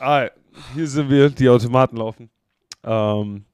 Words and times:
Ah, 0.00 0.30
hier 0.74 0.86
sind 0.86 1.10
wir, 1.10 1.28
die 1.30 1.48
Automaten 1.48 1.96
laufen. 1.96 2.30
Ähm, 2.84 3.44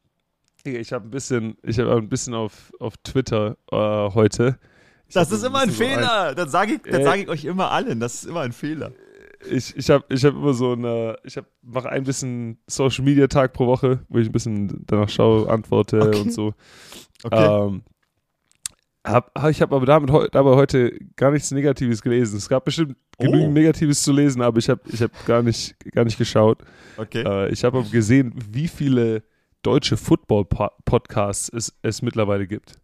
ich 0.65 0.93
habe 0.93 1.07
ein 1.07 1.11
bisschen, 1.11 1.57
ich 1.63 1.79
habe 1.79 1.97
ein 1.97 2.09
bisschen 2.09 2.35
auf, 2.35 2.73
auf 2.79 2.97
Twitter 2.99 3.57
äh, 3.71 3.77
heute. 4.15 4.59
Ich 5.09 5.15
das 5.15 5.31
ist 5.31 5.45
immer 5.45 5.61
ein 5.61 5.71
Fehler. 5.71 6.29
Ein, 6.29 6.37
dann 6.37 6.49
sage 6.49 6.75
ich, 6.75 6.83
dann 6.83 7.03
sag 7.03 7.19
ich 7.19 7.29
euch 7.29 7.45
immer 7.45 7.71
allen, 7.71 8.01
das 8.01 8.15
ist 8.15 8.25
immer 8.25 8.41
ein 8.41 8.53
Fehler. 8.53 8.93
Ich, 9.49 9.77
ich 9.77 9.91
habe 9.91 10.05
ich 10.09 10.25
hab 10.25 10.35
immer 10.35 10.55
so 10.55 10.73
eine, 10.73 11.19
ich 11.25 11.39
mache 11.63 11.89
ein 11.89 12.05
bisschen 12.05 12.59
Social 12.67 13.05
Media 13.05 13.27
Tag 13.27 13.53
pro 13.53 13.67
Woche, 13.67 14.01
wo 14.09 14.19
ich 14.19 14.29
ein 14.29 14.33
bisschen 14.33 14.85
danach 14.87 15.09
schaue, 15.09 15.49
antworte 15.49 16.01
okay. 16.01 16.21
und 16.21 16.33
so. 16.33 16.55
Okay. 17.23 17.67
Ähm, 17.67 17.83
hab, 19.07 19.49
ich 19.49 19.63
habe 19.63 19.77
aber 19.77 19.87
damit 19.87 20.11
dabei 20.35 20.57
heute 20.57 20.99
gar 21.17 21.31
nichts 21.31 21.51
Negatives 21.51 22.03
gelesen. 22.03 22.37
Es 22.37 22.49
gab 22.49 22.65
bestimmt 22.65 22.97
oh. 23.19 23.25
genügend 23.25 23.55
Negatives 23.55 24.03
zu 24.03 24.13
lesen, 24.13 24.43
aber 24.43 24.59
ich 24.59 24.69
habe 24.69 24.81
ich 24.93 25.01
hab 25.01 25.11
gar, 25.27 25.43
nicht, 25.43 25.77
gar 25.93 26.05
nicht 26.05 26.19
geschaut. 26.19 26.59
Okay. 26.97 27.23
Äh, 27.23 27.51
ich 27.51 27.65
habe 27.65 27.79
aber 27.79 27.89
gesehen, 27.89 28.35
wie 28.51 28.69
viele 28.69 29.23
deutsche 29.63 29.97
Football-Podcasts 29.97 31.49
es, 31.49 31.75
es 31.83 32.03
mittlerweile 32.03 32.47
gibt. 32.47 32.75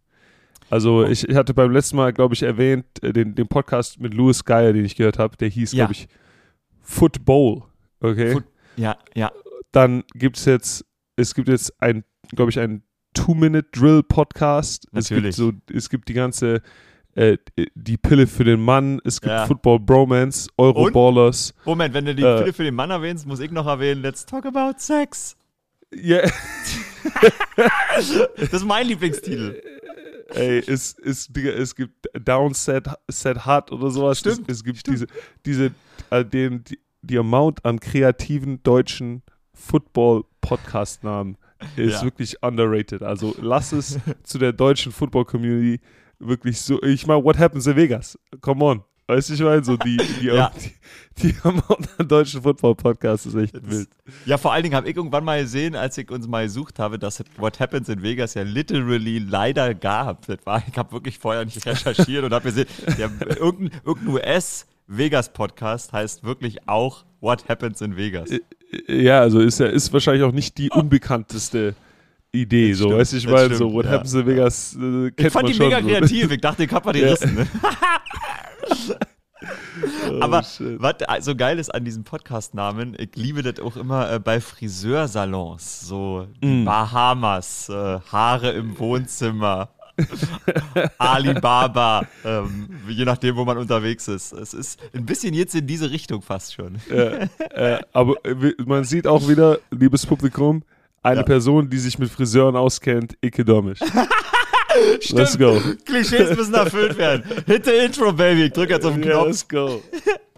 Also 0.69 0.99
oh. 0.99 1.03
ich, 1.03 1.27
ich, 1.27 1.35
hatte 1.35 1.53
beim 1.53 1.71
letzten 1.71 1.97
Mal, 1.97 2.13
glaube 2.13 2.33
ich, 2.33 2.43
erwähnt, 2.43 2.85
äh, 3.01 3.13
den, 3.13 3.35
den 3.35 3.47
Podcast 3.47 3.99
mit 3.99 4.13
Louis 4.13 4.43
Geyer, 4.43 4.73
den 4.73 4.85
ich 4.85 4.95
gehört 4.95 5.19
habe, 5.19 5.37
der 5.37 5.49
hieß, 5.49 5.73
ja. 5.73 5.85
glaube 5.85 5.93
ich, 5.93 6.07
Football. 6.81 7.63
Okay. 7.99 8.33
Foot 8.33 8.45
ja, 8.75 8.97
ja. 9.13 9.31
Dann 9.71 10.03
gibt 10.13 10.37
es 10.37 10.45
jetzt, 10.45 10.85
es 11.15 11.33
gibt 11.35 11.47
jetzt 11.47 11.81
ein, 11.81 12.03
glaube 12.35 12.51
ich, 12.51 12.59
einen 12.59 12.83
Two-Minute-Drill-Podcast. 13.23 14.87
Es 14.93 15.07
gibt 15.07 15.33
so, 15.33 15.53
es 15.71 15.89
gibt 15.89 16.09
die 16.09 16.13
ganze 16.13 16.61
äh, 17.15 17.37
die 17.75 17.95
Pille 17.95 18.27
für 18.27 18.43
den 18.43 18.59
Mann, 18.59 18.99
es 19.05 19.21
gibt 19.21 19.31
ja. 19.31 19.45
Football 19.45 19.79
Bromance, 19.79 20.49
Euroballers. 20.57 21.53
Moment, 21.63 21.93
wenn 21.93 22.05
du 22.05 22.15
die 22.15 22.23
äh, 22.23 22.39
Pille 22.39 22.53
für 22.53 22.63
den 22.63 22.75
Mann 22.75 22.89
erwähnst, 22.89 23.25
muss 23.25 23.39
ich 23.39 23.51
noch 23.51 23.67
erwähnen, 23.67 24.01
let's 24.01 24.25
talk 24.25 24.45
about 24.45 24.73
sex. 24.79 25.37
Yeah. 25.93 26.29
das 28.35 28.51
ist 28.51 28.65
mein 28.65 28.87
Lieblingstitel. 28.87 29.61
Ey, 30.33 30.59
es, 30.65 30.97
es, 30.97 31.29
es 31.29 31.75
gibt 31.75 32.07
Downset 32.19 32.87
Set 33.07 33.45
Hut 33.45 33.71
oder 33.71 33.91
sowas. 33.91 34.19
Stimmt. 34.19 34.49
Es, 34.49 34.57
es 34.57 34.63
gibt 34.63 34.79
stimmt. 34.79 34.97
diese, 34.97 35.07
diese 35.45 35.71
äh, 36.09 36.25
den, 36.25 36.63
die, 36.63 36.79
die 37.03 37.17
Amount 37.17 37.63
an 37.63 37.79
kreativen 37.79 38.63
deutschen 38.63 39.21
Football-Podcast-Namen 39.53 41.37
ist 41.75 41.93
ja. 41.93 42.03
wirklich 42.03 42.41
underrated. 42.41 43.03
Also 43.03 43.35
lass 43.41 43.71
es 43.71 43.99
zu 44.23 44.37
der 44.37 44.53
deutschen 44.53 44.91
Football-Community 44.91 45.79
wirklich 46.19 46.59
so. 46.61 46.81
Ich 46.83 47.05
meine, 47.07 47.23
what 47.23 47.37
happens 47.37 47.67
in 47.67 47.75
Vegas? 47.75 48.17
Come 48.41 48.63
on. 48.63 48.83
Weißt 49.05 49.29
du, 49.29 49.33
ich 49.33 49.41
meine, 49.41 49.61
so 49.63 49.75
die, 49.75 49.97
die, 49.97 50.25
ja. 50.27 50.49
die, 51.21 51.33
die 51.33 51.35
Amount 51.43 51.89
an 51.97 52.07
deutschen 52.07 52.41
Football-Podcasts 52.41 53.25
ist 53.25 53.35
echt 53.35 53.55
das, 53.55 53.63
wild. 53.65 53.89
Ja, 54.25 54.37
vor 54.37 54.53
allen 54.53 54.63
Dingen 54.63 54.75
habe 54.75 54.89
ich 54.89 54.95
irgendwann 54.95 55.25
mal 55.25 55.41
gesehen, 55.41 55.75
als 55.75 55.97
ich 55.97 56.09
uns 56.09 56.25
mal 56.25 56.45
gesucht 56.45 56.79
habe, 56.79 56.97
dass 56.97 57.21
What 57.37 57.59
Happens 57.59 57.89
in 57.89 58.01
Vegas 58.01 58.33
ja 58.33 58.43
literally 58.43 59.19
leider 59.19 59.73
gab. 59.73 60.25
Das 60.27 60.37
war, 60.45 60.63
ich 60.65 60.77
habe 60.77 60.93
wirklich 60.93 61.19
vorher 61.19 61.43
nicht 61.43 61.65
recherchiert 61.65 62.23
und 62.23 62.33
habe 62.33 62.45
gesehen, 62.45 62.67
ja, 62.97 63.09
irgendein, 63.37 63.81
irgendein 63.83 64.13
US- 64.13 64.67
Vegas-Podcast 64.87 65.93
heißt 65.93 66.23
wirklich 66.23 66.67
auch 66.67 67.05
What 67.21 67.47
Happens 67.47 67.81
in 67.81 67.95
Vegas. 67.95 68.29
Ja, 68.87 69.19
also 69.21 69.39
ist 69.39 69.59
ja 69.59 69.67
ist 69.67 69.91
wahrscheinlich 69.93 70.23
auch 70.23 70.31
nicht 70.31 70.57
die 70.57 70.69
unbekannteste 70.69 71.75
Idee, 72.31 72.71
das 72.71 72.79
so 72.79 72.85
stimmt, 72.85 72.99
weißt 72.99 73.13
du, 73.13 73.17
ich 73.17 73.27
meine, 73.27 73.55
so 73.55 73.73
What 73.73 73.85
ja. 73.85 73.91
Happens 73.91 74.13
in 74.15 74.25
Vegas 74.25 74.75
äh, 74.81 75.11
Ich 75.15 75.29
fand 75.31 75.49
die 75.49 75.59
mega 75.59 75.81
so. 75.81 75.87
kreativ, 75.87 76.31
ich 76.31 76.41
dachte, 76.41 76.63
ich 76.63 76.71
hab 76.71 76.83
mal 76.83 76.93
die 76.93 77.03
Rissen. 77.03 77.35
Ne? 77.35 77.47
oh, 80.09 80.19
Aber 80.19 80.41
shit. 80.41 80.81
was 80.81 81.25
so 81.25 81.35
geil 81.35 81.59
ist 81.59 81.69
an 81.73 81.85
diesem 81.85 82.03
Podcast-Namen, 82.03 82.95
ich 82.97 83.15
liebe 83.15 83.43
das 83.43 83.63
auch 83.63 83.77
immer 83.77 84.11
äh, 84.11 84.19
bei 84.19 84.41
Friseursalons, 84.41 85.81
so 85.81 86.27
mm. 86.41 86.65
Bahamas, 86.65 87.69
äh, 87.69 87.99
Haare 88.11 88.51
im 88.51 88.79
Wohnzimmer. 88.79 89.69
Alibaba, 90.97 92.07
ähm, 92.25 92.69
je 92.87 93.05
nachdem, 93.05 93.35
wo 93.35 93.45
man 93.45 93.57
unterwegs 93.57 94.07
ist. 94.07 94.33
Es 94.33 94.53
ist 94.53 94.79
ein 94.93 95.05
bisschen 95.05 95.33
jetzt 95.33 95.53
in 95.55 95.67
diese 95.67 95.91
Richtung 95.91 96.21
fast 96.21 96.53
schon. 96.53 96.79
Äh, 96.89 97.27
äh, 97.51 97.79
aber 97.93 98.15
man 98.65 98.83
sieht 98.83 99.05
auch 99.05 99.27
wieder, 99.27 99.59
liebes 99.71 100.05
Publikum, 100.05 100.63
eine 101.03 101.17
ja. 101.17 101.23
Person, 101.23 101.69
die 101.69 101.77
sich 101.77 101.99
mit 101.99 102.09
Friseuren 102.09 102.55
auskennt, 102.55 103.17
Ike 103.23 103.45
Domisch. 103.45 103.79
Stimmt. 104.99 105.19
Let's 105.19 105.37
go. 105.37 105.61
Klischees 105.85 106.35
müssen 106.35 106.55
erfüllt 106.55 106.97
werden. 106.97 107.23
Hit 107.45 107.65
the 107.65 107.71
Intro, 107.71 108.11
Baby. 108.11 108.45
Ich 108.45 108.53
drück 108.53 108.71
jetzt 108.71 108.85
auf 108.85 108.93
den 108.93 109.03
Knopf. 109.03 109.15
Yeah, 109.15 109.25
let's 109.27 109.47
go. 109.47 109.83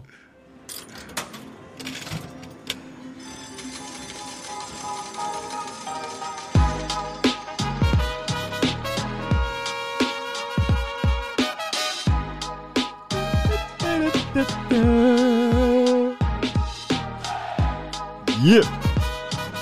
Yeah. 18.42 18.62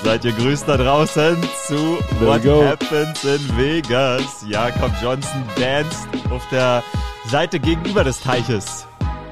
Seid 0.03 0.23
ihr 0.23 0.33
grüßt 0.33 0.67
da 0.67 0.77
draußen 0.77 1.35
zu 1.65 1.97
There 2.19 2.43
What 2.43 2.67
Happens 2.67 3.23
in 3.23 3.57
Vegas. 3.57 4.45
Jakob 4.47 4.91
Johnson 5.01 5.43
danced 5.57 6.07
auf 6.29 6.47
der 6.51 6.83
Seite 7.27 7.59
gegenüber 7.59 8.03
des 8.03 8.19
Teiches 8.19 8.85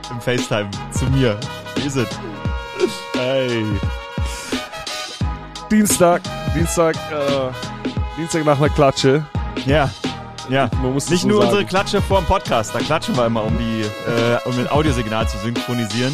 im 0.10 0.20
FaceTime 0.20 0.72
zu 0.92 1.06
mir. 1.06 1.40
Wie 1.76 1.88
ist 1.88 1.98
es? 1.98 2.08
Hey. 3.14 3.64
Dienstag, 5.70 6.22
Dienstag, 6.56 6.96
äh, 6.96 7.52
Dienstag 8.18 8.46
nach 8.46 8.58
einer 8.58 8.70
Klatsche. 8.70 9.26
Ja. 9.66 9.90
Ja, 10.50 10.66
nicht 10.66 11.08
so 11.08 11.28
nur 11.28 11.42
sagen. 11.42 11.52
unsere 11.52 11.66
Klatsche 11.66 12.02
vor 12.02 12.20
dem 12.20 12.28
Podcast, 12.28 12.76
da 12.76 12.80
klatschen 12.80 13.16
wir 13.16 13.26
immer, 13.26 13.44
um, 13.44 13.58
die, 13.58 13.82
äh, 13.82 14.38
um 14.46 14.58
ein 14.60 14.68
Audiosignal 14.68 15.28
zu 15.28 15.38
synchronisieren. 15.38 16.14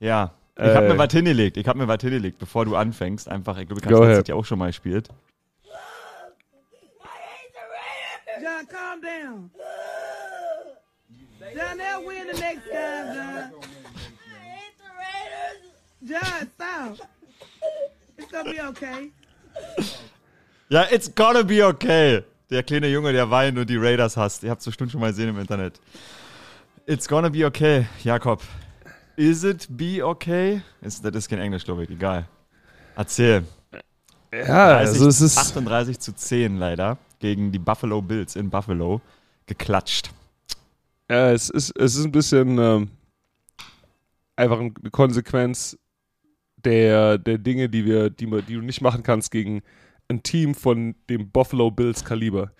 ja, 0.00 0.30
ich 0.56 0.74
habe 0.74 0.88
mir 0.88 0.98
was 0.98 1.12
hingelegt, 1.12 1.56
ich 1.56 1.66
habe 1.66 1.78
mir 1.78 1.88
was 1.88 2.00
hingelegt, 2.00 2.38
bevor 2.38 2.64
du 2.64 2.76
anfängst. 2.76 3.28
Einfach, 3.28 3.58
ich 3.58 3.66
glaube, 3.66 3.80
ich 3.80 3.86
habe 3.86 4.14
das 4.14 4.28
ja 4.28 4.34
auch 4.34 4.44
schon 4.44 4.58
mal 4.58 4.66
gespielt. 4.66 5.08
John, 8.40 8.66
calm 8.66 9.00
down. 9.00 9.50
John, 11.54 11.78
they'll 11.78 12.04
win 12.04 12.26
the 12.32 12.40
next 12.40 12.68
time, 12.68 13.14
John. 13.14 13.52
I 13.52 14.38
hate 14.48 14.74
the 14.78 14.90
Raiders. 14.98 15.60
John, 16.02 16.50
stop. 16.56 17.08
It's 18.22 18.30
gonna 18.30 18.52
be 18.52 18.68
okay. 18.68 19.12
Ja, 20.68 20.86
it's 20.90 21.12
gonna 21.14 21.42
be 21.42 21.66
okay. 21.66 22.22
Der 22.50 22.62
kleine 22.62 22.88
Junge, 22.88 23.12
der 23.12 23.30
weint 23.30 23.58
und 23.58 23.68
die 23.68 23.76
Raiders 23.76 24.16
hasst. 24.16 24.42
Ihr 24.42 24.50
habt 24.50 24.60
es 24.60 24.66
bestimmt 24.66 24.92
schon 24.92 25.00
mal 25.00 25.10
gesehen 25.10 25.28
im 25.28 25.38
Internet. 25.38 25.80
It's 26.86 27.08
gonna 27.08 27.28
be 27.28 27.44
okay, 27.44 27.86
Jakob. 28.02 28.42
Is 29.16 29.44
it 29.44 29.66
be 29.68 30.04
okay? 30.04 30.62
Ist, 30.80 31.04
das 31.04 31.14
ist 31.14 31.28
kein 31.28 31.40
Englisch, 31.40 31.64
glaube 31.64 31.84
ich. 31.84 31.90
Egal. 31.90 32.26
Erzähl. 32.96 33.44
Ja, 34.32 34.78
30, 34.78 34.88
also 34.88 35.08
es 35.08 35.20
ist 35.20 35.38
38 35.38 35.98
zu 35.98 36.14
10 36.14 36.56
leider 36.56 36.98
gegen 37.18 37.52
die 37.52 37.58
Buffalo 37.58 38.00
Bills 38.00 38.36
in 38.36 38.48
Buffalo 38.48 39.00
geklatscht. 39.46 40.10
Ja, 41.10 41.30
es 41.32 41.50
ist, 41.50 41.76
es 41.78 41.96
ist 41.96 42.04
ein 42.04 42.12
bisschen 42.12 42.58
ähm, 42.58 42.90
einfach 44.36 44.58
eine 44.58 44.72
Konsequenz 44.90 45.76
der, 46.64 47.18
der 47.18 47.38
Dinge, 47.38 47.68
die 47.68 47.84
wir, 47.84 48.10
die, 48.10 48.26
die 48.26 48.54
du 48.54 48.60
nicht 48.60 48.80
machen 48.80 49.02
kannst 49.02 49.30
gegen 49.30 49.62
ein 50.08 50.22
Team 50.22 50.54
von 50.54 50.94
dem 51.08 51.30
Buffalo 51.30 51.70
Bills 51.70 52.04
Kaliber. 52.04 52.52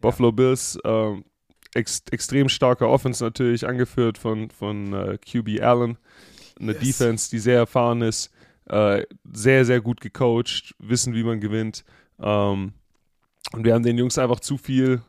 Buffalo 0.00 0.32
Bills, 0.32 0.78
äh, 0.84 1.14
ex, 1.74 2.02
extrem 2.10 2.48
starker 2.48 2.88
Offense 2.88 3.22
natürlich, 3.22 3.66
angeführt 3.66 4.18
von, 4.18 4.50
von 4.50 4.92
äh, 4.92 5.18
QB 5.18 5.62
Allen. 5.62 5.98
Eine 6.58 6.72
yes. 6.72 6.80
Defense, 6.80 7.30
die 7.30 7.38
sehr 7.38 7.58
erfahren 7.58 8.02
ist, 8.02 8.30
äh, 8.66 9.04
sehr, 9.32 9.64
sehr 9.64 9.80
gut 9.80 10.00
gecoacht, 10.00 10.74
wissen, 10.78 11.14
wie 11.14 11.24
man 11.24 11.40
gewinnt. 11.40 11.84
Ähm, 12.18 12.72
und 13.52 13.64
wir 13.64 13.74
haben 13.74 13.82
den 13.82 13.98
Jungs 13.98 14.18
einfach 14.18 14.40
zu 14.40 14.56
viel, 14.56 15.02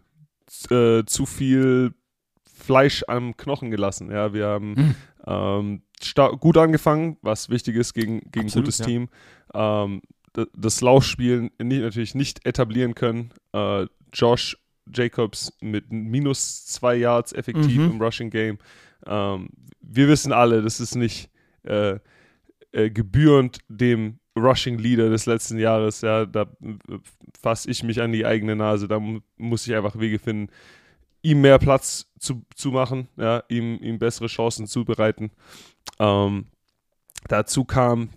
äh, 0.69 1.03
zu 1.05 1.25
viel 1.25 1.93
Fleisch 2.43 3.03
am 3.07 3.35
Knochen 3.37 3.71
gelassen. 3.71 4.11
Ja, 4.11 4.33
wir 4.33 4.47
haben 4.47 4.71
mhm. 4.71 4.95
ähm, 5.25 5.81
gut 6.39 6.57
angefangen, 6.57 7.17
was 7.21 7.49
wichtig 7.49 7.75
ist 7.75 7.93
gegen, 7.93 8.19
gegen 8.31 8.47
ein 8.47 8.51
gutes 8.51 8.79
ja. 8.79 8.85
Team. 8.85 9.09
Ähm, 9.53 10.01
das 10.55 10.81
Laufspiel 10.81 11.51
nicht, 11.59 11.81
natürlich 11.81 12.15
nicht 12.15 12.45
etablieren 12.45 12.93
können. 12.93 13.31
Äh, 13.53 13.87
Josh 14.13 14.57
Jacobs 14.93 15.53
mit 15.61 15.91
minus 15.91 16.65
zwei 16.65 16.95
Yards 16.95 17.33
effektiv 17.33 17.77
mhm. 17.77 17.91
im 17.91 18.01
Rushing 18.01 18.29
Game. 18.29 18.57
Ähm, 19.05 19.49
wir 19.81 20.07
wissen 20.07 20.31
alle, 20.31 20.61
das 20.61 20.79
ist 20.79 20.95
nicht 20.95 21.29
äh, 21.63 21.99
äh, 22.71 22.89
gebührend 22.89 23.59
dem 23.67 24.19
Rushing 24.37 24.77
Leader 24.77 25.09
des 25.09 25.25
letzten 25.25 25.57
Jahres. 25.57 26.01
Ja, 26.01 26.25
da 26.25 26.45
fasse 27.41 27.69
ich 27.69 27.83
mich 27.83 28.01
an 28.01 28.11
die 28.11 28.25
eigene 28.25 28.55
Nase. 28.55 28.87
Da 28.87 28.99
muss 29.37 29.67
ich 29.67 29.75
einfach 29.75 29.99
Wege 29.99 30.19
finden, 30.19 30.51
ihm 31.21 31.41
mehr 31.41 31.59
Platz 31.59 32.11
zu, 32.19 32.45
zu 32.55 32.71
machen, 32.71 33.07
ja, 33.17 33.43
ihm, 33.49 33.79
ihm 33.81 33.99
bessere 33.99 34.27
Chancen 34.27 34.67
zu 34.67 34.85
bereiten. 34.85 35.31
Ähm, 35.99 36.47
dazu 37.27 37.65
kam, 37.65 38.09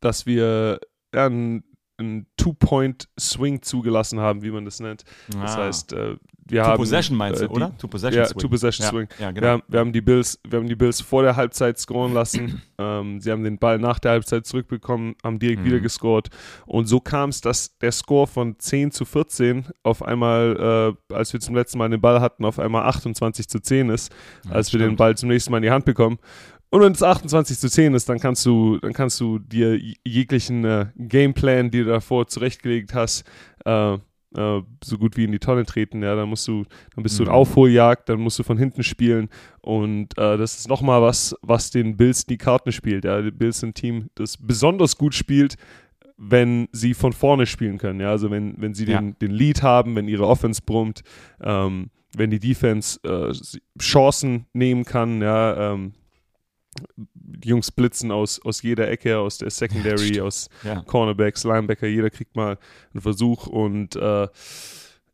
dass 0.00 0.26
wir 0.26 0.80
ja, 1.14 1.26
einen, 1.26 1.64
einen 1.96 2.26
Two-Point-Swing 2.36 3.62
zugelassen 3.62 4.20
haben, 4.20 4.42
wie 4.42 4.50
man 4.50 4.64
das 4.64 4.80
nennt. 4.80 5.04
Ah. 5.34 5.42
Das 5.42 5.56
heißt, 5.56 5.92
äh, 5.92 6.16
wir 6.46 6.62
Two 6.62 6.68
haben. 6.68 6.76
Possession 6.76 7.16
meinst 7.16 7.42
äh, 7.42 7.46
du, 7.46 7.54
oder? 7.54 7.76
Two 7.78 7.88
Possession 7.88 8.22
ja, 8.22 8.26
Swing. 8.26 8.38
Two 8.38 8.48
Possession 8.48 8.84
ja, 8.84 8.90
Swing. 8.90 9.08
Ja, 9.18 9.30
genau. 9.30 9.42
wir, 9.42 9.50
haben, 9.50 9.62
wir, 9.68 9.80
haben 9.80 9.92
die 9.92 10.00
Bills, 10.02 10.38
wir 10.46 10.58
haben 10.58 10.68
die 10.68 10.74
Bills 10.74 11.00
vor 11.00 11.22
der 11.22 11.36
Halbzeit 11.36 11.78
scoren 11.78 12.12
lassen. 12.12 12.60
ähm, 12.78 13.20
sie 13.20 13.30
haben 13.30 13.44
den 13.44 13.58
Ball 13.58 13.78
nach 13.78 13.98
der 13.98 14.12
Halbzeit 14.12 14.46
zurückbekommen, 14.46 15.14
haben 15.22 15.38
direkt 15.38 15.62
mhm. 15.62 15.66
wieder 15.66 15.80
gescored. 15.80 16.28
Und 16.66 16.86
so 16.86 17.00
kam 17.00 17.30
es, 17.30 17.40
dass 17.40 17.78
der 17.78 17.92
Score 17.92 18.26
von 18.26 18.58
10 18.58 18.90
zu 18.90 19.04
14 19.06 19.66
auf 19.82 20.02
einmal, 20.02 20.96
äh, 21.10 21.14
als 21.14 21.32
wir 21.32 21.40
zum 21.40 21.54
letzten 21.54 21.78
Mal 21.78 21.88
den 21.88 22.00
Ball 22.00 22.20
hatten, 22.20 22.44
auf 22.44 22.58
einmal 22.58 22.84
28 22.84 23.48
zu 23.48 23.60
10 23.60 23.88
ist, 23.88 24.14
als 24.50 24.72
wir 24.72 24.80
den 24.80 24.96
Ball 24.96 25.16
zum 25.16 25.30
nächsten 25.30 25.50
Mal 25.50 25.58
in 25.58 25.62
die 25.62 25.70
Hand 25.70 25.86
bekommen. 25.86 26.18
Und 26.70 26.80
wenn 26.80 26.92
es 26.92 27.02
28 27.02 27.58
zu 27.58 27.70
10 27.70 27.94
ist, 27.94 28.08
dann 28.08 28.18
kannst 28.18 28.44
du, 28.44 28.78
dann 28.78 28.92
kannst 28.92 29.20
du 29.20 29.38
dir 29.38 29.78
jeglichen 30.04 30.64
äh, 30.64 30.86
Gameplan, 30.96 31.70
die 31.70 31.78
du 31.78 31.84
davor 31.84 32.26
zurechtgelegt 32.26 32.94
hast, 32.94 33.24
äh, 33.64 33.94
äh, 34.36 34.62
so 34.82 34.98
gut 34.98 35.16
wie 35.16 35.24
in 35.24 35.32
die 35.32 35.38
Tonne 35.38 35.64
treten. 35.64 36.02
Ja, 36.02 36.16
dann 36.16 36.28
musst 36.28 36.46
du, 36.48 36.64
dann 36.94 37.02
bist 37.02 37.18
mhm. 37.18 37.24
du 37.24 37.30
in 37.30 37.36
Aufholjagd, 37.36 38.08
dann 38.08 38.20
musst 38.20 38.38
du 38.38 38.42
von 38.42 38.58
hinten 38.58 38.82
spielen 38.82 39.28
und 39.60 40.18
äh, 40.18 40.36
das 40.36 40.58
ist 40.58 40.68
nochmal 40.68 41.00
was, 41.02 41.36
was 41.42 41.70
den 41.70 41.96
Bills 41.96 42.26
die 42.26 42.38
Karten 42.38 42.72
spielt. 42.72 43.04
Ja, 43.04 43.22
die 43.22 43.30
Bills 43.30 43.60
sind 43.60 43.70
ein 43.70 43.74
Team, 43.74 44.10
das 44.16 44.36
besonders 44.36 44.98
gut 44.98 45.14
spielt, 45.14 45.56
wenn 46.16 46.68
sie 46.72 46.94
von 46.94 47.12
vorne 47.12 47.46
spielen 47.46 47.78
können. 47.78 48.00
Ja, 48.00 48.10
also 48.10 48.30
wenn, 48.30 48.60
wenn 48.60 48.74
sie 48.74 48.84
den, 48.84 49.08
ja. 49.08 49.14
den 49.20 49.30
Lead 49.30 49.62
haben, 49.62 49.96
wenn 49.96 50.08
ihre 50.08 50.26
Offense 50.26 50.62
brummt, 50.64 51.02
ähm, 51.42 51.90
wenn 52.16 52.30
die 52.30 52.38
Defense 52.38 53.00
äh, 53.02 53.32
Chancen 53.80 54.46
nehmen 54.52 54.84
kann, 54.84 55.20
ja, 55.20 55.72
ähm, 55.72 55.92
Jungs 57.44 57.70
blitzen 57.70 58.10
aus, 58.10 58.40
aus 58.44 58.62
jeder 58.62 58.90
Ecke, 58.90 59.18
aus 59.18 59.38
der 59.38 59.50
Secondary, 59.50 60.20
aus 60.20 60.48
ja. 60.62 60.82
Cornerbacks, 60.82 61.44
Linebacker, 61.44 61.86
jeder 61.86 62.10
kriegt 62.10 62.36
mal 62.36 62.58
einen 62.92 63.00
Versuch 63.00 63.46
und 63.46 63.96
äh, 63.96 64.28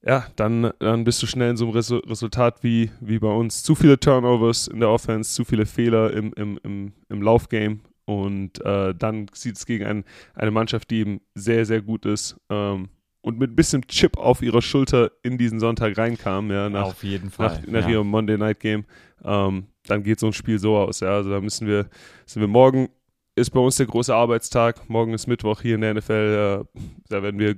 ja, 0.03 0.27
dann, 0.37 0.73
dann 0.79 1.05
bist 1.05 1.23
du 1.23 1.27
schnell 1.27 1.51
in 1.51 1.57
so 1.57 1.67
einem 1.67 1.75
Resu 1.75 1.97
Resultat 1.97 2.63
wie, 2.63 2.91
wie 3.01 3.19
bei 3.19 3.29
uns. 3.29 3.63
Zu 3.63 3.75
viele 3.75 4.01
Turnovers 4.01 4.67
in 4.67 4.81
der 4.81 4.89
Offense, 4.89 5.35
zu 5.35 5.45
viele 5.45 5.67
Fehler 5.67 6.13
im, 6.13 6.33
im, 6.35 6.59
im, 6.63 6.93
im 7.09 7.23
Laufgame 7.23 7.81
und 8.07 8.65
äh, 8.65 8.95
dann 8.95 9.27
sieht 9.33 9.57
es 9.57 9.67
gegen 9.67 9.85
ein, 9.85 10.05
eine 10.35 10.51
Mannschaft, 10.51 10.91
die 10.91 11.01
eben 11.01 11.21
sehr, 11.35 11.67
sehr 11.67 11.83
gut 11.83 12.07
ist 12.07 12.37
ähm, 12.49 12.89
und 13.21 13.39
mit 13.39 13.51
ein 13.53 13.57
bisschen 13.57 13.87
Chip 13.87 14.17
auf 14.17 14.43
ihrer 14.43 14.63
Schulter 14.63 15.11
in 15.23 15.37
diesen 15.37 15.61
Sonntag 15.61 15.99
reinkam, 15.99 16.51
ja, 16.51 16.71
nach, 16.71 16.87
auf 16.87 17.05
jeden 17.05 17.31
Fall. 17.31 17.61
nach, 17.61 17.67
nach 17.67 17.85
ja. 17.85 17.97
ihrem 17.97 18.09
Monday 18.09 18.39
Night 18.39 18.61
Game. 18.61 18.85
Ähm, 19.23 19.67
dann 19.91 20.03
geht 20.03 20.21
so 20.21 20.27
ein 20.27 20.33
Spiel 20.33 20.59
so 20.59 20.77
aus. 20.77 21.01
Ja. 21.01 21.09
Also 21.09 21.31
da 21.31 21.41
müssen 21.41 21.67
wir, 21.67 21.89
sind 22.27 22.41
wir 22.41 22.49
morgen 22.49 22.89
ist 23.37 23.51
bei 23.51 23.61
uns 23.61 23.77
der 23.77 23.87
große 23.87 24.15
Arbeitstag. 24.15 24.89
Morgen 24.89 25.15
ist 25.15 25.27
Mittwoch 25.27 25.63
hier 25.63 25.77
in 25.77 25.81
der 25.81 25.95
NFL. 25.95 26.65
Äh, 26.75 26.81
da 27.09 27.23
werden 27.23 27.39
wir 27.39 27.57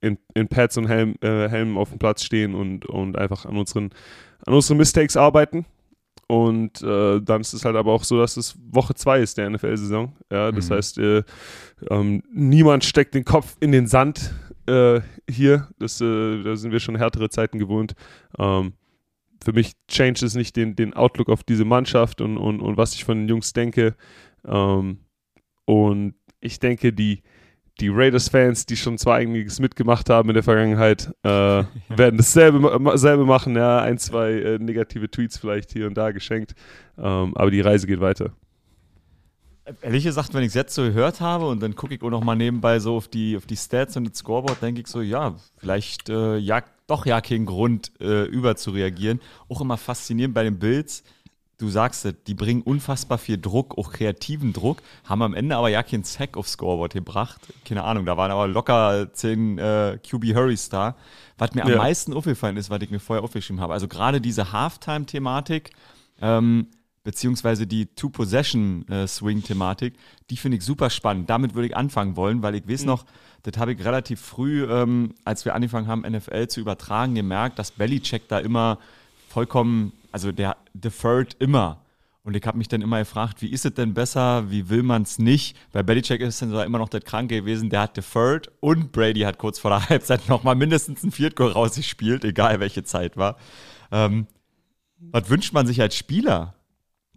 in, 0.00 0.18
in 0.34 0.48
Pads 0.48 0.76
und 0.78 0.88
Helm, 0.88 1.14
äh, 1.20 1.48
Helmen 1.48 1.76
auf 1.76 1.90
dem 1.90 1.98
Platz 1.98 2.24
stehen 2.24 2.54
und, 2.54 2.86
und 2.86 3.16
einfach 3.16 3.44
an 3.44 3.56
unseren, 3.56 3.90
an 4.46 4.54
unseren 4.54 4.78
Mistakes 4.78 5.16
arbeiten. 5.16 5.66
Und 6.26 6.80
äh, 6.82 7.20
dann 7.20 7.40
ist 7.40 7.52
es 7.52 7.64
halt 7.64 7.76
aber 7.76 7.92
auch 7.92 8.04
so, 8.04 8.18
dass 8.18 8.36
es 8.36 8.56
Woche 8.70 8.94
2 8.94 9.20
ist 9.20 9.36
der 9.36 9.50
NFL-Saison. 9.50 10.12
Ja, 10.30 10.52
das 10.52 10.70
mhm. 10.70 10.74
heißt, 10.74 10.98
äh, 10.98 11.22
ähm, 11.90 12.22
niemand 12.32 12.84
steckt 12.84 13.14
den 13.14 13.24
Kopf 13.24 13.56
in 13.60 13.72
den 13.72 13.88
Sand 13.88 14.32
äh, 14.66 15.00
hier. 15.28 15.68
Das, 15.78 16.00
äh, 16.00 16.42
da 16.42 16.54
sind 16.54 16.70
wir 16.70 16.80
schon 16.80 16.96
härtere 16.96 17.30
Zeiten 17.30 17.58
gewohnt. 17.58 17.94
Ähm, 18.38 18.74
für 19.42 19.52
mich 19.52 19.72
change 19.88 20.24
es 20.24 20.34
nicht 20.34 20.56
den, 20.56 20.76
den 20.76 20.94
Outlook 20.94 21.28
auf 21.28 21.42
diese 21.42 21.64
Mannschaft 21.64 22.20
und, 22.20 22.36
und, 22.36 22.60
und 22.60 22.76
was 22.76 22.94
ich 22.94 23.04
von 23.04 23.18
den 23.18 23.28
Jungs 23.28 23.52
denke. 23.52 23.94
Ähm, 24.46 24.98
und 25.64 26.14
ich 26.40 26.58
denke, 26.58 26.92
die, 26.92 27.22
die 27.80 27.88
Raiders-Fans, 27.88 28.66
die 28.66 28.76
schon 28.76 28.98
zwar 28.98 29.16
einiges 29.16 29.60
mitgemacht 29.60 30.10
haben 30.10 30.28
in 30.28 30.34
der 30.34 30.42
Vergangenheit, 30.42 31.12
äh, 31.22 31.28
werden 31.88 32.16
dasselbe 32.16 32.98
selbe 32.98 33.24
machen. 33.24 33.56
Ja, 33.56 33.80
ein, 33.80 33.98
zwei 33.98 34.32
äh, 34.32 34.58
negative 34.58 35.10
Tweets 35.10 35.38
vielleicht 35.38 35.72
hier 35.72 35.86
und 35.86 35.94
da 35.94 36.10
geschenkt. 36.12 36.54
Ähm, 36.98 37.36
aber 37.36 37.50
die 37.50 37.60
Reise 37.60 37.86
geht 37.86 38.00
weiter. 38.00 38.32
Ehrlich 39.82 40.04
gesagt, 40.04 40.34
wenn 40.34 40.42
ich 40.42 40.48
es 40.48 40.54
jetzt 40.54 40.74
so 40.74 40.82
gehört 40.82 41.20
habe 41.20 41.48
und 41.48 41.60
dann 41.62 41.76
gucke 41.76 41.94
ich 41.94 42.02
auch 42.02 42.10
noch 42.10 42.24
mal 42.24 42.36
nebenbei 42.36 42.78
so 42.78 42.96
auf 42.96 43.08
die, 43.08 43.36
auf 43.36 43.46
die 43.46 43.56
Stats 43.56 43.96
und 43.96 44.08
das 44.08 44.18
Scoreboard, 44.18 44.60
denke 44.62 44.80
ich 44.80 44.86
so, 44.86 45.00
ja, 45.00 45.34
vielleicht 45.58 46.08
äh, 46.08 46.36
jagt 46.36 46.70
doch 46.86 47.06
ja 47.06 47.20
keinen 47.20 47.46
Grund, 47.46 47.92
äh, 48.00 48.24
überzureagieren. 48.24 49.20
Auch 49.48 49.60
immer 49.60 49.76
faszinierend 49.76 50.34
bei 50.34 50.42
den 50.42 50.58
Bills. 50.58 51.04
Du 51.58 51.68
sagst 51.68 52.06
es, 52.06 52.14
die 52.26 52.34
bringen 52.34 52.62
unfassbar 52.62 53.18
viel 53.18 53.36
Druck, 53.36 53.76
auch 53.76 53.92
kreativen 53.92 54.54
Druck, 54.54 54.82
haben 55.04 55.20
am 55.20 55.34
Ende 55.34 55.56
aber 55.56 55.68
ja 55.68 55.82
keinen 55.82 56.04
Sack 56.04 56.38
aufs 56.38 56.52
Scoreboard 56.52 56.94
gebracht. 56.94 57.40
Keine 57.66 57.84
Ahnung, 57.84 58.06
da 58.06 58.16
waren 58.16 58.30
aber 58.30 58.48
locker 58.48 59.12
10 59.12 59.58
äh, 59.58 59.98
QB 59.98 60.34
Hurries 60.34 60.70
da. 60.70 60.96
Was 61.36 61.52
mir 61.52 61.66
ja. 61.66 61.72
am 61.74 61.78
meisten 61.78 62.14
aufgefallen 62.14 62.56
ist, 62.56 62.70
was 62.70 62.80
ich 62.80 62.90
mir 62.90 62.98
vorher 62.98 63.22
aufgeschrieben 63.22 63.60
habe, 63.60 63.74
also 63.74 63.88
gerade 63.88 64.22
diese 64.22 64.52
Halftime-Thematik, 64.52 65.70
ähm, 66.22 66.68
beziehungsweise 67.02 67.66
die 67.66 67.86
Two-Possession-Swing-Thematik, 67.86 69.94
die 70.28 70.36
finde 70.36 70.58
ich 70.58 70.64
super 70.64 70.90
spannend. 70.90 71.30
Damit 71.30 71.54
würde 71.54 71.68
ich 71.68 71.76
anfangen 71.76 72.16
wollen, 72.16 72.42
weil 72.42 72.54
ich 72.54 72.68
weiß 72.68 72.82
mhm. 72.82 72.88
noch, 72.88 73.06
das 73.42 73.58
habe 73.58 73.72
ich 73.72 73.84
relativ 73.84 74.20
früh, 74.20 74.64
ähm, 74.64 75.14
als 75.24 75.44
wir 75.44 75.54
angefangen 75.54 75.86
haben, 75.86 76.02
NFL 76.02 76.48
zu 76.48 76.60
übertragen, 76.60 77.14
gemerkt, 77.14 77.58
dass 77.58 77.70
Bellycheck 77.70 78.28
da 78.28 78.38
immer 78.38 78.78
vollkommen, 79.28 79.92
also 80.12 80.30
der 80.30 80.56
deferred 80.74 81.36
immer. 81.38 81.80
Und 82.22 82.36
ich 82.36 82.46
habe 82.46 82.58
mich 82.58 82.68
dann 82.68 82.82
immer 82.82 82.98
gefragt, 82.98 83.40
wie 83.40 83.48
ist 83.48 83.64
es 83.64 83.72
denn 83.72 83.94
besser, 83.94 84.50
wie 84.50 84.68
will 84.68 84.82
man 84.82 85.02
es 85.02 85.18
nicht? 85.18 85.56
Bei 85.72 85.82
Belichick 85.82 86.20
ist 86.20 86.42
es 86.42 86.50
dann 86.50 86.66
immer 86.66 86.78
noch 86.78 86.90
der 86.90 87.00
Kranke 87.00 87.36
gewesen, 87.36 87.70
der 87.70 87.80
hat 87.80 87.96
deferred 87.96 88.50
und 88.60 88.92
Brady 88.92 89.20
hat 89.20 89.38
kurz 89.38 89.58
vor 89.58 89.70
der 89.70 89.80
Halbzeit 89.88 90.28
nochmal 90.28 90.54
mindestens 90.54 91.02
ein 91.02 91.12
Viertgoal 91.12 91.52
rausgespielt, 91.52 92.24
egal 92.24 92.60
welche 92.60 92.84
Zeit 92.84 93.16
war. 93.16 93.36
Ähm, 93.90 94.26
was 94.98 95.30
wünscht 95.30 95.54
man 95.54 95.66
sich 95.66 95.80
als 95.80 95.96
Spieler? 95.96 96.54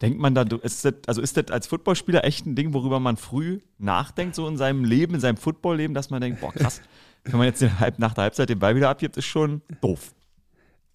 Denkt 0.03 0.19
man 0.19 0.35
da, 0.35 0.43
ist 0.61 0.83
das, 0.83 0.95
also 1.07 1.21
ist 1.21 1.37
das 1.37 1.49
als 1.49 1.65
Footballspieler 1.65 2.25
echt 2.25 2.45
ein 2.45 2.55
Ding, 2.55 2.73
worüber 2.73 2.99
man 2.99 3.15
früh 3.15 3.61
nachdenkt, 3.77 4.35
so 4.35 4.45
in 4.49 4.57
seinem 4.57 4.83
Leben, 4.83 5.15
in 5.15 5.21
seinem 5.21 5.37
Footballleben, 5.37 5.93
dass 5.93 6.09
man 6.09 6.19
denkt, 6.19 6.41
boah, 6.41 6.51
krass, 6.51 6.81
wenn 7.23 7.37
man 7.37 7.47
jetzt 7.47 7.65
nach 7.97 8.13
der 8.13 8.23
Halbzeit 8.23 8.49
den 8.49 8.59
Ball 8.59 8.75
wieder 8.75 8.89
abgibt, 8.89 9.15
ist 9.15 9.27
schon 9.27 9.61
doof. 9.79 10.13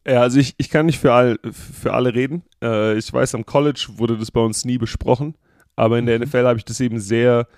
Ja, 0.07 0.21
also 0.21 0.39
ich, 0.39 0.55
ich 0.59 0.69
kann 0.69 0.85
nicht 0.85 0.99
für, 0.99 1.15
all, 1.15 1.39
für 1.51 1.95
alle 1.95 2.15
reden. 2.15 2.43
Äh, 2.63 2.99
ich 2.99 3.11
weiß, 3.11 3.35
am 3.35 3.47
College 3.47 3.89
wurde 3.97 4.19
das 4.19 4.31
bei 4.31 4.43
uns 4.43 4.67
nie 4.67 4.77
besprochen, 4.77 5.37
aber 5.75 5.99
in 5.99 6.05
der 6.05 6.19
mhm. 6.19 6.27
NFL 6.27 6.45
habe 6.45 6.59
ich 6.59 6.67
das 6.67 6.79
eben 6.79 7.01
sehr, 7.01 7.49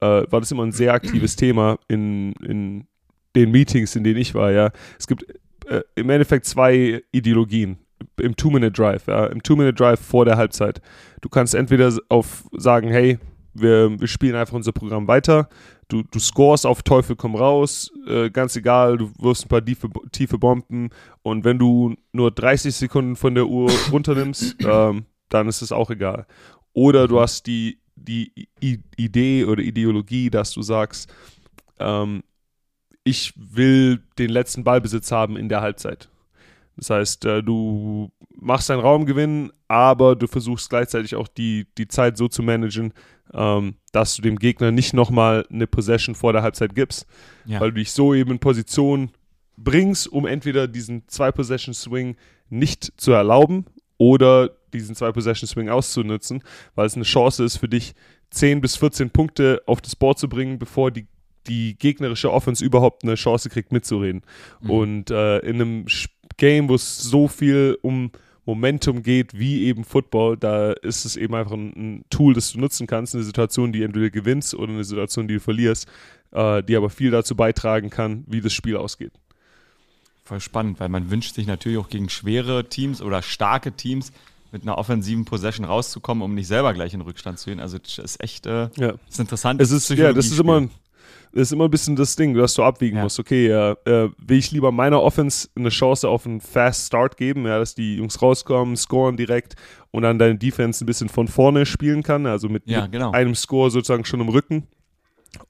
äh, 0.00 0.06
war 0.30 0.40
das 0.40 0.50
immer 0.50 0.64
ein 0.64 0.72
sehr 0.72 0.92
aktives 0.92 1.36
Thema 1.36 1.78
in, 1.88 2.34
in 2.34 2.86
den 3.34 3.50
Meetings, 3.50 3.96
in 3.96 4.04
denen 4.04 4.18
ich 4.18 4.34
war, 4.34 4.52
ja. 4.52 4.72
Es 4.98 5.06
gibt 5.06 5.24
äh, 5.66 5.80
im 5.94 6.10
Endeffekt 6.10 6.44
zwei 6.44 7.02
Ideologien 7.12 7.78
im 8.20 8.36
Two-Minute-Drive, 8.36 9.06
ja, 9.06 9.26
im 9.26 9.42
Two-Minute-Drive 9.42 10.00
vor 10.00 10.24
der 10.24 10.36
Halbzeit. 10.36 10.80
Du 11.20 11.28
kannst 11.28 11.54
entweder 11.54 11.92
auf 12.08 12.44
sagen, 12.52 12.88
hey, 12.88 13.18
wir, 13.54 13.98
wir 13.98 14.08
spielen 14.08 14.36
einfach 14.36 14.54
unser 14.54 14.72
Programm 14.72 15.08
weiter, 15.08 15.48
du, 15.88 16.02
du 16.02 16.18
scorest 16.18 16.66
auf 16.66 16.82
Teufel 16.82 17.16
komm 17.16 17.34
raus, 17.34 17.90
äh, 18.06 18.30
ganz 18.30 18.56
egal, 18.56 18.98
du 18.98 19.10
wirfst 19.18 19.46
ein 19.46 19.48
paar 19.48 19.64
tiefe, 19.64 19.88
tiefe 20.12 20.38
Bomben 20.38 20.90
und 21.22 21.44
wenn 21.44 21.58
du 21.58 21.94
nur 22.12 22.30
30 22.30 22.74
Sekunden 22.74 23.16
von 23.16 23.34
der 23.34 23.46
Uhr 23.46 23.70
runternimmst, 23.92 24.56
ähm, 24.64 25.06
dann 25.28 25.48
ist 25.48 25.62
es 25.62 25.72
auch 25.72 25.90
egal. 25.90 26.26
Oder 26.72 27.08
du 27.08 27.20
hast 27.20 27.46
die, 27.46 27.80
die 27.96 28.32
I 28.62 28.80
Idee 28.96 29.44
oder 29.44 29.62
Ideologie, 29.62 30.30
dass 30.30 30.52
du 30.52 30.62
sagst, 30.62 31.12
ähm, 31.78 32.22
ich 33.04 33.32
will 33.36 34.02
den 34.18 34.30
letzten 34.30 34.64
Ballbesitz 34.64 35.10
haben 35.10 35.36
in 35.36 35.48
der 35.48 35.60
Halbzeit. 35.60 36.08
Das 36.78 36.90
heißt, 36.90 37.24
äh, 37.24 37.42
du 37.42 38.10
machst 38.30 38.70
deinen 38.70 38.80
Raumgewinn, 38.80 39.52
aber 39.66 40.14
du 40.14 40.28
versuchst 40.28 40.70
gleichzeitig 40.70 41.16
auch 41.16 41.26
die, 41.26 41.66
die 41.76 41.88
Zeit 41.88 42.16
so 42.16 42.28
zu 42.28 42.42
managen, 42.42 42.94
ähm, 43.34 43.74
dass 43.92 44.14
du 44.14 44.22
dem 44.22 44.38
Gegner 44.38 44.70
nicht 44.70 44.94
nochmal 44.94 45.44
eine 45.50 45.66
Possession 45.66 46.14
vor 46.14 46.32
der 46.32 46.42
Halbzeit 46.42 46.74
gibst, 46.74 47.06
ja. 47.44 47.60
weil 47.60 47.70
du 47.72 47.80
dich 47.80 47.92
so 47.92 48.14
eben 48.14 48.30
in 48.30 48.38
Position 48.38 49.10
bringst, 49.56 50.06
um 50.06 50.24
entweder 50.24 50.68
diesen 50.68 51.08
Zwei-Possession-Swing 51.08 52.16
nicht 52.48 52.92
zu 52.96 53.10
erlauben 53.10 53.66
oder 53.98 54.50
diesen 54.72 54.94
Zwei-Possession-Swing 54.94 55.68
auszunutzen, 55.68 56.44
weil 56.76 56.86
es 56.86 56.94
eine 56.94 57.04
Chance 57.04 57.44
ist 57.44 57.56
für 57.56 57.68
dich, 57.68 57.94
10 58.30 58.60
bis 58.60 58.76
14 58.76 59.10
Punkte 59.10 59.62
auf 59.66 59.80
das 59.80 59.96
Board 59.96 60.18
zu 60.18 60.28
bringen, 60.28 60.60
bevor 60.60 60.92
die, 60.92 61.08
die 61.48 61.76
gegnerische 61.76 62.32
Offense 62.32 62.64
überhaupt 62.64 63.02
eine 63.02 63.16
Chance 63.16 63.48
kriegt, 63.48 63.72
mitzureden. 63.72 64.22
Mhm. 64.60 64.70
Und 64.70 65.10
äh, 65.10 65.38
in 65.40 65.56
einem 65.56 65.88
Spiel 65.88 66.17
Game, 66.38 66.68
wo 66.68 66.74
es 66.74 66.98
so 66.98 67.28
viel 67.28 67.78
um 67.82 68.10
Momentum 68.46 69.02
geht, 69.02 69.38
wie 69.38 69.64
eben 69.64 69.84
Football, 69.84 70.38
da 70.38 70.72
ist 70.72 71.04
es 71.04 71.16
eben 71.16 71.34
einfach 71.34 71.52
ein, 71.52 71.72
ein, 71.76 72.04
Tool, 72.08 72.32
das 72.32 72.52
du 72.52 72.58
nutzen 72.58 72.86
kannst, 72.86 73.14
eine 73.14 73.22
Situation, 73.22 73.72
die 73.72 73.82
entweder 73.82 74.08
gewinnst 74.08 74.54
oder 74.54 74.72
eine 74.72 74.84
Situation, 74.84 75.28
die 75.28 75.34
du 75.34 75.40
verlierst, 75.40 75.86
äh, 76.32 76.62
die 76.62 76.74
aber 76.74 76.88
viel 76.88 77.10
dazu 77.10 77.36
beitragen 77.36 77.90
kann, 77.90 78.24
wie 78.26 78.40
das 78.40 78.54
Spiel 78.54 78.78
ausgeht. 78.78 79.12
voll 80.24 80.40
spannend, 80.40 80.80
weil 80.80 80.88
man 80.88 81.10
wünscht 81.10 81.34
sich 81.34 81.46
natürlich 81.46 81.76
auch 81.76 81.90
gegen 81.90 82.08
schwere 82.08 82.66
Teams 82.66 83.02
oder 83.02 83.20
starke 83.20 83.72
Teams 83.72 84.12
mit 84.50 84.62
einer 84.62 84.78
offensiven 84.78 85.26
Possession 85.26 85.66
rauszukommen, 85.66 86.22
um 86.22 86.34
nicht 86.34 86.46
selber 86.46 86.72
gleich 86.72 86.94
in 86.94 87.02
Rückstand 87.02 87.38
zu 87.38 87.50
gehen. 87.50 87.60
Also 87.60 87.78
das 87.78 87.98
ist 87.98 88.22
echt 88.22 88.46
äh, 88.46 88.70
ja. 88.76 88.94
ist 89.08 89.20
interessant. 89.20 89.60
Es 89.60 89.70
ist, 89.70 89.90
ja, 89.90 90.14
das 90.14 90.26
ist 90.26 90.40
immer, 90.40 90.68
das 91.32 91.42
ist 91.42 91.52
immer 91.52 91.64
ein 91.64 91.70
bisschen 91.70 91.96
das 91.96 92.16
Ding, 92.16 92.34
dass 92.34 92.54
du 92.54 92.62
abwiegen 92.62 92.96
ja. 92.96 93.02
musst. 93.02 93.18
Okay, 93.18 93.48
ja, 93.48 93.72
äh, 93.84 94.08
will 94.18 94.38
ich 94.38 94.50
lieber 94.50 94.72
meiner 94.72 95.02
Offense 95.02 95.48
eine 95.56 95.68
Chance 95.68 96.08
auf 96.08 96.26
einen 96.26 96.40
Fast 96.40 96.86
Start 96.86 97.16
geben, 97.16 97.46
ja, 97.46 97.58
dass 97.58 97.74
die 97.74 97.96
Jungs 97.96 98.20
rauskommen, 98.20 98.76
scoren 98.76 99.16
direkt 99.16 99.54
und 99.90 100.02
dann 100.02 100.18
deine 100.18 100.36
Defense 100.36 100.84
ein 100.84 100.86
bisschen 100.86 101.08
von 101.08 101.28
vorne 101.28 101.66
spielen 101.66 102.02
kann, 102.02 102.26
also 102.26 102.48
mit, 102.48 102.64
ja, 102.66 102.82
mit 102.82 102.92
genau. 102.92 103.12
einem 103.12 103.34
Score 103.34 103.70
sozusagen 103.70 104.04
schon 104.04 104.20
im 104.20 104.28
Rücken. 104.28 104.66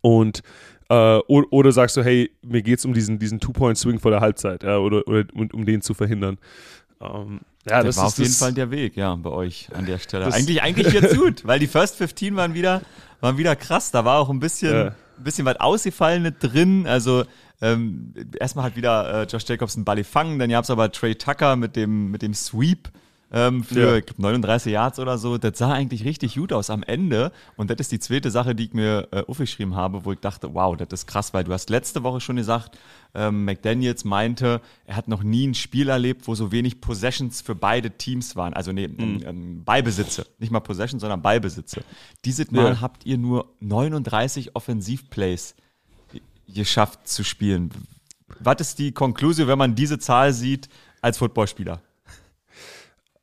Und 0.00 0.42
äh, 0.88 1.18
oder 1.26 1.72
sagst 1.72 1.96
du, 1.96 2.02
hey, 2.02 2.30
mir 2.42 2.62
geht 2.62 2.78
es 2.78 2.84
um 2.84 2.94
diesen, 2.94 3.18
diesen 3.18 3.40
Two-Point-Swing 3.40 3.98
vor 3.98 4.10
der 4.10 4.20
Halbzeit, 4.20 4.62
ja, 4.62 4.78
oder, 4.78 5.06
oder 5.06 5.24
um, 5.34 5.48
um 5.52 5.64
den 5.64 5.82
zu 5.82 5.94
verhindern. 5.94 6.38
Ähm, 7.00 7.40
ja, 7.68 7.82
das 7.82 7.96
war 7.98 8.06
auf 8.06 8.18
jeden 8.18 8.32
Fall 8.32 8.52
der 8.52 8.70
Weg, 8.70 8.96
ja, 8.96 9.14
bei 9.14 9.30
euch 9.30 9.68
an 9.74 9.84
der 9.84 9.98
Stelle. 9.98 10.32
Eigentlich, 10.32 10.62
eigentlich 10.62 10.92
jetzt 10.92 11.16
gut, 11.16 11.46
weil 11.46 11.58
die 11.58 11.66
First 11.66 11.96
15 11.96 12.34
waren 12.36 12.54
wieder, 12.54 12.82
waren 13.20 13.36
wieder 13.36 13.54
krass. 13.56 13.90
Da 13.90 14.04
war 14.04 14.18
auch 14.18 14.30
ein 14.30 14.40
bisschen, 14.40 14.74
ja. 14.74 14.94
Ein 15.18 15.24
bisschen 15.24 15.46
was 15.46 15.60
Ausgefallene 15.60 16.32
drin. 16.32 16.86
Also 16.86 17.24
ähm, 17.60 18.14
erstmal 18.38 18.64
hat 18.64 18.76
wieder 18.76 19.22
äh, 19.22 19.24
Josh 19.24 19.44
Jacobs 19.46 19.76
einen 19.76 19.84
Ball 19.84 19.96
gefangen, 19.96 20.38
dann 20.38 20.50
gab 20.50 20.64
es 20.64 20.70
aber 20.70 20.92
Trey 20.92 21.14
Tucker 21.14 21.56
mit 21.56 21.76
dem, 21.76 22.10
mit 22.10 22.22
dem 22.22 22.34
Sweep 22.34 22.88
ähm, 23.30 23.62
für 23.62 23.98
ja. 23.98 24.02
39 24.16 24.72
Yards 24.72 24.98
oder 24.98 25.18
so. 25.18 25.38
Das 25.38 25.58
sah 25.58 25.72
eigentlich 25.72 26.04
richtig 26.04 26.36
gut 26.36 26.52
aus 26.52 26.70
am 26.70 26.82
Ende. 26.82 27.32
Und 27.56 27.70
das 27.70 27.80
ist 27.80 27.92
die 27.92 27.98
zweite 27.98 28.30
Sache, 28.30 28.54
die 28.54 28.66
ich 28.66 28.74
mir 28.74 29.08
äh, 29.10 29.22
aufgeschrieben 29.26 29.76
habe, 29.76 30.04
wo 30.04 30.12
ich 30.12 30.20
dachte, 30.20 30.54
wow, 30.54 30.76
das 30.76 30.88
ist 30.92 31.06
krass, 31.06 31.34
weil 31.34 31.44
du 31.44 31.52
hast 31.52 31.70
letzte 31.70 32.02
Woche 32.02 32.20
schon 32.20 32.36
gesagt, 32.36 32.78
ähm, 33.14 33.44
McDaniels 33.44 34.04
meinte, 34.04 34.60
er 34.86 34.96
hat 34.96 35.08
noch 35.08 35.22
nie 35.22 35.46
ein 35.46 35.54
Spiel 35.54 35.88
erlebt, 35.88 36.26
wo 36.26 36.34
so 36.34 36.52
wenig 36.52 36.80
Possessions 36.80 37.40
für 37.40 37.54
beide 37.54 37.90
Teams 37.90 38.36
waren. 38.36 38.54
Also 38.54 38.72
nee, 38.72 38.88
mhm. 38.88 39.22
ähm, 39.24 39.64
Ballbesitze. 39.64 40.26
Nicht 40.38 40.50
mal 40.50 40.60
Possessions, 40.60 41.00
sondern 41.00 41.22
Ballbesitze. 41.22 41.82
Dieses 42.24 42.50
Mal 42.50 42.72
ja. 42.72 42.80
habt 42.80 43.04
ihr 43.04 43.18
nur 43.18 43.52
39 43.60 44.56
Offensivplays 44.56 45.54
geschafft 46.46 47.06
zu 47.06 47.24
spielen. 47.24 47.70
Was 48.40 48.60
ist 48.60 48.78
die 48.78 48.92
Konklusion, 48.92 49.48
wenn 49.48 49.58
man 49.58 49.74
diese 49.74 49.98
Zahl 49.98 50.32
sieht 50.32 50.68
als 51.00 51.18
Footballspieler? 51.18 51.82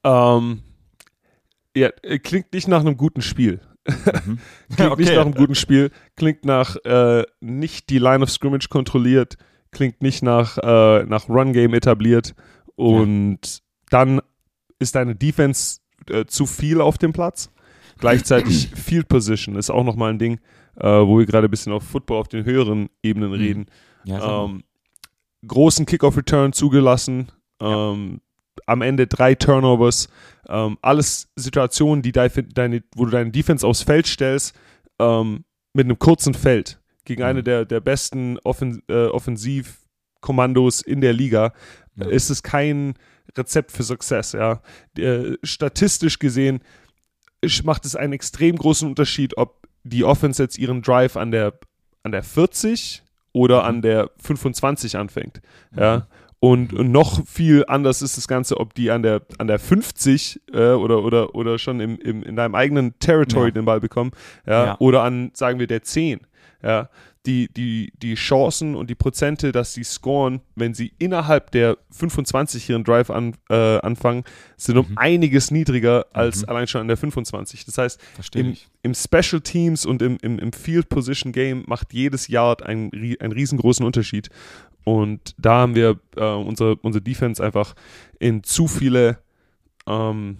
Ähm, 0.05 0.61
ja, 1.75 1.89
äh, 2.03 2.19
klingt 2.19 2.53
nicht 2.53 2.67
nach 2.67 2.81
einem 2.81 2.95
guten 2.95 3.21
Spiel. 3.21 3.59
Mhm. 3.87 4.39
klingt 4.75 4.91
okay. 4.91 5.01
nicht 5.01 5.15
nach 5.15 5.25
einem 5.25 5.33
guten 5.33 5.55
Spiel, 5.55 5.91
klingt 6.15 6.45
nach 6.45 6.75
äh, 6.85 7.23
nicht 7.41 7.89
die 7.89 7.99
Line 7.99 8.23
of 8.23 8.29
Scrimmage 8.29 8.69
kontrolliert, 8.69 9.37
klingt 9.71 10.01
nicht 10.01 10.23
nach, 10.23 10.57
äh, 10.57 11.03
nach 11.03 11.27
Run 11.27 11.53
Game 11.53 11.73
etabliert 11.73 12.35
und 12.75 13.39
ja. 13.43 13.59
dann 13.89 14.21
ist 14.79 14.95
deine 14.95 15.15
Defense 15.15 15.79
äh, 16.09 16.25
zu 16.25 16.45
viel 16.45 16.81
auf 16.81 16.97
dem 16.97 17.13
Platz. 17.13 17.51
Gleichzeitig 17.99 18.69
Field 18.75 19.07
Position 19.07 19.55
ist 19.55 19.69
auch 19.69 19.83
nochmal 19.83 20.11
ein 20.11 20.19
Ding, 20.19 20.39
äh, 20.77 20.87
wo 20.87 21.19
wir 21.19 21.25
gerade 21.25 21.47
ein 21.47 21.51
bisschen 21.51 21.73
auf 21.73 21.83
Football 21.83 22.19
auf 22.19 22.27
den 22.27 22.45
höheren 22.45 22.89
Ebenen 23.03 23.29
mhm. 23.29 23.35
reden. 23.35 23.65
Ja, 24.03 24.45
ähm, 24.45 24.63
großen 25.47 25.85
Kickoff 25.85 26.17
Return 26.17 26.53
zugelassen. 26.53 27.31
Ähm, 27.59 28.21
am 28.65 28.81
Ende 28.81 29.07
drei 29.07 29.35
Turnovers, 29.35 30.07
ähm, 30.47 30.77
alles 30.81 31.29
Situationen, 31.35 32.01
die 32.01 32.11
deine, 32.11 32.83
wo 32.95 33.05
du 33.05 33.11
deine 33.11 33.31
Defense 33.31 33.65
aufs 33.65 33.83
Feld 33.83 34.07
stellst, 34.07 34.55
ähm, 34.99 35.45
mit 35.73 35.85
einem 35.85 35.99
kurzen 35.99 36.33
Feld 36.33 36.79
gegen 37.03 37.21
mhm. 37.21 37.27
eine 37.27 37.43
der, 37.43 37.65
der 37.65 37.79
besten 37.79 38.39
Offen, 38.39 38.81
äh, 38.87 39.05
Offensivkommandos 39.07 40.81
in 40.81 41.01
der 41.01 41.13
Liga, 41.13 41.53
ja. 41.95 42.07
ist 42.07 42.29
es 42.29 42.43
kein 42.43 42.95
Rezept 43.37 43.71
für 43.71 43.83
Success. 43.83 44.33
Ja. 44.33 44.61
Äh, 44.97 45.37
statistisch 45.43 46.19
gesehen 46.19 46.61
macht 47.63 47.85
es 47.85 47.95
einen 47.95 48.13
extrem 48.13 48.55
großen 48.55 48.87
Unterschied, 48.87 49.37
ob 49.37 49.67
die 49.83 50.03
Offense 50.03 50.41
jetzt 50.41 50.57
ihren 50.57 50.81
Drive 50.81 51.15
an 51.15 51.31
der, 51.31 51.53
an 52.03 52.11
der 52.11 52.23
40 52.23 53.03
oder 53.33 53.61
mhm. 53.61 53.67
an 53.67 53.81
der 53.81 54.11
25 54.17 54.97
anfängt. 54.97 55.41
Ja. 55.75 55.97
Mhm. 55.97 56.03
Und, 56.39 56.73
und, 56.73 56.91
noch 56.91 57.25
viel 57.25 57.65
anders 57.67 58.01
ist 58.01 58.17
das 58.17 58.27
Ganze, 58.27 58.57
ob 58.59 58.73
die 58.75 58.91
an 58.91 59.01
der, 59.01 59.21
an 59.39 59.47
der 59.47 59.57
50 59.57 60.41
äh, 60.53 60.71
oder, 60.71 61.03
oder, 61.03 61.33
oder 61.33 61.57
schon 61.57 61.79
im, 61.79 61.97
im, 61.97 62.23
in 62.23 62.35
deinem 62.35 62.55
eigenen 62.55 62.97
Territory 62.99 63.47
ja. 63.47 63.51
den 63.51 63.65
Ball 63.65 63.79
bekommen, 63.79 64.11
ja, 64.45 64.65
ja, 64.65 64.75
oder 64.79 65.03
an, 65.03 65.31
sagen 65.33 65.59
wir, 65.59 65.67
der 65.67 65.81
10. 65.81 66.19
Ja, 66.61 66.89
die, 67.25 67.51
die, 67.51 67.91
die 68.01 68.15
Chancen 68.15 68.75
und 68.75 68.89
die 68.89 68.95
Prozente, 68.95 69.51
dass 69.51 69.73
sie 69.73 69.83
scoren, 69.83 70.41
wenn 70.55 70.73
sie 70.73 70.93
innerhalb 70.99 71.51
der 71.51 71.77
25 71.91 72.69
ihren 72.69 72.83
Drive 72.83 73.09
an, 73.09 73.35
äh, 73.49 73.77
anfangen, 73.79 74.23
sind 74.57 74.77
um 74.77 74.89
mhm. 74.89 74.97
einiges 74.97 75.51
niedriger 75.51 76.05
als 76.13 76.41
mhm. 76.41 76.49
allein 76.49 76.67
schon 76.67 76.81
an 76.81 76.87
der 76.87 76.97
25. 76.97 77.65
Das 77.65 77.77
heißt, 77.77 77.99
im, 78.35 78.55
im, 78.83 78.93
Special 78.93 79.41
Teams 79.41 79.85
und 79.85 80.01
im, 80.01 80.17
im, 80.21 80.39
im 80.39 80.53
Field 80.53 80.89
Position 80.89 81.31
Game 81.31 81.63
macht 81.67 81.93
jedes 81.93 82.27
Yard 82.27 82.63
einen, 82.63 82.91
einen 82.93 83.31
riesengroßen 83.31 83.85
Unterschied. 83.85 84.29
Und 84.85 85.35
da 85.37 85.57
haben 85.57 85.75
wir 85.75 85.99
äh, 86.15 86.23
unsere, 86.23 86.77
unsere 86.77 87.01
Defense 87.01 87.43
einfach 87.43 87.73
in 88.19 88.43
zu 88.43 88.67
viele 88.67 89.17
ähm, 89.87 90.37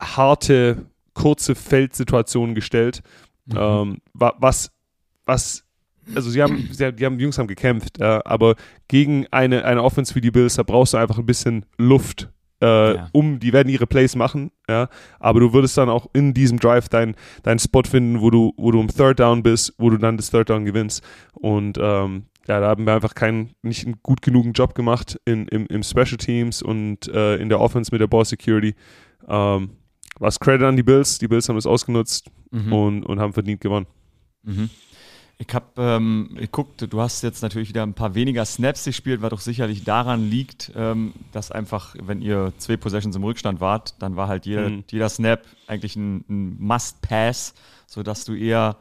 harte, 0.00 0.86
kurze 1.14 1.54
Feldsituationen 1.54 2.54
gestellt, 2.54 3.02
mhm. 3.46 3.56
ähm, 3.56 3.96
was 4.12 4.72
was, 5.28 5.64
also 6.14 6.30
sie 6.30 6.42
haben, 6.42 6.68
sie, 6.72 6.92
die, 6.92 7.04
haben, 7.04 7.18
die 7.18 7.22
Jungs 7.22 7.38
haben 7.38 7.46
gekämpft, 7.46 7.98
ja, 7.98 8.22
aber 8.24 8.56
gegen 8.88 9.26
eine, 9.30 9.64
eine 9.64 9.82
Offense 9.82 10.14
wie 10.14 10.20
die 10.20 10.30
Bills, 10.30 10.56
da 10.56 10.62
brauchst 10.64 10.94
du 10.94 10.96
einfach 10.96 11.18
ein 11.18 11.26
bisschen 11.26 11.66
Luft, 11.76 12.30
äh, 12.60 12.94
ja. 12.94 13.08
um, 13.12 13.38
die 13.38 13.52
werden 13.52 13.68
ihre 13.68 13.86
Plays 13.86 14.16
machen, 14.16 14.50
ja, 14.68 14.88
aber 15.20 15.40
du 15.40 15.52
würdest 15.52 15.76
dann 15.76 15.90
auch 15.90 16.08
in 16.14 16.34
diesem 16.34 16.58
Drive 16.58 16.88
deinen 16.88 17.14
dein 17.42 17.58
Spot 17.58 17.82
finden, 17.82 18.20
wo 18.20 18.30
du, 18.30 18.52
wo 18.56 18.72
du 18.72 18.80
im 18.80 18.88
Third 18.88 19.20
Down 19.20 19.42
bist, 19.42 19.74
wo 19.78 19.90
du 19.90 19.98
dann 19.98 20.16
das 20.16 20.30
Third 20.30 20.48
Down 20.48 20.64
gewinnst 20.64 21.04
und 21.34 21.78
ähm, 21.80 22.24
ja, 22.48 22.60
da 22.60 22.68
haben 22.68 22.86
wir 22.86 22.94
einfach 22.94 23.14
keinen, 23.14 23.50
nicht 23.62 23.84
einen 23.84 24.00
gut 24.02 24.22
genugen 24.22 24.54
Job 24.54 24.74
gemacht 24.74 25.20
in, 25.26 25.46
im, 25.48 25.66
im 25.66 25.82
Special 25.82 26.16
Teams 26.16 26.62
und 26.62 27.06
äh, 27.08 27.36
in 27.36 27.50
der 27.50 27.60
Offense 27.60 27.90
mit 27.92 28.00
der 28.00 28.06
Ball 28.06 28.24
Security. 28.24 28.74
Ähm, 29.28 29.70
was 30.18 30.40
Credit 30.40 30.66
an 30.66 30.76
die 30.76 30.82
Bills, 30.82 31.18
die 31.18 31.28
Bills 31.28 31.48
haben 31.48 31.58
es 31.58 31.66
ausgenutzt 31.66 32.30
mhm. 32.50 32.72
und, 32.72 33.04
und 33.04 33.20
haben 33.20 33.34
verdient 33.34 33.60
gewonnen. 33.60 33.86
Mhm. 34.42 34.70
Ich 35.40 35.54
habe 35.54 35.66
ähm, 35.76 36.30
geguckt, 36.36 36.84
du 36.90 37.00
hast 37.00 37.22
jetzt 37.22 37.42
natürlich 37.42 37.68
wieder 37.68 37.84
ein 37.84 37.94
paar 37.94 38.16
weniger 38.16 38.44
Snaps 38.44 38.84
gespielt, 38.84 39.22
was 39.22 39.30
doch 39.30 39.40
sicherlich 39.40 39.84
daran 39.84 40.28
liegt, 40.28 40.72
ähm, 40.74 41.12
dass 41.30 41.52
einfach, 41.52 41.94
wenn 42.02 42.22
ihr 42.22 42.52
zwei 42.58 42.76
Possessions 42.76 43.14
im 43.14 43.22
Rückstand 43.22 43.60
wart, 43.60 43.94
dann 44.00 44.16
war 44.16 44.26
halt 44.26 44.46
jeder, 44.46 44.68
mhm. 44.68 44.84
jeder 44.90 45.08
Snap 45.08 45.42
eigentlich 45.68 45.94
ein, 45.94 46.24
ein 46.28 46.56
Must-Pass, 46.58 47.54
sodass 47.86 48.24
du 48.24 48.34
eher, 48.34 48.78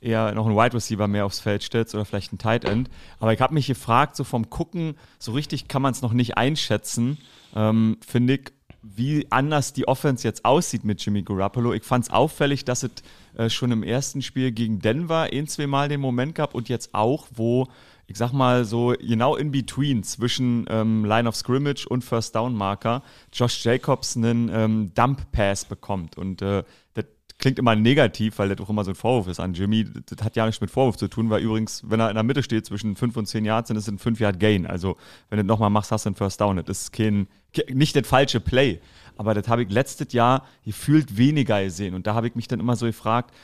eher 0.00 0.32
noch 0.34 0.46
einen 0.46 0.56
Wide 0.56 0.74
Receiver 0.74 1.06
mehr 1.08 1.26
aufs 1.26 1.40
Feld 1.40 1.62
stellst 1.62 1.94
oder 1.94 2.04
vielleicht 2.04 2.32
einen 2.32 2.38
Tight 2.38 2.64
End. 2.64 2.90
Aber 3.18 3.32
ich 3.32 3.40
habe 3.40 3.54
mich 3.54 3.66
gefragt, 3.66 4.16
so 4.16 4.24
vom 4.24 4.50
Gucken, 4.50 4.94
so 5.18 5.32
richtig 5.32 5.68
kann 5.68 5.82
man 5.82 5.92
es 5.92 6.02
noch 6.02 6.12
nicht 6.12 6.36
einschätzen, 6.36 7.18
ähm, 7.54 7.98
finde 8.06 8.34
ich, 8.34 8.52
wie 8.82 9.26
anders 9.30 9.72
die 9.72 9.86
Offense 9.86 10.26
jetzt 10.26 10.44
aussieht 10.44 10.84
mit 10.84 11.04
Jimmy 11.04 11.22
Garoppolo. 11.22 11.74
Ich 11.74 11.84
fand 11.84 12.04
es 12.04 12.10
auffällig, 12.10 12.64
dass 12.64 12.82
es 12.82 12.92
äh, 13.36 13.50
schon 13.50 13.72
im 13.72 13.82
ersten 13.82 14.22
Spiel 14.22 14.52
gegen 14.52 14.80
Denver 14.80 15.28
ein, 15.32 15.46
zwei 15.46 15.66
Mal 15.66 15.88
den 15.88 16.00
Moment 16.00 16.34
gab 16.34 16.54
und 16.54 16.68
jetzt 16.68 16.94
auch, 16.94 17.26
wo 17.34 17.68
ich 18.06 18.16
sag 18.18 18.32
mal 18.32 18.64
so 18.64 18.94
genau 18.98 19.36
in 19.36 19.52
between 19.52 20.02
zwischen 20.02 20.66
ähm, 20.68 21.04
Line 21.04 21.28
of 21.28 21.36
Scrimmage 21.36 21.86
und 21.86 22.02
First 22.02 22.34
Down 22.34 22.54
Marker 22.56 23.04
Josh 23.32 23.64
Jacobs 23.64 24.16
einen 24.16 24.50
ähm, 24.52 24.92
Dump 24.94 25.30
Pass 25.30 25.64
bekommt 25.64 26.18
und 26.18 26.42
äh, 26.42 26.64
das 26.94 27.04
klingt 27.40 27.58
immer 27.58 27.74
negativ, 27.74 28.38
weil 28.38 28.50
das 28.50 28.60
auch 28.60 28.70
immer 28.70 28.84
so 28.84 28.92
ein 28.92 28.94
Vorwurf 28.94 29.26
ist 29.26 29.40
an 29.40 29.54
Jimmy. 29.54 29.84
Das 29.84 30.24
hat 30.24 30.36
ja 30.36 30.46
nichts 30.46 30.60
mit 30.60 30.70
Vorwurf 30.70 30.96
zu 30.96 31.08
tun, 31.08 31.30
weil 31.30 31.42
übrigens, 31.42 31.82
wenn 31.86 31.98
er 31.98 32.10
in 32.10 32.14
der 32.14 32.22
Mitte 32.22 32.42
steht 32.42 32.66
zwischen 32.66 32.94
5 32.94 33.16
und 33.16 33.26
10 33.26 33.44
Yards, 33.44 33.68
dann 33.68 33.76
ist 33.76 33.84
es 33.84 33.88
ein 33.88 33.98
5 33.98 34.20
Yard 34.20 34.38
Gain. 34.38 34.66
Also, 34.66 34.96
wenn 35.30 35.38
du 35.38 35.44
nochmal 35.44 35.70
machst, 35.70 35.90
hast 35.90 36.04
du 36.04 36.10
einen 36.10 36.16
First 36.16 36.40
Down. 36.40 36.62
Das 36.64 36.82
ist 36.82 36.92
kein, 36.92 37.28
nicht 37.72 37.96
das 37.96 38.06
falsche 38.06 38.40
Play. 38.40 38.80
Aber 39.16 39.34
das 39.34 39.48
habe 39.48 39.62
ich 39.62 39.70
letztes 39.70 40.12
Jahr 40.12 40.46
gefühlt 40.64 41.16
weniger 41.16 41.64
gesehen. 41.64 41.94
Und 41.94 42.06
da 42.06 42.14
habe 42.14 42.28
ich 42.28 42.34
mich 42.34 42.46
dann 42.46 42.60
immer 42.60 42.76
so 42.76 42.86
gefragt, 42.86 43.34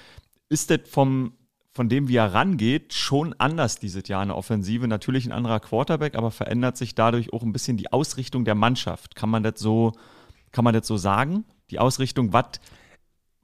ist 0.50 0.70
das 0.70 0.80
vom, 0.88 1.32
von 1.72 1.88
dem, 1.88 2.08
wie 2.08 2.16
er 2.16 2.34
rangeht, 2.34 2.92
schon 2.92 3.34
anders 3.38 3.78
dieses 3.78 4.06
Jahr 4.08 4.22
in 4.22 4.28
der 4.28 4.36
Offensive? 4.36 4.86
Natürlich 4.86 5.26
ein 5.26 5.32
anderer 5.32 5.60
Quarterback, 5.60 6.16
aber 6.16 6.30
verändert 6.30 6.76
sich 6.76 6.94
dadurch 6.94 7.32
auch 7.32 7.42
ein 7.42 7.52
bisschen 7.52 7.78
die 7.78 7.92
Ausrichtung 7.92 8.44
der 8.44 8.54
Mannschaft. 8.54 9.16
Kann 9.16 9.30
man 9.30 9.42
das 9.42 9.54
so, 9.58 9.92
kann 10.52 10.64
man 10.64 10.74
das 10.74 10.86
so 10.86 10.98
sagen? 10.98 11.44
Die 11.70 11.78
Ausrichtung, 11.78 12.34
was 12.34 12.60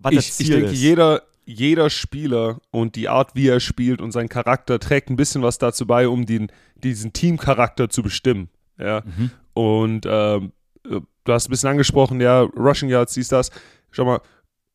was 0.02 0.12
ich, 0.12 0.40
ich 0.40 0.50
denke, 0.50 0.73
ist. 0.73 0.80
jeder, 0.80 1.23
jeder 1.44 1.90
Spieler 1.90 2.61
und 2.71 2.97
die 2.97 3.09
Art, 3.09 3.35
wie 3.35 3.49
er 3.49 3.61
spielt 3.61 4.00
und 4.00 4.12
sein 4.12 4.28
Charakter 4.28 4.78
trägt 4.78 5.11
ein 5.11 5.16
bisschen 5.16 5.42
was 5.42 5.59
dazu 5.59 5.87
bei, 5.87 6.09
um 6.09 6.26
den, 6.26 6.50
diesen 6.76 7.12
Teamcharakter 7.12 7.88
zu 7.88 8.02
bestimmen. 8.02 8.49
Ja. 8.78 9.02
Mhm. 9.04 9.30
Und 9.54 10.06
ähm, 10.09 10.52
du 10.82 11.32
hast 11.32 11.49
ein 11.49 11.50
bisschen 11.50 11.71
angesprochen, 11.71 12.21
ja, 12.21 12.40
Rushing 12.40 12.88
Yards, 12.88 13.14
siehst 13.14 13.32
das. 13.32 13.50
Schau 13.90 14.04
mal, 14.04 14.21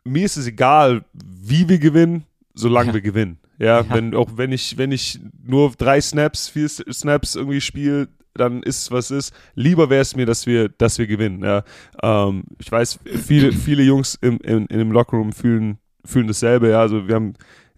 mir 0.04 0.26
ist 0.26 0.38
es 0.38 0.48
egal, 0.48 1.04
wie 1.14 1.68
wir 1.68 1.80
gewinnen, 1.80 2.26
solange 2.54 2.90
ja. 2.90 2.94
wir 2.96 3.02
gewinnen. 3.02 3.40
Ja, 3.60 3.82
ja, 3.82 3.90
wenn 3.90 4.14
auch 4.14 4.30
wenn 4.36 4.52
ich 4.52 4.78
wenn 4.78 4.92
ich 4.92 5.20
nur 5.44 5.72
drei 5.72 6.00
Snaps, 6.00 6.48
vier 6.48 6.70
Snaps 6.70 7.36
irgendwie 7.36 7.62
spiele, 7.62 8.08
dann 8.38 8.64
ist 8.64 8.92
was 8.92 9.12
ist. 9.12 9.34
Lieber 9.56 9.90
wäre 9.90 10.02
es 10.02 10.16
mir, 10.16 10.26
dass 10.26 10.46
wir, 10.46 10.70
dass 10.70 10.98
wir 10.98 11.08
gewinnen. 11.08 11.44
Ja. 11.44 11.64
Ähm, 12.02 12.44
ich 12.60 12.72
weiß, 12.72 13.00
viele, 13.06 13.52
viele 13.52 13.84
Jungs 13.84 14.16
im, 14.22 14.38
im, 14.40 14.66
in 14.68 14.80
dem 14.80 14.92
Lockerroom 14.92 15.34
fühlen, 15.34 15.80
fühlen 16.06 16.28
dasselbe. 16.28 16.70
Ja. 16.70 16.82
Also 16.82 17.08
wir 17.08 17.16
haben, 17.16 17.34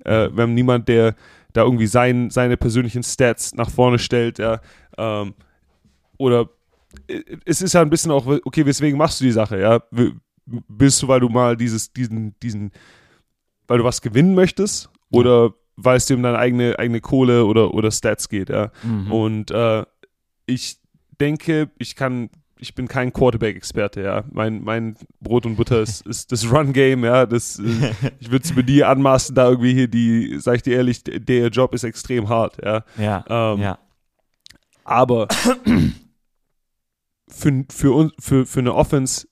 äh, 0.06 0.30
wir 0.32 0.44
haben 0.44 0.54
niemand, 0.54 0.88
der 0.88 1.16
da 1.54 1.64
irgendwie 1.64 1.88
sein, 1.88 2.30
seine 2.30 2.58
persönlichen 2.58 3.04
Stats 3.04 3.56
nach 3.56 3.70
vorne 3.70 4.00
stellt. 4.00 4.40
Ja. 4.40 4.62
Ähm, 4.98 5.34
oder 6.18 6.50
äh, 7.08 7.22
es 7.46 7.62
ist 7.62 7.74
ja 7.74 7.82
ein 7.82 7.90
bisschen 7.90 8.12
auch, 8.12 8.28
okay, 8.28 8.66
weswegen 8.66 8.98
machst 8.98 9.20
du 9.20 9.26
die 9.26 9.32
Sache? 9.32 9.60
Ja. 9.60 9.82
Bist 10.46 11.02
du, 11.02 11.08
weil 11.08 11.20
du 11.20 11.30
mal 11.30 11.58
dieses, 11.58 11.94
diesen, 11.94 12.36
diesen, 12.42 12.72
weil 13.68 13.80
du 13.80 13.84
was 13.84 14.02
gewinnen 14.02 14.36
möchtest? 14.36 14.90
Oder 15.12 15.54
weil 15.84 15.98
es 15.98 16.06
dir 16.06 16.16
um 16.16 16.24
deine 16.24 16.38
eigene, 16.38 16.78
eigene 16.78 17.02
Kohle 17.02 17.46
oder, 17.46 17.74
oder 17.74 17.92
Stats 17.92 18.30
geht, 18.30 18.50
ja. 18.50 18.72
Mhm. 18.84 19.12
Und 19.12 19.52
äh, 19.52 19.86
ich 20.50 20.80
denke, 21.20 21.70
ich 21.78 21.96
kann, 21.96 22.30
ich 22.58 22.76
bin 22.76 22.88
kein 22.88 23.14
Quarterback-Experte, 23.14 24.02
ja. 24.02 24.24
Mein, 24.32 24.64
mein 24.64 24.96
Brot 25.22 25.46
und 25.46 25.56
Butter 25.56 25.82
ist, 25.82 26.06
ist 26.08 26.32
das 26.32 26.52
Run-Game, 26.52 27.06
ja. 27.06 27.26
Das, 27.26 27.60
äh, 27.60 27.94
ich 28.20 28.32
würde 28.32 28.44
es 28.44 28.52
über 28.52 28.64
die 28.64 28.84
anmaßen, 28.84 29.36
da 29.36 29.50
irgendwie 29.50 29.74
hier 29.74 29.88
die, 29.88 30.38
sag 30.40 30.58
ich 30.58 30.64
dir 30.64 30.76
ehrlich, 30.76 31.04
der 31.04 31.48
Job 31.48 31.74
ist 31.74 31.84
extrem 31.84 32.28
hart, 32.30 32.58
ja. 32.64 32.84
Ja. 32.98 33.26
Ähm, 33.30 33.62
ja. 33.62 33.80
Aber 34.84 35.28
für, 37.30 37.66
für, 37.72 37.92
uns, 37.92 38.14
für, 38.20 38.46
für 38.46 38.60
eine 38.60 38.74
Offense 38.74 39.28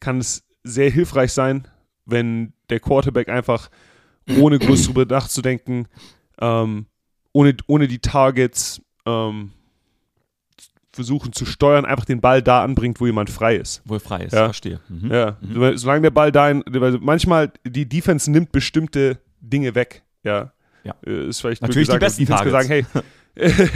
kann 0.00 0.18
es 0.18 0.44
sehr 0.62 0.90
hilfreich 0.90 1.32
sein, 1.32 1.68
wenn 2.06 2.54
der 2.70 2.80
Quarterback 2.80 3.28
einfach 3.28 3.70
ohne 4.38 4.58
groß 4.58 4.86
drüber 4.86 5.04
nachzudenken, 5.04 5.86
ähm, 6.40 6.86
ohne, 7.32 7.56
ohne 7.66 7.88
die 7.88 7.98
Targets 7.98 8.80
ähm, 9.06 9.52
versuchen 10.94 11.32
zu 11.32 11.44
steuern, 11.44 11.84
einfach 11.84 12.04
den 12.04 12.20
Ball 12.20 12.42
da 12.42 12.62
anbringt, 12.62 13.00
wo 13.00 13.06
jemand 13.06 13.30
frei 13.30 13.56
ist. 13.56 13.82
Wo 13.84 13.94
er 13.94 14.00
frei 14.00 14.24
ist, 14.24 14.32
ja. 14.32 14.44
verstehe. 14.44 14.80
Mhm. 14.88 15.10
Ja, 15.10 15.36
mhm. 15.40 15.76
solange 15.76 16.02
der 16.02 16.10
Ball 16.10 16.32
da, 16.32 16.50
in, 16.50 16.64
manchmal 17.00 17.52
die 17.66 17.88
Defense 17.88 18.30
nimmt 18.30 18.52
bestimmte 18.52 19.18
Dinge 19.40 19.74
weg. 19.74 20.02
Ja, 20.22 20.52
ja. 20.84 20.94
Äh, 21.06 21.28
ist 21.28 21.40
vielleicht 21.40 21.62
natürlich 21.62 21.88
gesagt, 21.88 22.02
die 22.02 22.04
besten 22.04 22.20
die 22.20 22.26
Defense 22.26 22.44
kann 22.44 22.52
sagen, 22.52 22.68
hey, 22.68 22.86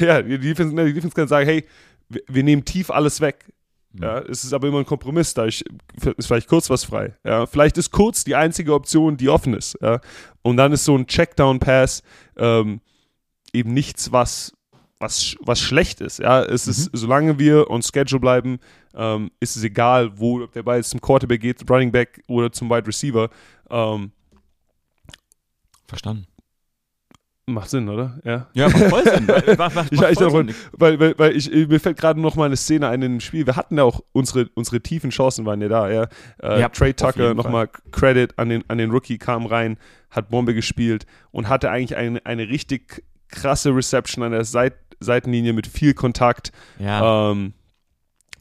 ja, 0.06 0.22
die 0.22 0.38
Defense, 0.38 0.84
die 0.84 0.92
Defense 0.92 1.14
kann 1.14 1.28
sagen, 1.28 1.46
hey, 1.46 1.64
wir, 2.08 2.22
wir 2.28 2.42
nehmen 2.42 2.64
tief 2.64 2.90
alles 2.90 3.20
weg. 3.20 3.46
Mhm. 3.92 4.02
Ja, 4.02 4.18
es 4.18 4.44
ist 4.44 4.52
aber 4.52 4.68
immer 4.68 4.78
ein 4.78 4.86
Kompromiss, 4.86 5.34
da 5.34 5.44
ist 5.44 5.64
vielleicht 6.20 6.48
kurz 6.48 6.70
was 6.70 6.84
frei. 6.84 7.16
Ja, 7.24 7.46
vielleicht 7.46 7.78
ist 7.78 7.90
kurz 7.90 8.24
die 8.24 8.34
einzige 8.34 8.74
Option, 8.74 9.16
die 9.16 9.28
offen 9.28 9.54
ist. 9.54 9.78
Ja, 9.80 10.00
und 10.42 10.56
dann 10.56 10.72
ist 10.72 10.84
so 10.84 10.96
ein 10.96 11.06
Checkdown-Pass 11.06 12.02
ähm, 12.36 12.80
eben 13.52 13.72
nichts, 13.72 14.12
was, 14.12 14.52
was, 15.00 15.36
was 15.40 15.60
schlecht 15.60 16.00
ist. 16.00 16.18
Ja, 16.18 16.42
es 16.42 16.66
mhm. 16.66 16.70
ist, 16.70 16.90
solange 16.92 17.38
wir 17.38 17.70
on 17.70 17.82
Schedule 17.82 18.20
bleiben, 18.20 18.58
ähm, 18.94 19.30
ist 19.40 19.56
es 19.56 19.62
egal, 19.62 20.18
wo 20.18 20.46
der 20.46 20.62
Ball 20.62 20.78
jetzt 20.78 20.90
zum 20.90 21.00
Quarterback 21.00 21.40
geht, 21.40 21.70
Running 21.70 21.92
Back 21.92 22.22
oder 22.26 22.50
zum 22.50 22.68
Wide 22.68 22.86
Receiver. 22.86 23.30
Ähm, 23.70 24.10
Verstanden. 25.86 26.26
Macht 27.46 27.70
Sinn, 27.70 27.88
oder? 27.88 28.18
Ja, 28.24 28.46
ja 28.52 28.68
macht 28.68 28.84
voll 28.90 29.04
Sinn. 29.04 29.26
Macht, 29.58 29.74
macht, 29.74 29.92
ich, 29.92 30.02
ich 30.02 30.18
Sinn. 30.18 30.54
Weil, 30.72 31.00
weil, 31.00 31.18
weil 31.18 31.34
ich, 31.34 31.50
mir 31.50 31.80
fällt 31.80 31.96
gerade 31.96 32.20
noch 32.20 32.36
mal 32.36 32.44
eine 32.44 32.56
Szene 32.56 32.88
ein 32.88 33.00
in 33.00 33.12
dem 33.12 33.20
Spiel. 33.20 33.46
Wir 33.46 33.56
hatten 33.56 33.78
ja 33.78 33.84
auch 33.84 34.02
unsere, 34.12 34.50
unsere 34.54 34.82
tiefen 34.82 35.08
Chancen 35.08 35.46
waren 35.46 35.62
ja 35.62 35.68
da. 35.68 35.90
Ja. 35.90 36.08
Äh, 36.42 36.60
ja 36.60 36.68
Trey 36.68 36.92
Tucker, 36.92 37.32
nochmal 37.32 37.70
Credit 37.90 38.38
an 38.38 38.50
den, 38.50 38.64
an 38.68 38.76
den 38.76 38.90
Rookie, 38.90 39.16
kam 39.16 39.46
rein, 39.46 39.78
hat 40.10 40.28
Bombe 40.28 40.52
gespielt 40.52 41.06
und 41.30 41.48
hatte 41.48 41.70
eigentlich 41.70 41.96
eine, 41.96 42.24
eine 42.26 42.48
richtig 42.50 43.02
krasse 43.28 43.74
Reception 43.74 44.24
an 44.24 44.32
der 44.32 44.44
Seit 44.44 44.74
Seitenlinie 45.00 45.52
mit 45.52 45.66
viel 45.66 45.94
Kontakt. 45.94 46.50
Ja. 46.78 47.30
Ähm, 47.30 47.52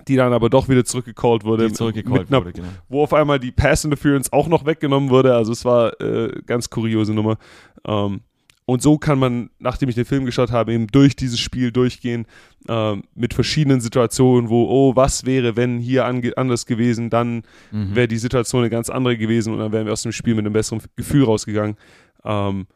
die 0.07 0.15
dann 0.15 0.31
aber 0.31 0.49
doch 0.49 0.69
wieder 0.69 0.85
zurückgecallt 0.85 1.43
wurde. 1.43 1.67
Die 1.67 1.73
zurückgecallt 1.73 2.31
wurde, 2.31 2.53
genau. 2.53 2.69
Wo 2.87 3.03
auf 3.03 3.13
einmal 3.13 3.39
die 3.39 3.51
Pass 3.51 3.83
Interference 3.83 4.31
auch 4.31 4.47
noch 4.47 4.65
weggenommen 4.65 5.09
wurde. 5.09 5.35
Also 5.35 5.51
es 5.51 5.65
war 5.65 5.99
äh, 5.99 6.31
ganz 6.45 6.69
kuriose 6.69 7.13
Nummer. 7.13 7.37
Ähm, 7.85 8.21
und 8.65 8.81
so 8.81 8.97
kann 8.97 9.17
man, 9.17 9.49
nachdem 9.59 9.87
ich 9.87 9.95
den 9.95 10.05
Film 10.05 10.25
geschaut 10.25 10.51
habe, 10.51 10.73
eben 10.73 10.87
durch 10.87 11.15
dieses 11.15 11.39
Spiel 11.39 11.71
durchgehen 11.71 12.25
äh, 12.67 12.95
mit 13.15 13.33
verschiedenen 13.33 13.79
Situationen, 13.79 14.49
wo, 14.49 14.65
oh, 14.65 14.95
was 14.95 15.25
wäre, 15.25 15.55
wenn 15.55 15.79
hier 15.79 16.05
anders 16.05 16.65
gewesen, 16.65 17.09
dann 17.09 17.43
mhm. 17.71 17.95
wäre 17.95 18.09
die 18.09 18.17
Situation 18.17 18.61
eine 18.61 18.69
ganz 18.69 18.89
andere 18.89 19.17
gewesen 19.17 19.53
und 19.53 19.59
dann 19.59 19.71
wären 19.71 19.85
wir 19.85 19.93
aus 19.93 20.01
dem 20.01 20.11
Spiel 20.11 20.35
mit 20.35 20.45
einem 20.45 20.53
besseren 20.53 20.81
Gefühl 20.97 21.23
rausgegangen. 21.23 21.77
Ähm, 22.25 22.67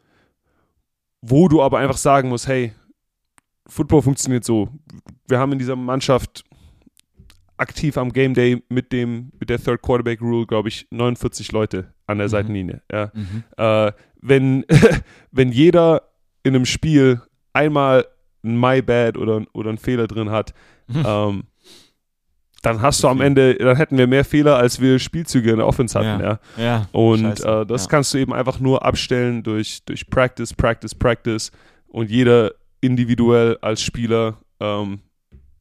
wo 1.22 1.48
du 1.48 1.62
aber 1.62 1.80
einfach 1.80 1.98
sagen 1.98 2.30
musst, 2.30 2.48
hey, 2.48 2.74
Football 3.68 4.02
funktioniert 4.02 4.44
so. 4.44 4.70
Wir 5.28 5.40
haben 5.40 5.52
in 5.54 5.60
dieser 5.60 5.76
Mannschaft 5.76 6.44
aktiv 7.58 7.98
am 7.98 8.12
Game 8.12 8.34
Day 8.34 8.64
mit 8.70 8.92
dem 8.92 9.32
mit 9.40 9.50
der 9.50 9.60
Third 9.60 9.82
Quarterback 9.82 10.20
Rule, 10.20 10.48
glaube 10.48 10.70
ich, 10.70 10.88
49 10.90 11.52
Leute 11.52 11.94
an 12.08 12.18
der 12.18 12.28
mhm. 12.28 12.32
Seitenlinie. 12.32 12.82
Ja. 12.92 13.12
Mhm. 13.14 13.44
Äh, 13.56 13.92
wenn, 14.20 14.66
wenn 15.32 15.52
jeder 15.52 16.10
in 16.44 16.56
einem 16.56 16.66
Spiel 16.66 17.22
einmal 17.54 18.06
ein 18.44 18.60
My 18.60 18.82
Bad 18.82 19.18
oder, 19.18 19.46
oder 19.54 19.70
einen 19.70 19.78
Fehler 19.78 20.08
drin 20.08 20.32
hat, 20.32 20.54
mhm. 20.88 21.04
ähm, 21.06 21.44
dann 22.62 22.82
hast 22.82 23.04
du 23.04 23.08
am 23.08 23.21
Ende, 23.21 23.56
dann 23.56 23.76
hätten 23.76 23.97
wir 23.97 24.08
mehr 24.08 24.24
Fehler, 24.24 24.58
als 24.58 24.80
wir 24.80 25.00
Spielzüge 25.00 25.52
in 25.52 25.58
der 25.58 25.67
Offense 25.67 25.97
hatten, 25.97 26.21
ja. 26.21 26.39
ja. 26.58 26.63
ja. 26.63 26.88
Und 26.91 27.39
äh, 27.43 27.65
das 27.65 27.86
ja. 27.86 27.89
kannst 27.89 28.13
du 28.13 28.19
eben 28.19 28.34
einfach 28.34 28.60
nur 28.60 28.86
abstellen 28.86 29.43
durch, 29.43 29.84
durch 29.86 30.10
Practice, 30.10 30.54
Practice, 30.54 30.93
Practice 30.93 31.52
und 31.88 32.10
jeder 32.10 32.52
individuell 32.80 33.58
als 33.62 33.82
Spieler 33.82 34.38
ähm, 34.60 35.00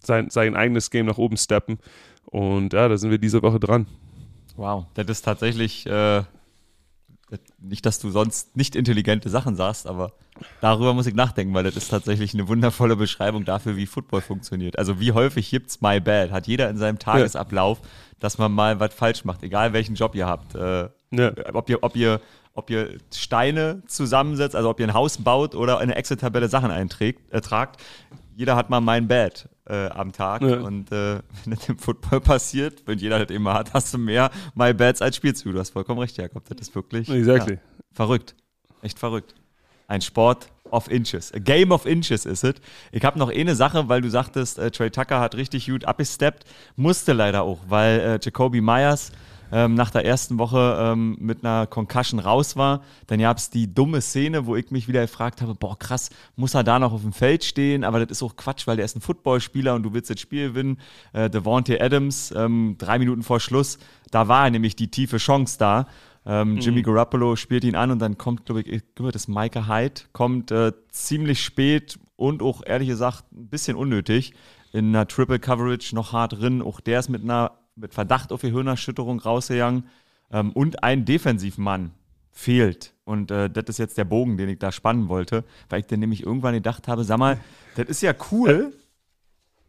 sein, 0.03 0.31
sein 0.31 0.57
eigenes 0.57 0.91
Game 0.91 1.07
nach 1.07 1.19
oben 1.19 1.37
steppen. 1.37 1.79
Und 2.27 2.73
ja, 2.73 2.89
da 2.89 2.97
sind 2.97 3.11
wir 3.11 3.19
diese 3.19 3.43
Woche 3.43 3.59
dran. 3.59 3.87
Wow, 4.57 4.87
das 4.95 5.07
ist 5.07 5.23
tatsächlich 5.23 5.87
äh, 5.87 6.23
nicht, 7.59 7.87
dass 7.87 7.99
du 7.99 8.11
sonst 8.11 8.57
nicht 8.57 8.75
intelligente 8.75 9.29
Sachen 9.31 9.57
sagst, 9.57 9.87
aber 9.87 10.13
darüber 10.61 10.95
muss 10.95 11.07
ich 11.07 11.15
nachdenken, 11.15 11.55
weil 11.55 11.65
das 11.65 11.77
ist 11.77 11.89
tatsächlich 11.89 12.35
eine 12.35 12.49
wundervolle 12.49 12.97
Beschreibung 12.97 13.45
dafür, 13.45 13.77
wie 13.77 13.87
Football 13.87 14.21
funktioniert. 14.21 14.79
Also 14.79 15.01
wie 15.01 15.13
häufig 15.13 15.51
gibt's 15.51 15.81
My 15.81 16.01
Bad? 16.01 16.31
Hat 16.31 16.47
jeder 16.47 16.69
in 16.69 16.77
seinem 16.77 16.99
Tagesablauf, 16.99 17.81
dass 18.19 18.39
man 18.39 18.53
mal 18.53 18.81
was 18.81 18.95
falsch 18.95 19.25
macht, 19.25 19.43
egal 19.43 19.73
welchen 19.73 19.95
Job 19.95 20.15
ihr 20.15 20.27
habt. 20.27 20.55
Äh, 20.55 20.89
ja. 21.11 21.33
ob, 21.53 21.69
ihr, 21.71 21.83
ob, 21.83 21.97
ihr, 21.97 22.21
ob 22.55 22.71
ihr 22.71 22.99
Steine 23.15 23.83
zusammensetzt, 23.87 24.57
also 24.57 24.71
ob 24.71 24.81
ihr 24.81 24.87
ein 24.87 24.95
Haus 24.95 25.19
baut 25.19 25.55
oder 25.55 25.79
eine 25.79 25.95
Excel-Tabelle 25.95 26.49
Sachen 26.49 26.71
einträgt, 26.71 27.33
äh, 27.33 27.41
tragt. 27.41 27.81
Jeder 28.37 28.57
hat 28.57 28.71
mal 28.71 28.81
mein 28.81 29.09
Bad 29.09 29.49
äh, 29.71 29.89
am 29.89 30.13
Tag. 30.13 30.43
Ja. 30.43 30.61
Und 30.61 30.91
äh, 30.93 31.21
wenn 31.45 31.55
das 31.55 31.69
im 31.69 31.79
Football 31.79 32.21
passiert, 32.21 32.83
wenn 32.87 32.99
jeder 32.99 33.25
das 33.25 33.35
immer 33.35 33.55
hat, 33.55 33.73
hast 33.73 33.95
du 33.95 33.99
mehr 33.99 34.31
My 34.55 34.75
Bads 34.75 35.01
als 35.01 35.17
Spielzüge. 35.17 35.55
Du 35.55 35.61
hast 35.61 35.71
vollkommen 35.71 36.01
recht, 36.01 36.17
Jakob. 36.17 36.45
Das 36.49 36.59
ist 36.61 36.75
wirklich 36.75 37.09
exactly. 37.09 37.55
ja, 37.55 37.61
verrückt. 37.93 38.35
Echt 38.83 38.99
verrückt. 38.99 39.35
Ein 39.87 40.01
Sport 40.01 40.49
of 40.71 40.91
Inches. 40.91 41.33
A 41.35 41.39
Game 41.39 41.73
of 41.73 41.87
Inches 41.87 42.25
ist 42.27 42.45
es. 42.45 42.55
Ich 42.93 43.05
habe 43.05 43.19
noch 43.19 43.31
eine 43.31 43.55
Sache, 43.55 43.89
weil 43.89 44.01
du 44.01 44.11
sagtest, 44.11 44.59
äh, 44.59 44.71
Trey 44.71 44.91
Tucker 44.91 45.21
hat 45.21 45.35
richtig 45.35 45.67
gut 45.67 45.85
abgesteppt. 45.85 46.45
Musste 46.77 47.13
leider 47.13 47.43
auch, 47.43 47.59
weil 47.69 48.01
äh, 48.01 48.19
Jacoby 48.23 48.61
Myers 48.61 49.13
ähm, 49.53 49.75
nach 49.75 49.91
der 49.91 50.05
ersten 50.05 50.39
Woche 50.39 50.77
ähm, 50.81 51.17
mit 51.21 51.45
einer 51.45 51.67
Concussion 51.67 52.21
raus 52.21 52.57
war. 52.57 52.83
Dann 53.07 53.21
gab 53.21 53.39
es 53.39 53.51
die 53.51 53.73
dumme 53.73 54.01
Szene, 54.01 54.47
wo 54.47 54.57
ich 54.57 54.71
mich 54.71 54.89
wieder 54.89 55.03
gefragt 55.03 55.43
habe, 55.43 55.55
boah 55.55 55.79
krass, 55.79 56.11
muss 56.37 56.55
er 56.55 56.65
da 56.65 56.79
noch 56.79 56.93
auf 56.93 57.03
dem 57.03 57.13
Feld 57.13 57.45
stehen? 57.45 57.85
Aber 57.85 58.05
das 58.05 58.11
ist 58.11 58.23
auch 58.23 58.37
Quatsch, 58.37 58.67
weil 58.67 58.77
der 58.77 58.85
ist 58.85 58.97
ein 58.97 59.01
Footballspieler 59.01 59.75
und 59.75 59.83
du 59.83 59.93
willst 59.93 60.11
das 60.11 60.21
Spiel 60.21 60.49
gewinnen. 60.49 60.79
Äh, 61.13 61.31
Devontae 61.31 61.81
Adams, 61.81 62.33
ähm, 62.37 62.77
drei 62.79 62.99
Minuten 62.99 63.23
vor 63.23 63.41
Schluss, 63.41 63.79
da 64.11 64.29
war 64.29 64.49
nämlich 64.51 64.77
die 64.77 64.91
tiefe 64.91 65.19
Chance 65.19 65.59
da. 65.59 65.87
Ähm, 66.27 66.55
mhm. 66.55 66.59
Jimmy 66.59 66.83
Garoppolo 66.83 67.37
spielt 67.37 67.65
ihn 67.65 67.75
an 67.75 67.91
und 67.91 67.99
dann 67.99 68.19
kommt, 68.19 68.45
glaube 68.45 68.63
ich, 68.63 68.83
das 69.13 69.29
Micah 69.29 69.67
Hyde, 69.67 70.03
kommt 70.13 70.51
äh, 70.51 70.73
ziemlich 70.91 71.43
spät 71.43 71.99
und 72.17 72.43
auch 72.43 72.63
ehrlich 72.65 72.89
gesagt 72.89 73.25
ein 73.33 73.49
bisschen 73.49 73.77
unnötig 73.77 74.35
in 74.73 74.95
einer 74.95 75.09
Triple 75.09 75.39
Coverage 75.39 75.95
noch 75.95 76.13
hart 76.13 76.35
drin. 76.35 76.63
Auch 76.63 76.81
der 76.81 77.01
ist 77.01 77.09
mit 77.09 77.23
einer 77.23 77.53
mit 77.81 77.95
Verdacht 77.95 78.33
auf 78.33 78.43
Gehirnerschütterung 78.43 79.21
rausgegangen. 79.21 79.85
Ähm, 80.33 80.53
und 80.53 80.83
ein 80.85 81.05
Defensivmann 81.05 81.93
fehlt. 82.31 82.95
Und 83.05 83.31
äh, 83.31 83.51
das 83.51 83.65
ist 83.69 83.79
jetzt 83.79 83.99
der 83.99 84.05
Bogen, 84.05 84.37
den 84.37 84.49
ich 84.49 84.59
da 84.59 84.71
spannen 84.71 85.09
wollte, 85.09 85.45
weil 85.69 85.81
ich 85.81 85.87
dann 85.87 86.01
nämlich 86.01 86.23
irgendwann 86.25 86.55
gedacht 86.55 86.89
habe, 86.89 87.05
sag 87.05 87.19
mal, 87.19 87.39
das 87.77 87.89
ist 87.89 88.03
ja 88.03 88.15
cool. 88.31 88.73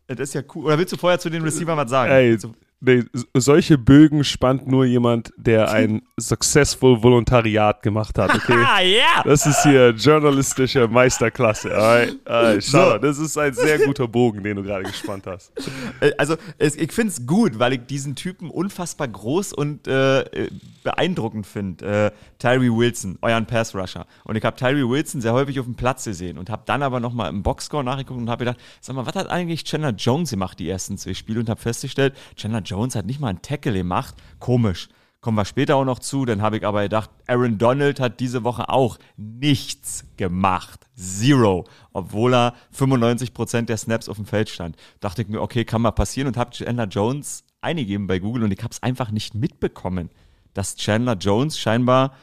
Das 0.08 0.20
ist 0.20 0.34
ja 0.34 0.42
cool. 0.54 0.66
Oder 0.66 0.78
willst 0.78 0.94
du 0.94 0.98
vorher 0.98 1.20
zu 1.20 1.30
den 1.30 1.42
Receivern 1.42 1.78
was 1.78 1.90
sagen? 1.90 2.12
Ey, 2.12 2.38
Nee, 2.84 3.04
solche 3.36 3.78
Bögen 3.78 4.24
spannt 4.24 4.68
nur 4.68 4.86
jemand, 4.86 5.32
der 5.38 5.72
ein 5.72 6.02
successful 6.20 7.02
Volontariat 7.04 7.84
gemacht 7.84 8.18
hat, 8.18 8.34
okay? 8.34 8.54
yeah. 8.84 9.22
Das 9.24 9.46
ist 9.46 9.62
hier 9.62 9.90
journalistische 9.92 10.88
Meisterklasse. 10.88 11.76
Alright? 11.76 12.16
Alright, 12.26 12.64
schau, 12.64 12.94
so. 12.94 12.98
das 12.98 13.20
ist 13.20 13.38
ein 13.38 13.54
sehr 13.54 13.78
guter 13.78 14.08
Bogen, 14.08 14.44
den 14.44 14.58
du 14.58 14.64
gerade 14.64 14.84
gespannt 14.84 15.28
hast. 15.28 15.52
Äh, 16.00 16.12
also, 16.18 16.36
ich 16.58 16.92
finde 16.92 17.14
es 17.14 17.28
gut, 17.28 17.60
weil 17.60 17.74
ich 17.74 17.86
diesen 17.86 18.16
Typen 18.16 18.50
unfassbar 18.50 19.08
groß 19.08 19.54
und 19.54 19.88
äh, 19.88 20.50
beeindruckend 20.84 21.48
finde, 21.48 21.86
äh, 21.86 22.12
Tyree 22.40 22.70
Wilson, 22.70 23.18
euren 23.22 23.46
Pass-Rusher. 23.46 24.06
Und 24.24 24.36
ich 24.36 24.44
habe 24.44 24.58
Tyree 24.58 24.88
Wilson 24.88 25.22
sehr 25.22 25.34
häufig 25.34 25.60
auf 25.60 25.66
dem 25.66 25.76
Platz 25.76 26.06
gesehen 26.06 26.38
und 26.38 26.50
habe 26.50 26.64
dann 26.66 26.84
aber 26.84 27.00
nochmal 27.00 27.30
im 27.30 27.44
Boxscore 27.44 27.84
nachgeguckt 27.84 28.20
und 28.20 28.30
habe 28.30 28.46
gedacht, 28.46 28.60
sag 28.80 28.96
mal, 28.96 29.06
was 29.06 29.16
hat 29.16 29.30
eigentlich 29.30 29.64
Chandler 29.64 29.92
Jones 29.92 30.32
gemacht 30.32 30.60
die 30.60 30.70
ersten 30.70 30.98
zwei 30.98 31.14
Spiele 31.14 31.40
und 31.40 31.50
habe 31.50 31.62
festgestellt, 31.62 32.16
Chandler 32.36 32.62
Jones 32.62 32.96
hat 32.96 33.06
nicht 33.06 33.20
mal 33.20 33.30
einen 33.30 33.42
Tackle 33.42 33.74
gemacht. 33.74 34.16
Komisch. 34.40 34.90
Kommen 35.22 35.38
wir 35.38 35.46
später 35.46 35.76
auch 35.76 35.86
noch 35.86 36.00
zu. 36.00 36.26
Dann 36.26 36.42
habe 36.42 36.58
ich 36.58 36.66
aber 36.66 36.82
gedacht, 36.82 37.12
Aaron 37.28 37.60
Donald 37.60 38.00
hat 38.00 38.20
diese 38.20 38.44
Woche 38.44 38.70
auch 38.70 38.98
nichts 39.18 40.04
gemacht. 40.18 40.88
Zero. 40.96 41.66
Obwohl 41.94 42.34
er 42.34 42.56
95% 42.76 43.66
der 43.66 43.78
Snaps 43.78 44.10
auf 44.10 44.18
dem 44.18 44.26
Feld 44.26 44.50
stand. 44.50 44.78
Dachte 45.00 45.22
ich 45.22 45.28
mir, 45.28 45.42
okay, 45.42 45.64
kann 45.64 45.84
mal 45.84 45.92
passieren 45.92 46.28
und 46.28 46.38
habe 46.38 46.50
Chandler 46.50 46.88
Jones 46.88 47.44
eingegeben 47.62 48.08
bei 48.08 48.18
Google 48.18 48.44
und 48.44 48.52
ich 48.52 48.64
habe 48.64 48.72
es 48.72 48.82
einfach 48.82 49.12
nicht 49.12 49.36
mitbekommen, 49.36 50.10
dass 50.54 50.76
Chandler 50.76 51.16
Jones 51.16 51.60
scheinbar, 51.60 52.16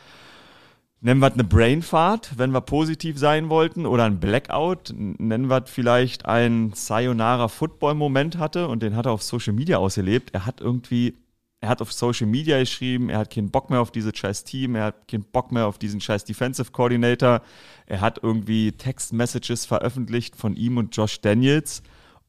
nennen 1.01 1.21
wir 1.21 1.29
es 1.29 1.35
eine 1.35 1.45
Brainfart, 1.45 2.39
wenn 2.39 2.51
wir 2.51 2.61
positiv 2.61 3.19
sein 3.19 3.49
wollten, 3.49 3.87
oder 3.87 4.05
ein 4.05 4.21
Blackout, 4.21 4.93
nennen 4.97 5.49
wir 5.49 5.63
es 5.65 5.71
vielleicht 5.71 6.27
ein 6.27 6.73
Sayonara 6.75 7.49
Football-Moment 7.49 8.39
hatte 8.39 8.69
und 8.69 8.83
den 8.83 8.97
hat 8.97 9.07
er 9.07 9.13
auf 9.13 9.23
Social 9.23 9.53
Media 9.53 9.79
ausgelebt. 9.79 10.35
Er 10.35 10.47
hat 10.47 10.61
irgendwie 10.61 11.15
er 11.61 11.71
hat 11.71 11.83
auf 11.83 11.93
Social 11.93 12.27
Media 12.27 12.59
geschrieben, 12.59 13.09
er 13.09 13.19
hat 13.19 13.33
keinen 13.33 13.51
Bock 13.51 13.69
mehr 13.69 13.81
auf 13.81 13.91
dieses 13.91 14.17
scheiß 14.17 14.45
Team, 14.45 14.77
er 14.77 14.85
hat 14.85 15.09
keinen 15.09 15.25
Bock 15.25 15.51
mehr 15.51 15.67
auf 15.67 15.79
diesen 15.79 16.01
scheiß 16.01 16.25
Defensive 16.25 16.71
Coordinator. 16.71 17.43
Er 17.87 18.01
hat 18.01 18.21
irgendwie 18.23 18.73
Text-Messages 18.73 19.67
veröffentlicht 19.67 20.37
von 20.37 20.55
ihm 20.55 20.77
und 20.77 20.97
Josh 20.97 21.21
Daniels. 21.21 21.83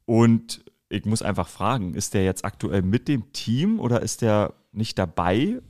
Und 0.04 0.64
ich 0.88 1.04
muss 1.04 1.22
einfach 1.22 1.46
fragen, 1.46 1.94
ist 1.94 2.14
der 2.14 2.24
jetzt 2.24 2.44
aktuell 2.44 2.82
mit 2.82 3.06
dem 3.06 3.32
Team 3.32 3.78
oder 3.78 4.02
ist 4.02 4.22
der 4.22 4.54
nicht 4.72 4.98
dabei? 4.98 5.60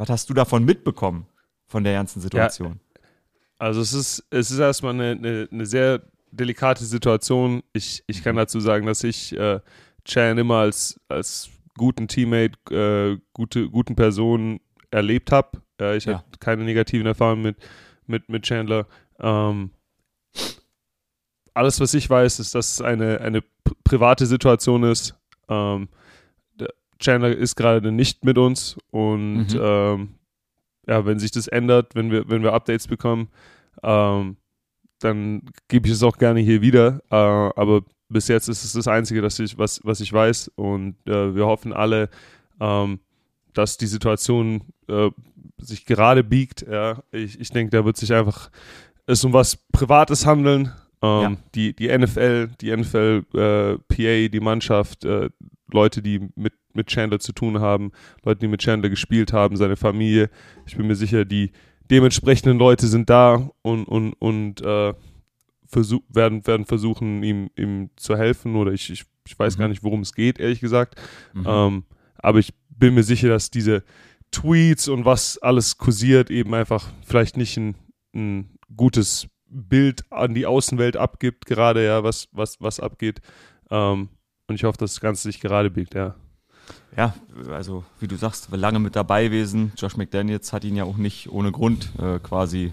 Was 0.00 0.08
hast 0.08 0.30
du 0.30 0.34
davon 0.34 0.64
mitbekommen, 0.64 1.26
von 1.66 1.84
der 1.84 1.92
ganzen 1.92 2.22
Situation? 2.22 2.80
Ja, 2.94 3.00
also 3.58 3.82
es 3.82 3.92
ist, 3.92 4.24
es 4.30 4.50
ist 4.50 4.58
erstmal 4.58 4.94
eine, 4.94 5.10
eine, 5.10 5.48
eine 5.52 5.66
sehr 5.66 6.00
delikate 6.30 6.86
Situation. 6.86 7.62
Ich, 7.74 8.02
ich 8.06 8.24
kann 8.24 8.34
mhm. 8.34 8.38
dazu 8.38 8.60
sagen, 8.60 8.86
dass 8.86 9.04
ich 9.04 9.36
äh, 9.36 9.60
Chan 10.06 10.38
immer 10.38 10.56
als, 10.56 10.98
als 11.08 11.50
guten 11.76 12.08
Teammate, 12.08 12.54
äh, 12.70 13.20
gute, 13.34 13.68
guten 13.68 13.94
Person 13.94 14.60
erlebt 14.90 15.32
habe. 15.32 15.60
Äh, 15.78 15.98
ich 15.98 16.06
ja. 16.06 16.14
habe 16.14 16.24
keine 16.38 16.64
negativen 16.64 17.06
Erfahrungen 17.06 17.42
mit, 17.42 17.56
mit, 18.06 18.26
mit 18.30 18.44
Chandler. 18.44 18.86
Ähm, 19.18 19.70
alles, 21.52 21.78
was 21.78 21.92
ich 21.92 22.08
weiß, 22.08 22.38
ist, 22.38 22.54
dass 22.54 22.72
es 22.72 22.80
eine, 22.80 23.20
eine 23.20 23.42
private 23.84 24.24
Situation 24.24 24.82
ist. 24.82 25.14
Ähm, 25.50 25.90
Chandler 27.00 27.36
ist 27.36 27.56
gerade 27.56 27.90
nicht 27.92 28.24
mit 28.24 28.38
uns 28.38 28.76
und 28.90 29.54
mhm. 29.54 29.60
ähm, 29.60 30.08
ja, 30.86 31.04
wenn 31.06 31.18
sich 31.18 31.30
das 31.30 31.46
ändert, 31.46 31.94
wenn 31.94 32.10
wir, 32.10 32.28
wenn 32.28 32.42
wir 32.42 32.52
Updates 32.52 32.88
bekommen, 32.88 33.28
ähm, 33.82 34.36
dann 35.00 35.42
gebe 35.68 35.86
ich 35.86 35.94
es 35.94 36.02
auch 36.02 36.18
gerne 36.18 36.40
hier 36.40 36.60
wieder. 36.60 37.00
Äh, 37.10 37.14
aber 37.14 37.82
bis 38.08 38.28
jetzt 38.28 38.48
ist 38.48 38.64
es 38.64 38.72
das 38.72 38.88
Einzige, 38.88 39.22
das 39.22 39.38
ich, 39.38 39.56
was, 39.56 39.80
was 39.84 40.00
ich 40.00 40.12
weiß. 40.12 40.48
Und 40.56 40.96
äh, 41.06 41.34
wir 41.34 41.46
hoffen 41.46 41.72
alle, 41.72 42.10
ähm, 42.60 43.00
dass 43.54 43.76
die 43.78 43.86
Situation 43.86 44.62
äh, 44.88 45.10
sich 45.58 45.86
gerade 45.86 46.22
biegt. 46.24 46.66
Ja. 46.68 47.02
Ich, 47.12 47.40
ich 47.40 47.50
denke, 47.50 47.70
da 47.70 47.84
wird 47.84 47.96
sich 47.96 48.12
einfach 48.12 48.50
es 49.06 49.24
um 49.24 49.32
was 49.32 49.56
Privates 49.72 50.26
handeln. 50.26 50.72
Ähm, 51.02 51.22
ja. 51.22 51.36
die, 51.54 51.74
die 51.74 51.96
NFL, 51.96 52.48
die 52.60 52.76
NFL 52.76 53.24
äh, 53.32 53.78
PA, 53.78 54.28
die 54.28 54.40
Mannschaft, 54.40 55.04
äh, 55.04 55.30
Leute, 55.72 56.02
die 56.02 56.28
mit, 56.34 56.52
mit 56.74 56.88
Chandler 56.88 57.18
zu 57.18 57.32
tun 57.32 57.60
haben, 57.60 57.92
Leute, 58.24 58.40
die 58.40 58.48
mit 58.48 58.60
Chandler 58.60 58.88
gespielt 58.88 59.32
haben, 59.32 59.56
seine 59.56 59.76
Familie. 59.76 60.30
Ich 60.66 60.76
bin 60.76 60.86
mir 60.86 60.96
sicher, 60.96 61.24
die 61.24 61.52
dementsprechenden 61.90 62.58
Leute 62.58 62.86
sind 62.86 63.10
da 63.10 63.50
und, 63.62 63.84
und, 63.84 64.12
und 64.14 64.62
äh, 64.62 64.94
versuch, 65.66 66.00
werden, 66.08 66.46
werden 66.46 66.66
versuchen, 66.66 67.22
ihm, 67.22 67.50
ihm 67.56 67.90
zu 67.96 68.16
helfen 68.16 68.56
oder 68.56 68.72
ich, 68.72 68.90
ich, 68.90 69.04
ich 69.26 69.38
weiß 69.38 69.56
mhm. 69.56 69.60
gar 69.60 69.68
nicht, 69.68 69.82
worum 69.82 70.00
es 70.00 70.14
geht, 70.14 70.38
ehrlich 70.38 70.60
gesagt. 70.60 71.00
Mhm. 71.34 71.44
Ähm, 71.46 71.84
aber 72.18 72.38
ich 72.38 72.52
bin 72.68 72.94
mir 72.94 73.02
sicher, 73.02 73.28
dass 73.28 73.50
diese 73.50 73.82
Tweets 74.30 74.88
und 74.88 75.04
was 75.04 75.38
alles 75.38 75.78
kursiert 75.78 76.30
eben 76.30 76.54
einfach 76.54 76.88
vielleicht 77.04 77.36
nicht 77.36 77.56
ein, 77.56 77.74
ein 78.14 78.50
gutes 78.76 79.28
Bild 79.46 80.04
an 80.10 80.34
die 80.34 80.46
Außenwelt 80.46 80.96
abgibt, 80.96 81.46
gerade 81.46 81.84
ja, 81.84 82.04
was, 82.04 82.28
was, 82.32 82.60
was 82.60 82.78
abgeht. 82.78 83.20
Ähm, 83.70 84.08
und 84.46 84.54
ich 84.54 84.64
hoffe, 84.64 84.78
dass 84.78 84.94
das 84.94 85.00
Ganze 85.00 85.22
sich 85.22 85.40
gerade 85.40 85.70
biegt, 85.70 85.94
ja. 85.94 86.14
Ja, 86.96 87.14
also 87.50 87.84
wie 87.98 88.08
du 88.08 88.16
sagst, 88.16 88.48
lange 88.52 88.78
mit 88.78 88.96
dabei 88.96 89.24
gewesen. 89.24 89.72
Josh 89.76 89.96
McDaniels 89.96 90.52
hat 90.52 90.64
ihn 90.64 90.76
ja 90.76 90.84
auch 90.84 90.96
nicht 90.96 91.30
ohne 91.30 91.52
Grund 91.52 91.90
äh, 91.98 92.18
quasi 92.18 92.72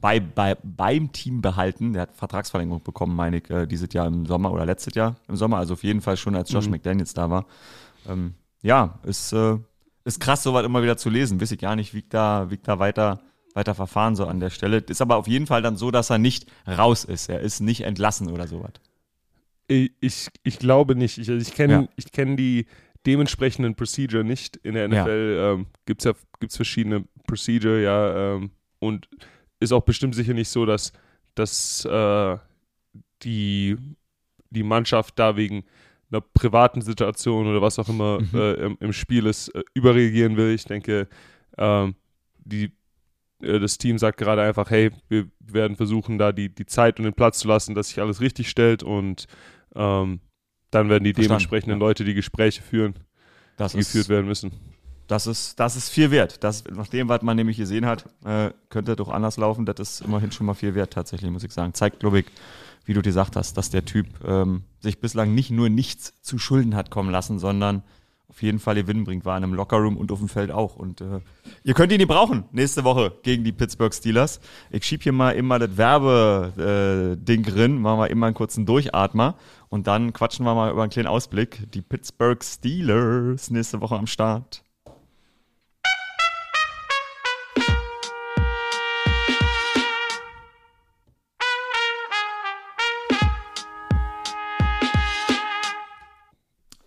bei, 0.00 0.20
bei, 0.20 0.56
beim 0.62 1.12
Team 1.12 1.40
behalten. 1.40 1.92
Der 1.92 2.02
hat 2.02 2.16
Vertragsverlängerung 2.16 2.82
bekommen, 2.82 3.16
meine 3.16 3.38
ich, 3.38 3.50
äh, 3.50 3.66
dieses 3.66 3.92
Jahr 3.92 4.06
im 4.06 4.26
Sommer 4.26 4.52
oder 4.52 4.66
letztes 4.66 4.94
Jahr 4.94 5.16
im 5.28 5.36
Sommer. 5.36 5.58
Also 5.58 5.74
auf 5.74 5.84
jeden 5.84 6.00
Fall 6.00 6.16
schon, 6.16 6.36
als 6.36 6.50
Josh 6.50 6.66
mhm. 6.66 6.72
McDaniels 6.72 7.14
da 7.14 7.30
war. 7.30 7.46
Ähm, 8.08 8.34
ja, 8.62 8.98
ist, 9.04 9.32
äh, 9.32 9.58
ist 10.04 10.20
krass, 10.20 10.42
sowas 10.42 10.64
immer 10.64 10.82
wieder 10.82 10.96
zu 10.96 11.10
lesen. 11.10 11.40
Weiß 11.40 11.50
ich 11.50 11.58
gar 11.58 11.76
nicht, 11.76 11.94
wie 11.94 11.98
ich 11.98 12.08
da, 12.08 12.50
wie 12.50 12.54
ich 12.54 12.62
da 12.62 12.78
weiter, 12.78 13.20
weiter 13.54 13.74
verfahren 13.74 14.16
so 14.16 14.26
an 14.26 14.40
der 14.40 14.50
Stelle. 14.50 14.78
Ist 14.78 15.02
aber 15.02 15.16
auf 15.16 15.28
jeden 15.28 15.46
Fall 15.46 15.62
dann 15.62 15.76
so, 15.76 15.90
dass 15.90 16.10
er 16.10 16.18
nicht 16.18 16.50
raus 16.66 17.04
ist. 17.04 17.28
Er 17.28 17.40
ist 17.40 17.60
nicht 17.60 17.82
entlassen 17.82 18.30
oder 18.30 18.46
sowas. 18.46 18.72
Ich, 19.66 19.92
ich, 20.00 20.28
ich 20.44 20.58
glaube 20.58 20.94
nicht. 20.94 21.18
Ich, 21.18 21.28
also 21.28 21.40
ich 21.40 21.54
kenne 21.54 21.72
ja. 21.72 21.88
Ich 21.96 22.10
kenn 22.10 22.36
die 22.36 22.66
dementsprechenden 23.06 23.74
Procedure 23.74 24.24
nicht. 24.24 24.56
In 24.56 24.74
der 24.74 24.88
NFL 24.88 25.34
ja. 25.36 25.52
ähm, 25.52 25.66
gibt 25.86 26.02
es 26.02 26.04
ja 26.04 26.12
gibt's 26.40 26.56
verschiedene 26.56 27.04
Procedure, 27.26 27.82
ja. 27.82 28.34
Ähm, 28.34 28.50
und 28.78 29.08
ist 29.60 29.72
auch 29.72 29.82
bestimmt 29.82 30.14
sicher 30.14 30.34
nicht 30.34 30.48
so, 30.48 30.66
dass, 30.66 30.92
dass 31.34 31.84
äh, 31.84 32.36
die, 33.22 33.76
die 34.50 34.62
Mannschaft 34.62 35.18
da 35.18 35.36
wegen 35.36 35.64
einer 36.10 36.20
privaten 36.20 36.80
Situation 36.80 37.46
oder 37.46 37.60
was 37.60 37.78
auch 37.78 37.88
immer 37.88 38.20
mhm. 38.20 38.30
äh, 38.34 38.52
im, 38.54 38.76
im, 38.80 38.92
Spiel 38.92 39.26
ist, 39.26 39.48
äh, 39.48 39.62
überreagieren 39.74 40.36
will. 40.36 40.54
Ich 40.54 40.64
denke, 40.64 41.08
ähm, 41.58 41.96
die, 42.38 42.72
äh, 43.42 43.58
das 43.58 43.78
Team 43.78 43.98
sagt 43.98 44.18
gerade 44.18 44.42
einfach, 44.42 44.70
hey, 44.70 44.90
wir 45.08 45.28
werden 45.40 45.76
versuchen, 45.76 46.18
da 46.18 46.32
die, 46.32 46.54
die 46.54 46.66
Zeit 46.66 46.98
und 46.98 47.04
den 47.04 47.14
Platz 47.14 47.40
zu 47.40 47.48
lassen, 47.48 47.74
dass 47.74 47.88
sich 47.88 48.00
alles 48.00 48.20
richtig 48.20 48.48
stellt 48.48 48.82
und 48.82 49.26
ähm, 49.74 50.20
dann 50.70 50.88
werden 50.88 51.04
die 51.04 51.10
Verstanden, 51.10 51.28
dementsprechenden 51.28 51.80
ja. 51.80 51.86
Leute 51.86 52.04
die 52.04 52.14
Gespräche 52.14 52.62
führen, 52.62 52.94
das 53.56 53.72
die 53.72 53.78
geführt 53.78 54.08
werden 54.08 54.26
müssen. 54.26 54.52
Das 55.06 55.26
ist, 55.26 55.58
das 55.58 55.74
ist 55.74 55.88
viel 55.88 56.10
wert. 56.10 56.44
Das, 56.44 56.64
nach 56.64 56.88
dem, 56.88 57.08
was 57.08 57.22
man 57.22 57.34
nämlich 57.34 57.56
gesehen 57.56 57.86
hat, 57.86 58.04
äh, 58.26 58.50
könnte 58.68 58.94
doch 58.94 59.08
anders 59.08 59.38
laufen. 59.38 59.64
Das 59.64 59.80
ist 59.80 60.00
immerhin 60.02 60.32
schon 60.32 60.44
mal 60.44 60.54
viel 60.54 60.74
wert, 60.74 60.92
tatsächlich, 60.92 61.30
muss 61.30 61.44
ich 61.44 61.52
sagen. 61.52 61.72
Zeigt, 61.72 62.00
glaube 62.00 62.20
ich, 62.20 62.26
wie 62.84 62.92
du 62.92 63.00
gesagt 63.00 63.34
hast, 63.34 63.56
dass 63.56 63.70
der 63.70 63.86
Typ 63.86 64.06
ähm, 64.26 64.64
sich 64.80 65.00
bislang 65.00 65.34
nicht 65.34 65.50
nur 65.50 65.70
nichts 65.70 66.12
zu 66.20 66.38
Schulden 66.38 66.76
hat 66.76 66.90
kommen 66.90 67.10
lassen, 67.10 67.38
sondern 67.38 67.82
auf 68.28 68.42
jeden 68.42 68.58
Fall 68.58 68.74
Gewinn 68.74 69.04
bringt, 69.04 69.24
war 69.24 69.36
in 69.38 69.44
einem 69.44 69.54
Lockerroom 69.54 69.96
und 69.96 70.12
auf 70.12 70.18
dem 70.18 70.28
Feld 70.28 70.50
auch. 70.50 70.76
Und 70.76 71.00
äh, 71.00 71.20
ihr 71.64 71.72
könnt 71.72 71.90
ihn 71.92 71.98
nicht 71.98 72.08
brauchen 72.08 72.44
nächste 72.52 72.84
Woche 72.84 73.14
gegen 73.22 73.42
die 73.42 73.52
Pittsburgh 73.52 73.94
Steelers. 73.94 74.40
Ich 74.70 74.84
schieb 74.84 75.02
hier 75.02 75.12
mal 75.12 75.30
immer 75.30 75.58
das 75.58 75.76
Werbe-Ding 75.76 77.46
äh, 77.46 77.50
drin, 77.50 77.80
machen 77.80 78.00
wir 78.00 78.10
immer 78.10 78.26
einen 78.26 78.34
kurzen 78.34 78.66
Durchatmer 78.66 79.36
und 79.68 79.86
dann 79.86 80.12
quatschen 80.12 80.44
wir 80.44 80.54
mal 80.54 80.70
über 80.70 80.82
einen 80.82 80.90
kleinen 80.90 81.08
Ausblick. 81.08 81.70
Die 81.72 81.82
Pittsburgh 81.82 82.42
Steelers 82.42 83.50
nächste 83.50 83.80
Woche 83.80 83.96
am 83.96 84.06
Start. 84.06 84.62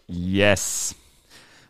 Yes. 0.08 0.96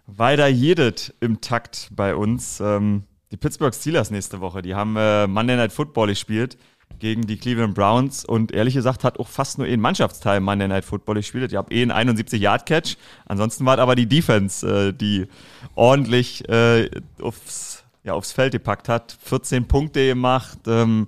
Weiter 0.08 0.48
jedet 0.48 1.14
im 1.20 1.42
Takt 1.42 1.90
bei 1.92 2.16
uns. 2.16 2.60
Ähm, 2.60 3.04
die 3.32 3.38
Pittsburgh 3.38 3.74
Steelers 3.74 4.12
nächste 4.12 4.42
Woche, 4.42 4.62
die 4.62 4.76
haben 4.76 4.96
äh, 4.98 5.26
Monday 5.26 5.56
Night 5.56 5.72
Football 5.72 6.08
gespielt 6.08 6.58
gegen 7.00 7.26
die 7.28 7.38
Cleveland 7.38 7.74
Browns 7.74 8.26
und 8.26 8.52
ehrlich 8.52 8.74
gesagt 8.74 9.04
hat 9.04 9.20
auch 9.20 9.28
fast 9.28 9.58
nur 9.58 9.68
ein 9.68 9.80
Mannschaftsteil 9.80 10.40
Monday 10.40 10.68
Night 10.68 10.86
Football 10.86 11.16
gespielt. 11.16 11.52
Die 11.52 11.58
haben 11.58 11.72
eh 11.72 11.82
einen 11.82 12.10
71-Yard-Catch. 12.10 12.98
Ansonsten 13.26 13.66
war 13.66 13.76
es 13.76 13.80
aber 13.80 13.96
die 13.96 14.08
Defense, 14.08 14.68
äh, 14.68 14.94
die 14.94 15.28
ordentlich 15.76 16.48
äh, 16.50 16.90
aufs, 17.22 17.84
ja, 18.04 18.14
aufs 18.14 18.32
Feld 18.32 18.54
gepackt 18.54 18.90
hat. 18.90 19.18
14 19.22 19.68
Punkte 19.68 20.06
gemacht. 20.06 20.60
Ähm, 20.68 21.08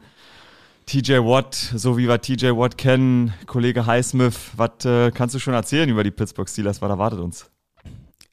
TJ 0.85 1.19
Watt, 1.19 1.55
so 1.55 1.97
wie 1.97 2.07
wir 2.07 2.19
TJ 2.19 2.47
Watt 2.57 2.77
kennen, 2.77 3.33
Kollege 3.45 3.85
Highsmith, 3.85 4.51
was 4.57 4.85
äh, 4.85 5.11
kannst 5.11 5.33
du 5.33 5.39
schon 5.39 5.53
erzählen 5.53 5.89
über 5.89 6.03
die 6.03 6.11
Pittsburgh 6.11 6.49
Steelers? 6.49 6.81
Was 6.81 6.89
erwartet 6.89 7.19
uns? 7.19 7.49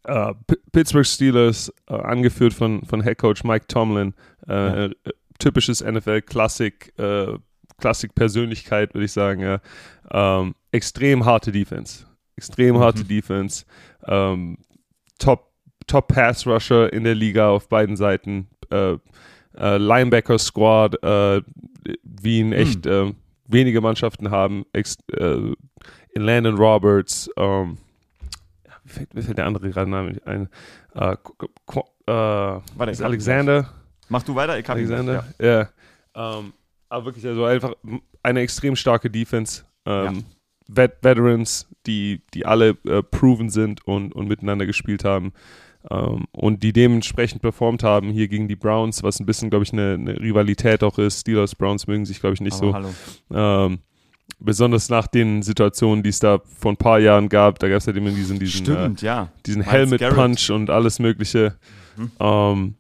Uh, 0.09 0.33
Pittsburgh 0.73 1.07
Steelers, 1.07 1.73
uh, 1.91 1.95
angeführt 1.95 2.55
von, 2.55 2.83
von 2.87 3.03
Head 3.03 3.19
Coach 3.19 3.45
Mike 3.45 3.67
Tomlin, 3.69 4.15
uh, 4.49 4.53
ja. 4.53 4.89
Typisches 5.41 5.83
NFL-Klassik, 5.83 6.93
Klassik-Persönlichkeit, 7.79 8.95
würde 8.95 9.07
ich 9.07 9.13
sagen. 9.13 9.41
Ja. 9.41 9.61
Ähm, 10.11 10.55
extrem 10.71 11.25
harte 11.25 11.51
Defense. 11.51 12.07
Extrem 12.37 12.77
mhm. 12.77 12.81
harte 12.81 13.05
Defense. 13.05 13.65
Ähm, 14.07 14.59
top, 15.19 15.51
Top 15.87 16.09
Pass 16.09 16.47
Rusher 16.47 16.93
in 16.93 17.05
der 17.05 17.15
Liga 17.15 17.51
auf 17.51 17.69
beiden 17.69 17.97
Seiten. 17.97 18.49
äh, 18.71 18.97
äh, 19.57 19.79
Linebacker-Squad, 19.79 21.03
äh, 21.03 21.43
wie 22.05 22.39
ihn 22.39 22.53
echt 22.53 22.87
hm. 22.87 23.17
wenige 23.49 23.81
Mannschaften 23.81 24.31
haben. 24.31 24.65
Ex, 24.73 24.97
in 25.13 25.57
Landon 26.15 26.57
Roberts, 26.57 27.31
ähm, 27.37 27.79
wie, 28.85 29.23
fällt, 29.23 29.39
der 29.39 29.47
andere 29.47 29.71
gerade 29.71 29.91
Name 29.91 30.21
ein? 30.25 30.49
Äh, 30.95 31.17
Warte, 32.07 33.05
Alexander. 33.05 33.69
Mach 34.11 34.23
du 34.23 34.35
weiter, 34.35 34.59
ich 34.59 34.65
kann 34.65 34.77
Alexander, 34.77 35.25
ja. 35.41 35.47
ja. 36.15 36.39
Ähm, 36.39 36.53
aber 36.89 37.07
wirklich, 37.07 37.27
also 37.27 37.45
einfach 37.45 37.75
eine 38.23 38.41
extrem 38.41 38.77
starke 38.77 39.09
Defense. 39.09 39.65
Ähm, 39.87 40.15
ja. 40.15 40.23
Vet 40.69 40.99
Veterans, 41.03 41.69
die, 41.87 42.23
die 42.35 42.45
alle 42.45 42.77
äh, 42.87 43.03
proven 43.03 43.49
sind 43.49 43.87
und, 43.87 44.15
und 44.15 44.29
miteinander 44.29 44.67
gespielt 44.67 45.05
haben. 45.05 45.33
Um, 45.83 45.97
ähm, 45.97 46.25
und 46.33 46.63
die 46.63 46.75
dementsprechend 46.75 47.41
performt 47.41 47.83
haben 47.83 48.11
hier 48.11 48.29
gegen 48.29 48.49
die 48.49 48.57
Browns, 48.57 49.03
was 49.03 49.19
ein 49.19 49.25
bisschen, 49.25 49.49
glaube 49.49 49.65
ich, 49.65 49.73
eine, 49.73 49.95
eine, 49.95 50.21
Rivalität 50.21 50.83
auch 50.83 50.99
ist. 50.99 51.21
Steelers, 51.21 51.55
Browns 51.55 51.87
mögen 51.87 52.05
sich, 52.05 52.21
glaube 52.21 52.35
ich, 52.35 52.43
nicht 52.43 52.63
Aber 52.63 52.91
so. 53.31 53.35
Ähm, 53.35 53.79
besonders 54.39 54.91
nach 54.91 55.07
den 55.07 55.43
Situationen, 55.43 56.03
die 56.03 56.11
es 56.11 56.19
da 56.19 56.41
vor 56.59 56.73
ein 56.73 56.77
paar 56.77 56.99
Jahren 56.99 57.31
gab. 57.31 57.59
Da 57.61 57.69
gab 57.69 57.79
es 57.79 57.87
halt 57.87 57.97
immer 57.97 58.11
diesen, 58.11 58.39
diesen, 58.39 58.67
Stimmt, 58.67 59.03
äh, 59.03 59.07
ja. 59.07 59.29
diesen 59.47 59.63
Helmet-Punch 59.63 60.51
und 60.51 60.69
alles 60.69 60.99
Mögliche. 60.99 61.57
Mhm. 61.97 62.11
Ähm, 62.21 62.75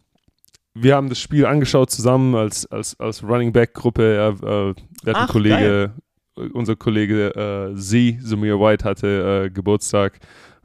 wir 0.83 0.97
haben 0.97 1.09
das 1.09 1.19
Spiel 1.19 1.47
angeschaut 1.47 1.90
zusammen 1.90 2.35
als, 2.35 2.66
als, 2.66 2.99
als 2.99 3.23
Running 3.23 3.53
Back-Gruppe. 3.53 4.37
Äh, 4.43 5.09
hatten 5.09 5.14
Ach, 5.14 5.29
Kollege, 5.29 5.93
geil. 6.37 6.51
unser 6.53 6.77
Kollege 6.77 7.73
äh, 7.75 7.77
Z, 7.77 8.19
Samir 8.23 8.59
White, 8.59 8.85
hatte 8.85 9.45
äh, 9.47 9.51
Geburtstag 9.51 10.19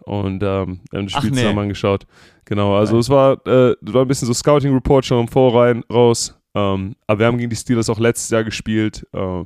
und 0.05 0.43
ähm, 0.43 0.79
wir 0.91 0.99
haben 0.99 1.07
das 1.07 1.13
Spiel 1.13 1.31
nee. 1.31 1.37
zusammen 1.37 1.59
angeschaut. 1.59 2.05
Genau, 2.45 2.75
also 2.75 2.99
es 2.99 3.09
war, 3.09 3.45
äh, 3.47 3.75
war 3.81 4.03
ein 4.03 4.07
bisschen 4.07 4.27
so 4.27 4.33
Scouting-Report 4.33 5.05
schon 5.05 5.21
im 5.21 5.27
Vorrein 5.27 5.83
raus. 5.91 6.39
Ähm, 6.53 6.95
aber 7.07 7.19
wir 7.19 7.25
haben 7.25 7.37
gegen 7.37 7.49
die 7.49 7.55
Steelers 7.55 7.89
auch 7.89 7.99
letztes 7.99 8.29
Jahr 8.29 8.43
gespielt. 8.43 9.05
Äh, 9.13 9.43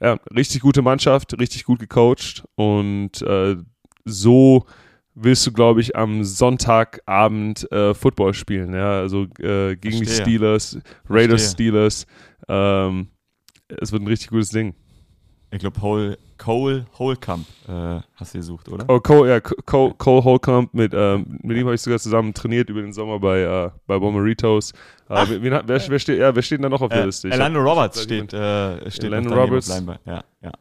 ja, 0.00 0.18
richtig 0.34 0.62
gute 0.62 0.82
Mannschaft, 0.82 1.38
richtig 1.38 1.64
gut 1.64 1.78
gecoacht 1.78 2.42
und 2.56 3.22
äh, 3.22 3.56
so 4.04 4.64
willst 5.14 5.46
du, 5.46 5.52
glaube 5.52 5.80
ich, 5.80 5.96
am 5.96 6.24
Sonntagabend 6.24 7.70
äh, 7.70 7.94
Football 7.94 8.34
spielen. 8.34 8.74
Ja, 8.74 9.00
also 9.00 9.24
äh, 9.40 9.76
gegen 9.76 9.98
Verstehe. 9.98 10.04
die 10.04 10.10
Steelers, 10.10 10.78
Raiders 11.08 11.42
Verstehe. 11.42 11.68
Steelers. 11.70 12.06
Ähm, 12.48 13.08
es 13.68 13.92
wird 13.92 14.02
ein 14.02 14.08
richtig 14.08 14.28
gutes 14.28 14.50
Ding. 14.50 14.74
Ich 15.50 15.58
glaube, 15.58 15.78
Cole, 15.78 16.18
Cole 16.42 16.86
Holcomb 16.98 17.46
äh, 17.68 18.00
hast 18.16 18.34
du 18.34 18.38
gesucht, 18.38 18.68
oder? 18.68 18.84
Oh, 18.88 18.98
Cole, 18.98 19.30
ja, 19.30 19.40
Cole, 19.40 19.94
Cole 19.96 20.24
Holcomb, 20.24 20.74
mit, 20.74 20.92
ähm, 20.92 21.38
mit 21.40 21.56
ihm 21.56 21.66
habe 21.66 21.76
ich 21.76 21.80
sogar 21.80 22.00
zusammen 22.00 22.34
trainiert 22.34 22.68
über 22.68 22.82
den 22.82 22.92
Sommer 22.92 23.20
bei, 23.20 23.42
äh, 23.42 23.70
bei 23.86 23.96
Bomeritos. 23.96 24.72
Äh, 25.08 25.24
wer, 25.40 25.68
wer, 25.68 25.88
wer, 25.88 25.98
steht, 26.00 26.18
ja, 26.18 26.34
wer 26.34 26.42
steht 26.42 26.64
da 26.64 26.68
noch 26.68 26.82
auf 26.82 26.88
der 26.88 27.02
äh, 27.02 27.06
Liste? 27.06 27.30
Orlando 27.30 27.60
Roberts 27.60 28.02
steht, 28.02 28.32
äh, 28.32 28.90
steht 28.90 29.12
Orlando 29.12 29.34
Roberts. 29.36 29.68
Ja, 30.04 30.24
ja. 30.42 30.52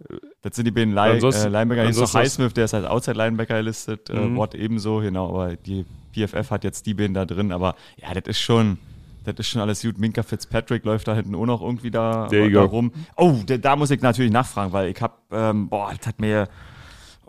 Das 0.44 0.56
sind 0.56 0.66
die 0.66 0.72
beiden 0.72 0.94
Li 0.94 1.00
äh, 1.00 1.48
Linebacker. 1.48 1.82
Hier 1.82 1.90
ist 1.90 2.00
noch 2.00 2.14
Highsmith, 2.14 2.54
der 2.54 2.66
ist 2.66 2.76
als 2.76 2.86
Outside-Linebacker 2.86 3.58
gelistet. 3.58 4.12
Äh, 4.12 4.18
mhm. 4.18 4.38
Watt 4.38 4.54
ebenso, 4.54 5.00
genau. 5.00 5.30
Aber 5.30 5.56
die 5.56 5.84
PFF 6.14 6.52
hat 6.52 6.64
jetzt 6.64 6.86
die 6.86 6.94
beiden 6.94 7.16
da 7.16 7.26
drin. 7.26 7.52
Aber 7.52 7.76
ja, 7.98 8.14
das 8.14 8.24
ist 8.28 8.40
schon 8.40 8.78
das 9.24 9.36
ist 9.38 9.48
schon 9.48 9.62
alles 9.62 9.82
gut. 9.82 9.98
Minka 9.98 10.24
Fitzpatrick 10.24 10.84
läuft 10.84 11.08
da 11.08 11.16
hinten 11.16 11.36
auch 11.36 11.46
noch 11.46 11.62
irgendwie 11.62 11.92
da, 11.92 12.28
da 12.28 12.62
rum. 12.62 12.92
Oh, 13.16 13.36
da, 13.46 13.58
da, 13.58 13.76
muss 13.76 13.92
ich 13.92 14.02
natürlich 14.02 14.32
nachfragen, 14.32 14.74
weil 14.74 14.90
ich 14.90 15.02
habe, 15.02 15.14
ähm, 15.32 15.70
boah, 15.70 15.94
das 15.96 16.08
hat 16.08 16.20
mir, 16.20 16.50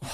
oh, 0.01 0.07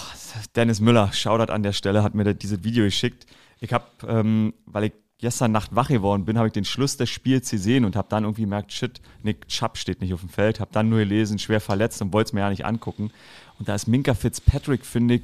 Dennis 0.57 0.81
Müller, 0.81 1.13
Shoutout 1.13 1.53
an 1.53 1.63
der 1.63 1.73
Stelle, 1.73 2.03
hat 2.03 2.15
mir 2.15 2.35
dieses 2.35 2.65
Video 2.65 2.85
geschickt. 2.85 3.27
Ich 3.61 3.73
habe, 3.73 3.85
ähm, 4.07 4.55
weil 4.67 4.85
ich 4.85 4.93
gestern 5.19 5.53
Nacht 5.53 5.75
wach 5.75 5.89
geworden 5.89 6.25
bin, 6.25 6.39
habe 6.39 6.49
ich 6.49 6.53
den 6.53 6.65
Schluss 6.65 6.97
des 6.97 7.11
Spiels 7.11 7.51
gesehen 7.51 7.85
und 7.85 7.97
habe 7.97 8.09
dann 8.09 8.25
irgendwie 8.25 8.43
gemerkt, 8.43 8.73
shit, 8.73 9.01
Nick 9.23 9.49
Chubb 9.49 9.77
steht 9.77 10.01
nicht 10.01 10.15
auf 10.15 10.21
dem 10.21 10.29
Feld. 10.29 10.61
Habe 10.61 10.71
dann 10.73 10.89
nur 10.89 10.99
gelesen, 11.01 11.39
schwer 11.39 11.61
verletzt 11.61 12.01
und 12.03 12.13
wollte 12.13 12.29
es 12.29 12.33
mir 12.33 12.41
ja 12.41 12.51
nicht 12.51 12.65
angucken. 12.65 13.11
Und 13.59 13.69
da 13.69 13.75
ist 13.75 13.87
Minka 13.89 14.15
Fitzpatrick, 14.15 14.85
finde 14.85 15.15
ich, 15.15 15.23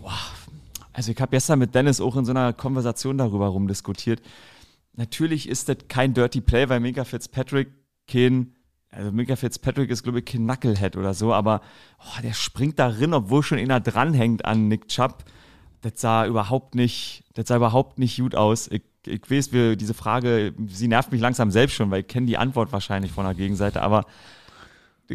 wow. 0.00 0.46
Also 0.92 1.12
ich 1.12 1.20
habe 1.20 1.30
gestern 1.30 1.58
mit 1.58 1.74
Dennis 1.74 2.00
auch 2.00 2.16
in 2.16 2.24
so 2.24 2.32
einer 2.32 2.52
Konversation 2.52 3.16
darüber 3.16 3.46
rumdiskutiert 3.48 4.20
natürlich 4.94 5.48
ist 5.48 5.68
das 5.68 5.76
kein 5.88 6.14
Dirty 6.14 6.40
Play, 6.40 6.68
weil 6.68 6.80
Minka 6.80 7.04
Fitzpatrick 7.04 7.68
kein, 8.08 8.54
also 8.90 9.12
Minka 9.12 9.36
Fitzpatrick 9.36 9.90
ist, 9.90 10.02
glaube 10.02 10.20
ich, 10.20 10.24
kein 10.24 10.44
Knucklehead 10.44 10.96
oder 10.96 11.14
so, 11.14 11.32
aber 11.32 11.60
oh, 11.98 12.22
der 12.22 12.32
springt 12.32 12.78
da 12.78 12.90
drin, 12.90 13.14
obwohl 13.14 13.42
schon 13.42 13.58
einer 13.58 13.80
dranhängt 13.80 14.44
an 14.44 14.68
Nick 14.68 14.88
Chubb. 14.88 15.24
Das 15.82 15.92
sah 15.96 16.26
überhaupt 16.26 16.74
nicht, 16.74 17.24
das 17.34 17.48
sah 17.48 17.56
überhaupt 17.56 17.98
nicht 17.98 18.18
gut 18.18 18.34
aus. 18.34 18.68
Ich, 18.68 18.82
ich 19.06 19.30
weiß, 19.30 19.52
wir, 19.52 19.76
diese 19.76 19.94
Frage, 19.94 20.54
sie 20.66 20.88
nervt 20.88 21.10
mich 21.10 21.20
langsam 21.20 21.50
selbst 21.50 21.74
schon, 21.74 21.90
weil 21.90 22.00
ich 22.00 22.08
kenne 22.08 22.26
die 22.26 22.36
Antwort 22.36 22.72
wahrscheinlich 22.72 23.12
von 23.12 23.24
der 23.24 23.34
Gegenseite, 23.34 23.80
aber 23.80 24.04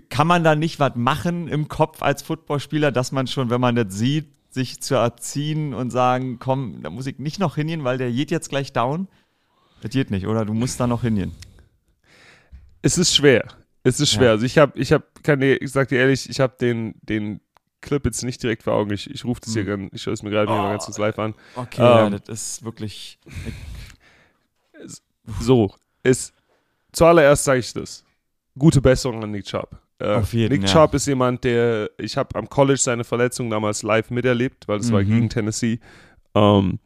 kann 0.09 0.27
man 0.27 0.43
da 0.43 0.55
nicht 0.55 0.79
was 0.79 0.95
machen 0.95 1.47
im 1.47 1.67
Kopf 1.67 2.01
als 2.01 2.21
Footballspieler, 2.21 2.91
dass 2.91 3.11
man 3.11 3.27
schon, 3.27 3.49
wenn 3.49 3.61
man 3.61 3.75
das 3.75 3.93
sieht, 3.93 4.27
sich 4.49 4.81
zu 4.81 4.95
erziehen 4.95 5.73
und 5.73 5.91
sagen, 5.91 6.39
komm, 6.39 6.81
da 6.81 6.89
muss 6.89 7.07
ich 7.07 7.19
nicht 7.19 7.39
noch 7.39 7.55
hingehen, 7.55 7.83
weil 7.83 7.97
der 7.97 8.11
geht 8.11 8.31
jetzt 8.31 8.49
gleich 8.49 8.73
down? 8.73 9.07
Das 9.85 9.91
geht 9.91 10.09
nicht, 10.09 10.25
oder? 10.25 10.45
Du 10.45 10.55
musst 10.55 10.79
da 10.79 10.87
noch 10.87 11.03
hingehen. 11.03 11.31
Es 12.81 12.97
ist 12.97 13.15
schwer. 13.15 13.45
Es 13.83 13.99
ist 13.99 14.09
schwer. 14.09 14.25
Ja. 14.25 14.31
Also 14.31 14.43
ich 14.43 14.57
habe, 14.57 14.79
ich 14.79 14.91
habe, 14.91 15.03
kann 15.21 15.39
dir, 15.39 15.61
ich 15.61 15.71
sag 15.71 15.89
dir 15.89 15.99
ehrlich, 15.99 16.27
ich 16.27 16.39
habe 16.39 16.55
den, 16.59 16.95
den 17.03 17.39
Clip 17.81 18.03
jetzt 18.03 18.23
nicht 18.23 18.41
direkt 18.41 18.63
vor 18.63 18.73
Augen. 18.73 18.91
Ich, 18.91 19.07
ich 19.07 19.23
rufe 19.25 19.41
das 19.41 19.53
hier, 19.53 19.63
hm. 19.63 19.91
ich 19.93 20.01
schaue 20.01 20.15
es 20.15 20.23
mir 20.23 20.31
gerade 20.31 20.51
oh, 20.51 20.55
mal 20.55 20.71
ganz 20.71 20.85
kurz 20.85 20.97
live 20.97 21.19
an. 21.19 21.35
Okay, 21.55 21.81
ähm, 21.81 22.13
ja, 22.13 22.19
das 22.19 22.29
ist 22.41 22.65
wirklich. 22.65 23.19
so, 25.39 25.71
ist 26.01 26.33
zuallererst 26.91 27.43
sage 27.43 27.59
ich 27.59 27.71
das. 27.71 28.03
Gute 28.57 28.81
Besserung 28.81 29.23
an 29.23 29.29
Nick 29.29 29.45
Chubb. 29.45 29.77
Äh, 29.99 30.15
Auf 30.15 30.33
jeden, 30.33 30.51
Nick 30.51 30.67
ja. 30.67 30.73
Chubb 30.73 30.95
ist 30.95 31.05
jemand, 31.05 31.43
der, 31.43 31.91
ich 31.99 32.17
habe 32.17 32.33
am 32.39 32.49
College 32.49 32.79
seine 32.79 33.03
Verletzung 33.03 33.51
damals 33.51 33.83
live 33.83 34.09
miterlebt, 34.09 34.67
weil 34.67 34.79
es 34.79 34.89
mhm. 34.89 34.93
war 34.93 35.03
gegen 35.03 35.29
Tennessee. 35.29 35.79
Ähm, 36.33 36.79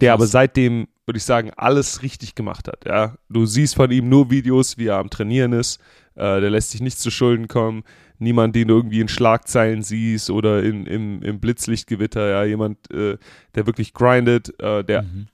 der 0.00 0.14
aber 0.14 0.26
seitdem 0.26 0.88
würde 1.06 1.18
ich 1.18 1.24
sagen, 1.24 1.50
alles 1.56 2.02
richtig 2.02 2.34
gemacht 2.34 2.68
hat. 2.68 2.84
Ja? 2.86 3.16
Du 3.28 3.46
siehst 3.46 3.74
von 3.74 3.90
ihm 3.90 4.08
nur 4.08 4.30
Videos, 4.30 4.78
wie 4.78 4.86
er 4.86 4.98
am 4.98 5.10
Trainieren 5.10 5.52
ist. 5.52 5.80
Äh, 6.14 6.40
der 6.40 6.50
lässt 6.50 6.70
sich 6.70 6.80
nichts 6.80 7.00
zu 7.00 7.10
Schulden 7.10 7.48
kommen. 7.48 7.84
Niemand, 8.18 8.54
den 8.54 8.68
du 8.68 8.76
irgendwie 8.76 9.00
in 9.00 9.08
Schlagzeilen 9.08 9.82
siehst 9.82 10.30
oder 10.30 10.62
in, 10.62 10.86
im, 10.86 11.22
im 11.22 11.40
Blitzlichtgewitter. 11.40 12.28
Ja? 12.28 12.44
Jemand, 12.44 12.90
äh, 12.90 13.18
der 13.54 13.66
wirklich 13.66 13.92
grindet, 13.92 14.58
äh, 14.60 14.82
der 14.82 15.02
mhm. 15.02 15.26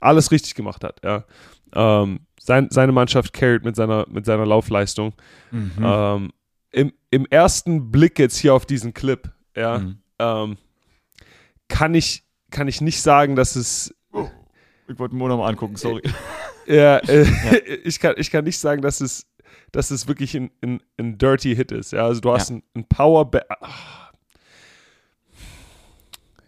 alles 0.00 0.30
richtig 0.30 0.54
gemacht 0.54 0.82
hat. 0.82 1.00
Ja? 1.04 1.24
Ähm, 1.74 2.20
sein, 2.40 2.68
seine 2.70 2.92
Mannschaft 2.92 3.32
carried 3.32 3.64
mit 3.64 3.76
seiner, 3.76 4.06
mit 4.08 4.24
seiner 4.24 4.46
Laufleistung. 4.46 5.12
Mhm. 5.50 5.72
Ähm, 5.82 6.30
im, 6.70 6.92
Im 7.10 7.26
ersten 7.26 7.90
Blick 7.90 8.18
jetzt 8.18 8.38
hier 8.38 8.54
auf 8.54 8.66
diesen 8.66 8.94
Clip, 8.94 9.30
ja, 9.56 9.78
mhm. 9.78 9.98
ähm, 10.18 10.56
kann 11.68 11.94
ich 11.94 12.24
kann 12.50 12.68
ich 12.68 12.80
nicht 12.80 13.02
sagen, 13.02 13.36
dass 13.36 13.56
es 13.56 13.94
ich 14.88 14.98
wollte 14.98 15.14
mir 15.14 15.28
nochmal 15.28 15.50
angucken, 15.50 15.76
sorry. 15.76 16.02
ja, 16.66 16.98
äh, 16.98 17.24
ja, 17.24 17.58
Ich, 17.84 18.00
kann, 18.00 18.14
ich 18.16 18.30
kann 18.30 18.44
nicht 18.44 18.58
sagen, 18.58 18.82
dass 18.82 19.00
es, 19.00 19.26
dass 19.72 19.90
es 19.90 20.08
wirklich 20.08 20.34
ein, 20.36 20.50
ein, 20.62 20.80
ein 20.98 21.18
Dirty 21.18 21.54
Hit 21.54 21.72
ist. 21.72 21.92
Ja, 21.92 22.06
also 22.06 22.20
du 22.20 22.32
hast 22.32 22.50
ja. 22.50 22.56
ein, 22.56 22.62
ein 22.74 22.84
Powerback. 22.84 23.44
Ah. 23.60 24.10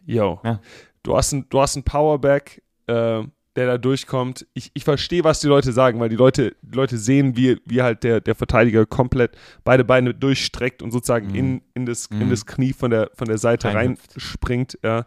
Yo. 0.07 0.41
Ja. 0.43 0.61
Du 1.03 1.17
hast 1.17 1.33
ein, 1.33 1.47
du 1.49 1.61
hast 1.61 1.77
ein 1.77 1.83
Powerback, 1.83 2.63
äh, 2.87 3.23
der 3.57 3.67
da 3.67 3.79
durchkommt. 3.79 4.47
Ich, 4.55 4.71
ich 4.75 4.85
verstehe, 4.85 5.25
was 5.25 5.41
die 5.41 5.47
Leute 5.47 5.73
sagen, 5.73 6.01
weil 6.01 6.09
die 6.09 6.17
Leute, 6.17 6.57
die 6.63 6.77
Leute 6.77 6.99
sehen, 6.99 7.37
wie, 7.37 7.61
wie 7.67 7.83
halt 7.83 8.05
der, 8.05 8.21
der 8.21 8.35
Verteidiger 8.35 8.87
komplett 8.87 9.37
beide 9.65 9.85
Beine 9.85 10.15
durchstreckt 10.15 10.83
und 10.83 10.93
sozusagen 10.93 11.29
mhm. 11.29 11.35
in, 11.35 11.63
in, 11.75 11.87
das, 11.87 12.11
mhm. 12.11 12.23
in 12.23 12.31
das 12.31 12.47
Knie 12.47 12.73
von 12.73 12.91
der, 12.91 13.11
von 13.15 13.29
der 13.29 13.39
Seite 13.39 13.73
reinspringt. 13.73 14.79
Ja. 14.83 15.05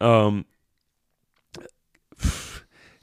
Ähm, 0.00 0.44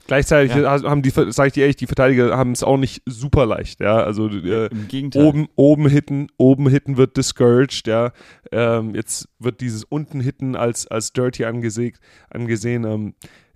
Gleichzeitig 0.08 0.56
ja. 0.56 0.82
haben 0.82 1.02
die, 1.02 1.10
sag 1.10 1.48
ich 1.48 1.52
dir 1.52 1.60
ehrlich, 1.60 1.76
die 1.76 1.86
Verteidiger 1.86 2.34
haben 2.34 2.52
es 2.52 2.62
auch 2.62 2.78
nicht 2.78 3.02
super 3.04 3.44
leicht, 3.44 3.80
ja. 3.80 3.98
Also 3.98 4.26
äh, 4.28 4.68
Im 4.68 4.88
Gegenteil. 4.88 5.22
oben, 5.22 5.48
oben 5.54 5.86
hitten, 5.86 6.28
oben 6.38 6.66
hitten 6.70 6.96
wird 6.96 7.18
discouraged, 7.18 7.86
ja. 7.86 8.12
Ähm, 8.50 8.94
jetzt 8.94 9.28
wird 9.38 9.60
dieses 9.60 9.84
unten 9.84 10.20
hitten 10.20 10.56
als, 10.56 10.86
als 10.86 11.12
dirty 11.12 11.44
angesehen. 11.44 11.92
angesehen 12.30 12.84
ähm, 12.84 13.14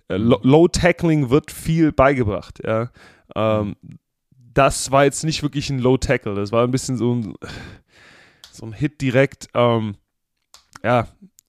äh, 0.09 0.17
Low 0.17 0.67
Tackling 0.67 1.31
wird 1.31 1.49
viel 1.49 1.91
beigebracht, 1.91 2.59
ja. 2.63 2.91
Ähm, 3.35 3.75
das 4.53 4.91
war 4.91 5.05
jetzt 5.05 5.23
nicht 5.23 5.41
wirklich 5.41 5.71
ein 5.71 5.79
Low 5.79 5.97
Tackle, 5.97 6.35
das 6.35 6.51
war 6.51 6.63
ein 6.63 6.71
bisschen 6.71 6.97
so 6.97 7.15
ein, 7.15 7.33
so 8.51 8.67
ein 8.67 8.73
Hit 8.73 9.01
direkt. 9.01 9.47
Ähm, 9.55 9.95
ja, 10.83 11.07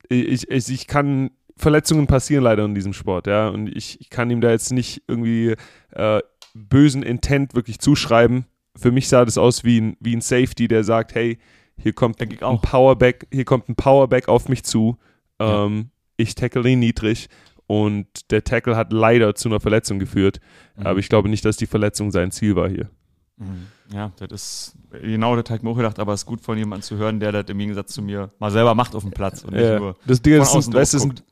ich, 0.09 0.49
ich, 0.49 0.69
ich 0.71 0.87
kann 0.87 1.29
Verletzungen 1.57 2.07
passieren 2.07 2.43
leider 2.43 2.65
in 2.65 2.75
diesem 2.75 2.93
Sport, 2.93 3.27
ja. 3.27 3.47
Und 3.49 3.67
ich, 3.67 3.99
ich 4.01 4.09
kann 4.09 4.29
ihm 4.29 4.41
da 4.41 4.51
jetzt 4.51 4.71
nicht 4.71 5.03
irgendwie 5.07 5.55
äh, 5.91 6.21
bösen 6.53 7.03
Intent 7.03 7.55
wirklich 7.55 7.79
zuschreiben. 7.79 8.45
Für 8.75 8.91
mich 8.91 9.07
sah 9.07 9.23
das 9.23 9.37
aus 9.37 9.63
wie 9.63 9.79
ein, 9.79 9.97
wie 9.99 10.15
ein 10.15 10.21
Safety, 10.21 10.67
der 10.67 10.83
sagt, 10.83 11.15
hey, 11.15 11.37
hier 11.77 11.93
kommt 11.93 12.21
ein 12.21 12.61
Powerback, 12.61 13.27
hier 13.31 13.45
kommt 13.45 13.69
ein 13.69 13.75
Powerback 13.75 14.27
auf 14.27 14.49
mich 14.49 14.63
zu. 14.63 14.97
Ähm, 15.39 15.77
ja. 15.77 15.83
Ich 16.17 16.35
tackle 16.35 16.69
ihn 16.69 16.79
niedrig 16.79 17.27
und 17.67 18.31
der 18.31 18.43
Tackle 18.43 18.75
hat 18.75 18.93
leider 18.93 19.35
zu 19.35 19.49
einer 19.49 19.59
Verletzung 19.59 19.99
geführt. 19.99 20.39
Mhm. 20.75 20.87
Aber 20.87 20.99
ich 20.99 21.09
glaube 21.09 21.29
nicht, 21.29 21.45
dass 21.45 21.57
die 21.57 21.65
Verletzung 21.65 22.11
sein 22.11 22.31
Ziel 22.31 22.55
war 22.55 22.69
hier. 22.69 22.89
Mhm. 23.37 23.67
Ja, 23.93 24.11
das 24.17 24.31
ist 24.31 24.75
genau 24.91 25.35
das 25.35 25.49
hat 25.49 25.63
mir 25.63 25.69
auch 25.69 25.77
gedacht, 25.77 25.99
aber 25.99 26.13
es 26.13 26.21
ist 26.21 26.25
gut 26.25 26.41
von 26.41 26.57
jemandem 26.57 26.83
zu 26.83 26.97
hören, 26.97 27.19
der 27.19 27.31
das 27.31 27.45
im 27.49 27.57
Gegensatz 27.59 27.93
zu 27.93 28.01
mir 28.01 28.31
mal 28.39 28.51
selber 28.51 28.73
macht 28.73 28.95
auf 28.95 29.03
dem 29.03 29.11
Platz 29.11 29.43
und 29.43 29.53
nicht 29.53 29.63
ja. 29.63 29.79
nur 29.79 29.95
das, 30.05 30.21
Ding, 30.21 30.37
das, 30.37 30.51
sind, 30.51 30.73
das, 30.73 30.91
sind, 30.91 31.23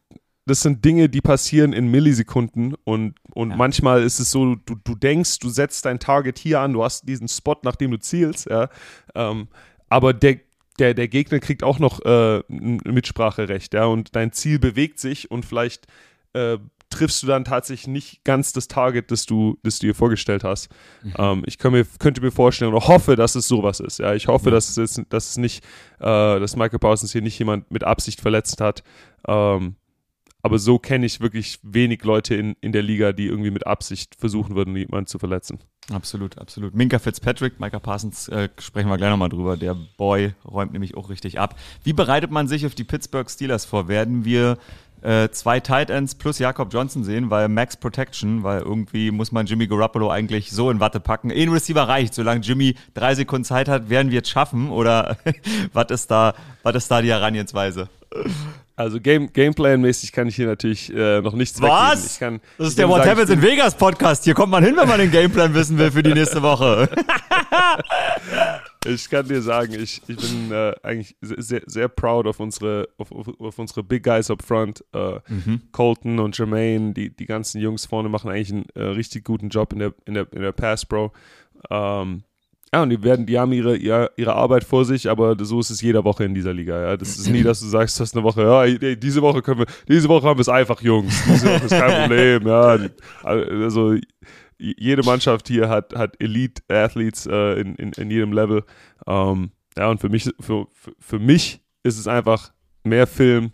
das 0.46 0.62
sind 0.62 0.86
Dinge, 0.86 1.10
die 1.10 1.22
passieren 1.22 1.74
in 1.74 1.88
Millisekunden 1.88 2.76
und, 2.84 3.16
und 3.34 3.52
ja. 3.52 3.56
manchmal 3.56 4.04
ist 4.04 4.20
es 4.20 4.30
so, 4.30 4.56
du, 4.56 4.76
du 4.84 4.96
denkst, 4.96 5.40
du 5.40 5.50
setzt 5.50 5.86
dein 5.86 6.00
Target 6.00 6.38
hier 6.38 6.60
an, 6.60 6.74
du 6.74 6.84
hast 6.84 7.08
diesen 7.08 7.28
Spot, 7.28 7.58
nach 7.64 7.76
dem 7.76 7.92
du 7.92 7.98
zielst, 7.98 8.50
ja, 8.50 8.70
ähm, 9.16 9.48
aber 9.90 10.14
der, 10.14 10.38
der, 10.80 10.94
der 10.94 11.08
Gegner 11.08 11.40
kriegt 11.40 11.64
auch 11.64 11.80
noch 11.80 12.02
äh, 12.06 12.44
ein 12.50 12.82
Mitspracherecht, 12.86 13.74
ja, 13.74 13.86
und 13.86 14.16
dein 14.16 14.32
Ziel 14.32 14.60
bewegt 14.60 15.00
sich 15.00 15.32
und 15.32 15.46
vielleicht 15.46 15.88
äh, 16.34 16.58
triffst 16.94 17.22
du 17.24 17.28
dann 17.28 17.44
tatsächlich 17.44 17.88
nicht 17.88 18.24
ganz 18.24 18.54
das 18.54 18.68
Target, 18.68 19.12
das 19.12 19.26
du, 19.26 19.58
das 19.64 19.80
du 19.80 19.88
dir 19.88 19.96
vorgestellt 19.96 20.44
hast. 20.44 20.70
Mhm. 21.04 21.14
Ähm, 21.18 21.44
ich 21.46 21.62
mir, 21.64 21.86
könnte 22.00 22.22
mir 22.22 22.32
vorstellen 22.32 22.74
oder 22.74 22.88
hoffe, 22.88 23.16
dass 23.16 23.36
es 23.36 23.48
sowas 23.48 23.80
ist. 23.80 24.00
Ja, 24.00 24.14
ich 24.14 24.28
hoffe, 24.28 24.50
mhm. 24.50 24.54
dass 24.54 24.78
es, 24.78 25.02
dass 25.10 25.30
es 25.32 25.38
nicht, 25.38 25.64
äh, 26.00 26.40
dass 26.40 26.56
Michael 26.56 26.80
Parsons 26.80 27.12
hier 27.12 27.22
nicht 27.22 27.38
jemand 27.40 27.70
mit 27.72 27.84
Absicht 27.84 28.22
verletzt 28.22 28.62
hat. 28.62 28.84
Ähm, 29.28 29.76
aber 30.46 30.60
so 30.60 30.78
kenne 30.78 31.06
ich 31.06 31.22
wirklich 31.22 31.60
wenig 31.64 32.04
Leute 32.04 32.36
in, 32.36 32.58
in 32.60 32.74
der 32.74 32.82
Liga, 32.82 33.14
die 33.14 33.28
irgendwie 33.28 33.50
mit 33.50 33.66
Absicht 33.66 34.16
versuchen 34.20 34.56
würden, 34.56 34.76
jemanden 34.76 35.08
zu 35.08 35.18
verletzen. 35.18 35.60
Absolut, 35.90 36.38
absolut. 36.38 36.76
Minka 36.76 37.00
Fitzpatrick, 37.00 37.62
Micah 37.62 37.80
Parsons, 37.80 38.28
äh, 38.28 38.50
sprechen 38.60 38.90
wir 38.90 38.98
gleich 38.98 39.10
nochmal 39.10 39.30
drüber. 39.30 39.56
Der 39.56 39.74
Boy 39.98 40.34
räumt 40.46 40.74
nämlich 40.74 40.96
auch 40.96 41.10
richtig 41.10 41.40
ab. 41.40 41.58
Wie 41.84 41.94
bereitet 41.94 42.30
man 42.30 42.50
sich 42.50 42.66
auf 42.66 42.76
die 42.76 42.84
Pittsburgh 42.84 43.30
Steelers 43.30 43.64
vor? 43.64 43.88
Werden 43.88 44.26
wir 44.26 44.58
äh, 45.04 45.30
zwei 45.30 45.60
Tight 45.60 45.90
Ends 45.90 46.16
plus 46.16 46.40
Jakob 46.40 46.74
Johnson 46.74 47.04
sehen, 47.04 47.30
weil 47.30 47.50
Max 47.50 47.76
Protection, 47.76 48.44
weil 48.44 48.62
irgendwie 48.62 49.12
muss 49.12 49.32
man 49.32 49.46
Jimmy 49.46 49.68
Garoppolo 49.68 50.10
eigentlich 50.10 50.52
so 50.52 50.72
in 50.72 50.80
Watte 50.80 51.00
packen. 51.00 51.32
Ein 51.32 51.50
Receiver 51.50 51.88
reicht, 51.88 52.14
solange 52.14 52.42
Jimmy 52.42 52.76
drei 52.94 53.14
Sekunden 53.14 53.44
Zeit 53.44 53.68
hat, 53.68 53.90
werden 53.90 54.12
wir 54.12 54.22
es 54.22 54.30
schaffen 54.30 54.70
oder 54.70 55.18
was 55.74 55.92
ist 55.92 56.10
da, 56.10 56.34
was 56.64 56.76
ist 56.76 56.90
da 56.90 57.02
die 57.02 57.10
Herangehensweise? 57.10 57.90
Also 58.76 59.00
Game, 59.00 59.32
Gameplan-mäßig 59.32 60.14
kann 60.14 60.28
ich 60.28 60.36
hier 60.36 60.48
natürlich 60.48 60.92
äh, 60.92 61.22
noch 61.22 61.34
nichts 61.34 61.62
Was? 61.62 62.18
Kann, 62.18 62.40
das 62.58 62.70
ist 62.70 62.78
der 62.80 62.90
What 62.90 63.06
Happens 63.06 63.30
in 63.30 63.42
Vegas 63.42 63.76
Podcast. 63.76 64.24
Hier 64.24 64.34
kommt 64.34 64.52
man 64.52 64.64
hin, 64.64 64.76
wenn 64.76 64.88
man 64.88 65.00
den 65.00 65.12
Gameplan 65.12 65.54
wissen 65.54 65.78
will 65.78 65.92
für 65.92 66.02
die 66.02 66.14
nächste 66.14 66.42
Woche. 66.42 66.90
ich 68.86 69.10
kann 69.10 69.28
dir 69.28 69.42
sagen, 69.42 69.74
ich, 69.74 70.02
ich 70.08 70.16
bin 70.16 70.52
äh, 70.52 70.74
eigentlich 70.84 71.16
sehr, 71.22 71.62
sehr 71.66 71.88
proud 71.88 72.28
auf 72.28 72.40
unsere, 72.40 72.90
auf, 72.98 73.12
auf, 73.12 73.60
unsere 73.60 73.84
Big 73.84 74.04
Guys 74.04 74.30
up 74.30 74.42
front. 74.44 74.84
Äh, 74.94 75.20
mhm. 75.28 75.62
Colton 75.72 76.20
und 76.20 76.38
Jermaine, 76.38 76.94
die, 76.94 77.10
die 77.16 77.26
ganzen 77.26 77.62
Jungs 77.62 77.86
vorne 77.86 78.10
machen 78.10 78.30
eigentlich 78.30 78.52
einen 78.52 78.66
äh, 78.76 78.84
richtig 78.84 79.24
guten 79.26 79.50
Job 79.50 79.74
in 79.74 79.80
der, 79.80 79.94
in 80.06 80.14
der, 80.14 80.28
in 80.32 80.42
der 80.42 80.52
Pass, 80.52 80.86
Bro. 80.86 81.12
Ähm, 81.70 82.24
ja, 82.74 82.82
und 82.82 82.90
die 82.90 83.04
werden, 83.04 83.28
die 83.28 83.38
haben 83.38 83.54
ihre, 83.54 83.76
ihre, 83.76 84.10
ihre 84.18 84.34
Arbeit 84.34 84.64
vor 84.64 84.84
sich, 84.84 85.08
aber 85.08 85.36
so 85.46 85.60
ist 85.60 85.70
es 85.70 85.82
jede 85.82 86.04
Woche 86.04 86.24
in 86.24 86.34
dieser 86.34 86.54
Liga. 86.54 86.82
Ja. 86.82 86.98
Das 86.98 87.18
ist 87.18 87.30
nie, 87.30 87.44
dass 87.44 87.60
du 87.60 87.68
sagst, 87.68 88.00
du 88.00 88.02
hast 88.02 88.16
eine 88.16 88.24
Woche, 88.24 88.42
ja, 88.42 88.96
diese 88.96 89.22
Woche 89.22 89.44
können 89.44 89.60
wir, 89.60 89.68
diese 89.88 90.10
Woche 90.10 90.28
haben 90.28 90.38
wir 90.38 90.42
es 90.42 90.50
einfach, 90.50 90.82
Jungs. 90.82 91.14
Diese 91.24 91.46
Woche 91.46 91.66
ist 91.66 91.70
kein 91.70 92.02
Problem. 92.08 92.48
Ja. 92.48 92.80
Also 93.22 93.96
jede 94.58 95.04
Mannschaft 95.04 95.48
hier 95.48 95.70
hat, 95.70 95.94
hat 95.96 96.20
Elite-Athletes 96.20 97.26
äh, 97.26 97.60
in, 97.60 97.76
in, 97.76 97.92
in 97.94 98.12
jedem 98.12 98.34
Level. 98.34 98.64
Ähm, 99.08 99.52
ja, 99.78 99.90
und 99.90 100.00
für 100.00 100.10
mich, 100.10 100.30
für, 100.40 100.68
für 101.00 101.20
mich 101.20 101.62
ist 101.84 101.98
es 101.98 102.08
einfach 102.08 102.54
mehr 102.84 103.08
Film, 103.08 103.52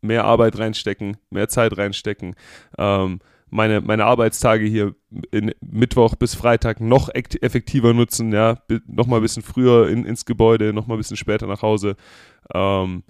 mehr 0.00 0.24
Arbeit 0.24 0.58
reinstecken, 0.58 1.16
mehr 1.30 1.48
Zeit 1.48 1.76
reinstecken. 1.76 2.34
Ähm, 2.78 3.20
meine, 3.50 3.80
meine 3.80 4.04
Arbeitstage 4.04 4.64
hier 4.64 4.94
in 5.32 5.52
Mittwoch 5.60 6.14
bis 6.14 6.34
Freitag 6.34 6.80
noch 6.80 7.08
effektiver 7.12 7.92
nutzen, 7.92 8.32
ja, 8.32 8.58
noch 8.86 9.06
mal 9.06 9.16
ein 9.16 9.22
bisschen 9.22 9.42
früher 9.42 9.88
in, 9.88 10.04
ins 10.04 10.24
Gebäude, 10.24 10.72
noch 10.72 10.86
mal 10.86 10.94
ein 10.94 10.98
bisschen 10.98 11.16
später 11.16 11.46
nach 11.46 11.62
Hause. 11.62 11.96
Ähm, 12.54 13.02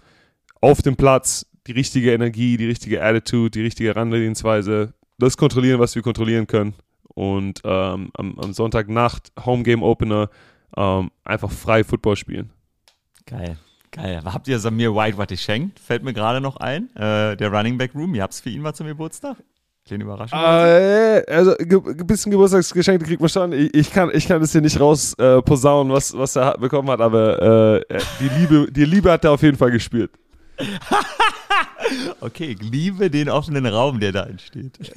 auf 0.60 0.82
dem 0.82 0.96
Platz 0.96 1.46
die 1.66 1.72
richtige 1.72 2.12
Energie, 2.12 2.56
die 2.56 2.66
richtige 2.66 3.02
Attitude, 3.02 3.50
die 3.50 3.62
richtige 3.62 3.90
Herangehensweise, 3.90 4.94
das 5.18 5.36
kontrollieren, 5.36 5.78
was 5.78 5.94
wir 5.94 6.02
kontrollieren 6.02 6.46
können. 6.46 6.74
Und 7.14 7.60
ähm, 7.64 8.10
am, 8.14 8.38
am, 8.38 8.52
Sonntagnacht, 8.52 9.32
Home 9.44 9.62
Game 9.62 9.82
Opener, 9.82 10.30
ähm, 10.76 11.10
einfach 11.24 11.50
frei 11.50 11.84
Football 11.84 12.16
spielen. 12.16 12.50
Geil. 13.26 13.58
Geil. 13.90 14.22
Habt 14.24 14.46
ihr 14.46 14.58
Samir 14.58 14.94
White 14.94 15.18
was 15.18 15.26
geschenkt? 15.26 15.80
Fällt 15.80 16.04
mir 16.04 16.12
gerade 16.12 16.40
noch 16.40 16.56
ein. 16.58 16.94
Äh, 16.94 17.36
der 17.36 17.52
Running 17.52 17.76
Back 17.76 17.94
Room. 17.94 18.14
Ihr 18.14 18.22
habt 18.22 18.34
es 18.34 18.40
für 18.40 18.50
ihn 18.50 18.62
mal 18.62 18.72
zum 18.72 18.86
Geburtstag? 18.86 19.36
Kleine 19.86 20.04
Überraschung. 20.04 20.38
Äh, 20.38 21.24
also 21.26 21.56
ein 21.56 22.06
bisschen 22.06 22.30
Geburtstagsgeschenke 22.30 23.04
kriegt 23.04 23.20
man 23.20 23.28
schon. 23.28 23.52
Ich, 23.52 23.74
ich, 23.74 23.90
kann, 23.90 24.10
ich 24.12 24.28
kann 24.28 24.40
das 24.40 24.52
hier 24.52 24.60
nicht 24.60 24.78
raus 24.78 25.14
äh, 25.14 25.42
posaunen, 25.42 25.92
was, 25.92 26.16
was 26.16 26.36
er 26.36 26.56
bekommen 26.58 26.90
hat, 26.90 27.00
aber 27.00 27.80
äh, 27.88 27.98
die, 28.20 28.28
Liebe, 28.28 28.70
die 28.70 28.84
Liebe 28.84 29.10
hat 29.10 29.24
er 29.24 29.32
auf 29.32 29.42
jeden 29.42 29.56
Fall 29.56 29.72
gespürt. 29.72 30.12
okay, 32.20 32.56
ich 32.58 32.62
liebe 32.62 33.10
den 33.10 33.28
offenen 33.28 33.66
Raum, 33.66 34.00
der 34.00 34.12
da 34.12 34.24
entsteht. 34.24 34.78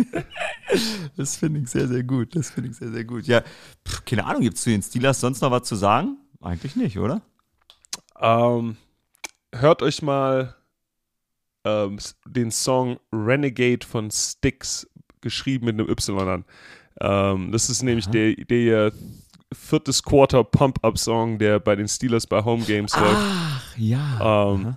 das 1.18 1.38
finde 1.38 1.62
ich 1.62 1.70
sehr, 1.70 1.88
sehr 1.88 2.04
gut. 2.04 2.36
Das 2.36 2.52
finde 2.52 2.70
ich 2.70 2.78
sehr, 2.78 2.92
sehr 2.92 3.04
gut. 3.04 3.26
Ja, 3.26 3.42
pff, 3.88 4.06
keine 4.06 4.26
Ahnung, 4.26 4.42
gibt 4.42 4.58
es 4.58 4.64
zu 4.64 4.70
den 4.70 4.82
Steelers 4.82 5.20
sonst 5.20 5.42
noch 5.42 5.52
was 5.52 5.64
zu 5.64 5.76
sagen? 5.76 6.18
Eigentlich 6.42 6.76
nicht, 6.76 6.98
oder? 7.00 7.22
Ähm, 8.20 8.78
hört 9.54 9.82
euch 9.82 10.02
mal 10.02 10.56
ähm, 11.66 11.98
den 12.26 12.52
Song 12.52 13.00
Renegade 13.12 13.86
von 13.86 14.12
Styx 14.12 14.88
geschrieben 15.22 15.66
mit 15.66 15.80
einem 15.80 15.90
Y 15.90 16.28
an. 16.28 16.46
Ähm, 17.02 17.52
das 17.52 17.70
ist 17.70 17.84
nämlich 17.84 18.08
der, 18.08 18.36
der 18.36 18.92
viertes 19.54 20.04
Quarter 20.04 20.44
Pump-Up-Song, 20.44 21.38
der 21.38 21.60
bei 21.60 21.76
den 21.76 21.88
Steelers 21.88 22.28
bei 22.28 22.44
Home 22.44 22.64
Games 22.64 22.96
läuft. 22.96 23.18
Ach, 23.18 23.78
ja. 23.78 24.54
Ähm, 24.54 24.76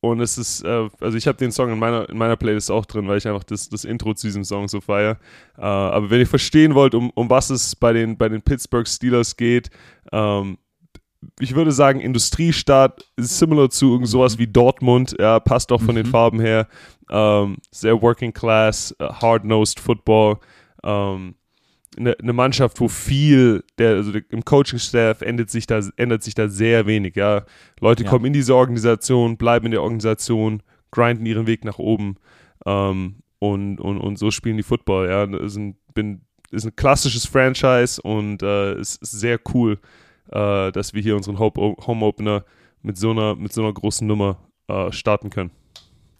und 0.00 0.20
es 0.20 0.38
ist, 0.38 0.64
äh, 0.64 0.88
also 1.00 1.16
ich 1.16 1.26
habe 1.26 1.36
den 1.36 1.52
Song 1.52 1.70
in 1.70 1.78
meiner, 1.78 2.08
in 2.08 2.16
meiner 2.16 2.36
Playlist 2.36 2.70
auch 2.70 2.86
drin, 2.86 3.06
weil 3.06 3.18
ich 3.18 3.28
einfach 3.28 3.44
das, 3.44 3.68
das 3.68 3.84
Intro 3.84 4.14
zu 4.14 4.26
diesem 4.26 4.44
Song 4.44 4.66
so 4.66 4.80
feiere. 4.80 5.18
Äh, 5.58 5.62
aber 5.62 6.10
wenn 6.10 6.20
ihr 6.20 6.26
verstehen 6.26 6.74
wollt, 6.74 6.94
um, 6.94 7.10
um 7.10 7.28
was 7.28 7.50
es 7.50 7.76
bei 7.76 7.92
den, 7.92 8.16
bei 8.16 8.28
den 8.28 8.40
Pittsburgh 8.40 8.88
Steelers 8.88 9.36
geht, 9.36 9.70
ähm, 10.10 10.56
ich 11.38 11.54
würde 11.54 11.72
sagen, 11.72 12.00
Industriestadt 12.00 13.04
ist 13.16 13.38
similar 13.38 13.68
zu 13.68 13.92
irgend 13.92 14.08
sowas 14.08 14.38
wie 14.38 14.46
Dortmund. 14.46 15.16
Ja, 15.18 15.38
passt 15.38 15.70
auch 15.70 15.80
von 15.80 15.94
mhm. 15.94 16.04
den 16.04 16.06
Farben 16.06 16.40
her. 16.40 16.66
Ähm, 17.10 17.58
sehr 17.70 18.00
Working 18.00 18.32
Class, 18.32 18.94
uh, 19.02 19.06
Hard-Nosed 19.06 19.80
Football. 19.80 20.38
Ähm, 20.82 21.34
eine, 21.96 22.18
eine, 22.18 22.32
Mannschaft, 22.32 22.80
wo 22.80 22.88
viel, 22.88 23.64
der, 23.78 23.96
also 23.96 24.12
im 24.28 24.44
Coaching-Staff 24.44 25.22
ändert 25.22 25.50
sich 25.50 25.66
da, 25.66 25.80
ändert 25.96 26.22
sich 26.22 26.34
da 26.34 26.48
sehr 26.48 26.86
wenig. 26.86 27.16
Ja. 27.16 27.44
Leute 27.80 28.04
ja. 28.04 28.10
kommen 28.10 28.26
in 28.26 28.32
diese 28.32 28.54
Organisation, 28.54 29.36
bleiben 29.36 29.66
in 29.66 29.72
der 29.72 29.82
Organisation, 29.82 30.62
grinden 30.90 31.26
ihren 31.26 31.46
Weg 31.46 31.64
nach 31.64 31.78
oben 31.78 32.16
ähm, 32.66 33.16
und, 33.38 33.80
und, 33.80 33.98
und 33.98 34.18
so 34.18 34.30
spielen 34.30 34.56
die 34.56 34.62
Football. 34.62 35.08
Ja. 35.08 35.26
Das 35.26 35.52
ist 35.52 35.56
ein, 35.56 35.76
bin, 35.94 36.22
ist 36.50 36.64
ein 36.64 36.76
klassisches 36.76 37.26
Franchise 37.26 38.00
und 38.00 38.42
äh, 38.42 38.78
ist, 38.78 39.02
ist 39.02 39.12
sehr 39.12 39.40
cool 39.54 39.78
äh, 40.32 40.72
dass 40.72 40.94
wir 40.94 41.02
hier 41.02 41.16
unseren 41.16 41.38
Home 41.38 42.04
Opener 42.04 42.44
mit 42.82 42.96
so 42.96 43.10
einer, 43.10 43.34
mit 43.36 43.52
so 43.52 43.62
einer 43.62 43.72
großen 43.72 44.06
Nummer 44.06 44.38
äh, 44.68 44.92
starten 44.92 45.30
können. 45.30 45.50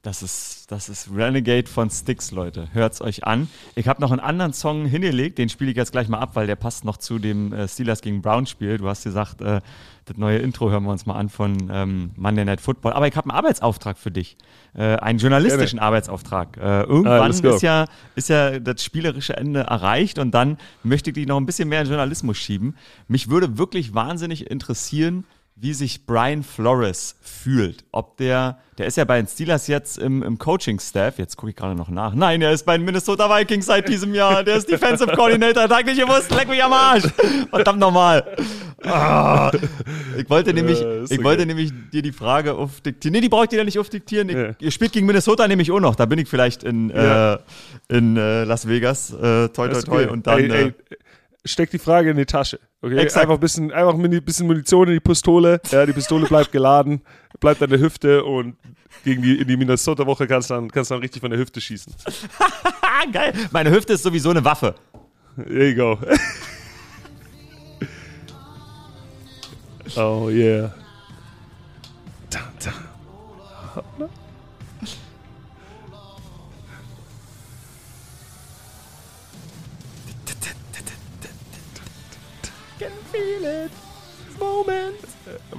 Das 0.03 0.23
ist, 0.23 0.73
das 0.73 0.89
ist 0.89 1.11
Renegade 1.15 1.69
von 1.69 1.91
Styx, 1.91 2.31
Leute. 2.31 2.69
Hört's 2.73 3.03
euch 3.03 3.25
an. 3.25 3.51
Ich 3.75 3.87
habe 3.87 4.01
noch 4.01 4.11
einen 4.11 4.21
anderen 4.21 4.55
Song 4.55 4.87
hingelegt, 4.87 5.37
den 5.37 5.51
spiele 5.51 5.73
ich 5.73 5.77
jetzt 5.77 5.93
gleich 5.93 6.09
mal 6.09 6.21
ab, 6.21 6.37
weil 6.37 6.47
der 6.47 6.57
passt 6.57 6.87
noch 6.87 6.97
zu 6.97 7.19
dem 7.19 7.53
äh, 7.53 7.69
Steelers 7.69 8.01
gegen 8.01 8.23
Brown 8.23 8.47
Spiel. 8.47 8.79
Du 8.79 8.89
hast 8.89 9.05
gesagt, 9.05 9.43
äh, 9.43 9.61
das 10.07 10.17
neue 10.17 10.39
Intro 10.39 10.71
hören 10.71 10.85
wir 10.85 10.91
uns 10.91 11.05
mal 11.05 11.17
an 11.17 11.29
von 11.29 11.71
ähm, 11.71 12.13
Monday 12.17 12.47
Night 12.47 12.63
Football. 12.63 12.95
Aber 12.95 13.09
ich 13.09 13.15
habe 13.15 13.29
einen 13.29 13.37
Arbeitsauftrag 13.37 13.99
für 13.99 14.11
dich. 14.11 14.39
Äh, 14.73 14.97
einen 14.97 15.19
journalistischen 15.19 15.81
ja, 15.81 15.85
Arbeitsauftrag. 15.85 16.57
Äh, 16.57 16.85
irgendwann 16.85 17.21
ah, 17.21 17.27
ist, 17.27 17.63
ja, 17.63 17.85
ist 18.15 18.31
ja 18.31 18.59
das 18.59 18.83
spielerische 18.83 19.37
Ende 19.37 19.61
erreicht 19.61 20.19
und 20.19 20.31
dann 20.31 20.57
möchte 20.83 21.11
ich 21.11 21.15
dich 21.15 21.27
noch 21.27 21.37
ein 21.37 21.45
bisschen 21.45 21.69
mehr 21.69 21.83
in 21.83 21.89
Journalismus 21.89 22.39
schieben. 22.39 22.75
Mich 23.07 23.29
würde 23.29 23.59
wirklich 23.59 23.93
wahnsinnig 23.93 24.51
interessieren, 24.51 25.27
wie 25.61 25.75
sich 25.75 26.07
Brian 26.07 26.43
Flores 26.43 27.17
fühlt. 27.21 27.85
Ob 27.93 28.17
der, 28.17 28.59
der 28.79 28.87
ist 28.87 28.97
ja 28.97 29.05
bei 29.05 29.19
den 29.19 29.27
Steelers 29.27 29.67
jetzt 29.67 29.99
im, 29.99 30.23
im 30.23 30.39
Coaching-Staff, 30.39 31.19
jetzt 31.19 31.37
gucke 31.37 31.51
ich 31.51 31.57
gerade 31.57 31.75
noch 31.75 31.91
nach. 31.91 32.15
Nein, 32.15 32.41
er 32.41 32.53
ist 32.53 32.65
bei 32.65 32.79
den 32.79 32.87
Minnesota 32.87 33.29
Vikings 33.29 33.67
seit 33.67 33.87
diesem 33.87 34.15
Jahr. 34.15 34.43
Der 34.43 34.57
ist 34.57 34.71
Defensive 34.71 35.13
Coordinator, 35.13 35.69
Tag 35.69 35.85
nicht 35.85 36.01
gewusst, 36.01 36.31
leck 36.31 36.49
mich 36.49 36.65
am 36.65 36.73
Arsch. 36.73 37.05
Verdammt 37.51 37.79
nochmal. 37.79 38.25
Ah, 38.83 39.53
ich 40.17 40.31
wollte 40.31 40.55
nämlich, 40.55 40.81
ja, 40.81 41.03
ich 41.05 41.13
okay. 41.13 41.25
wollte 41.25 41.45
nämlich 41.45 41.73
dir 41.93 42.01
die 42.01 42.13
Frage 42.13 42.55
aufdiktieren. 42.55 43.13
Nee, 43.13 43.21
die 43.21 43.29
brauche 43.29 43.45
ich 43.45 43.51
dir 43.51 43.59
ja 43.59 43.65
nicht 43.65 43.79
aufdiktieren. 43.79 44.31
Ich, 44.31 44.37
ja. 44.37 44.53
Ihr 44.59 44.71
spielt 44.71 44.93
gegen 44.93 45.07
Minnesota 45.07 45.47
nämlich 45.47 45.71
auch 45.71 45.81
noch. 45.81 45.95
Da 45.95 46.07
bin 46.07 46.19
ich 46.19 46.29
vielleicht 46.29 46.63
in, 46.63 46.89
äh, 46.89 47.37
in 47.89 48.17
äh, 48.17 48.45
Las 48.45 48.67
Vegas. 48.67 49.13
Äh, 49.13 49.49
toi, 49.49 49.69
toi, 49.69 49.83
toi. 49.83 50.07
Und 50.07 50.27
dann. 50.27 50.39
Ey, 50.39 50.51
ey, 50.51 50.67
äh, 50.69 50.73
steck 51.45 51.71
die 51.71 51.79
Frage 51.79 52.11
in 52.11 52.17
die 52.17 52.27
Tasche. 52.27 52.61
Okay? 52.83 52.99
Exakt. 52.99 53.23
Einfach 53.23 53.35
ein 53.35 53.41
bisschen, 53.41 53.73
einfach 53.73 53.95
ein 53.95 54.25
bisschen 54.25 54.47
Munition 54.47 54.89
in 54.89 54.95
die 54.95 55.01
Pistole. 55.01 55.61
Ja, 55.71 55.87
die 55.87 55.93
Pistole 55.93 56.27
bleibt 56.27 56.53
geladen, 56.53 57.03
bleibt 57.39 57.63
an 57.63 57.71
der 57.71 57.81
Hüfte 57.81 58.25
und 58.25 58.57
gegen 59.05 59.23
die, 59.23 59.41
in 59.41 59.49
die 59.49 59.57
Minnesota-Woche 59.57 60.27
kannst 60.27 60.51
du 60.51 60.55
dann, 60.55 60.71
kannst 60.71 60.91
dann 60.91 61.01
richtig 61.01 61.21
von 61.21 61.31
der 61.31 61.39
Hüfte 61.39 61.61
schießen. 61.61 61.95
Geil. 63.13 63.33
Meine 63.51 63.71
Hüfte 63.71 63.95
ist 63.95 64.03
sowieso 64.03 64.31
eine 64.31 64.45
Waffe. 64.45 64.75
There 65.37 65.69
you 65.69 65.77
go. 65.77 65.99
oh 69.97 70.29
yeah. 70.29 70.75
Dun, 72.31 72.43
dun. 72.63 74.11
Feel 83.13 83.45
it. 83.45 83.71
Moment. 84.39 84.97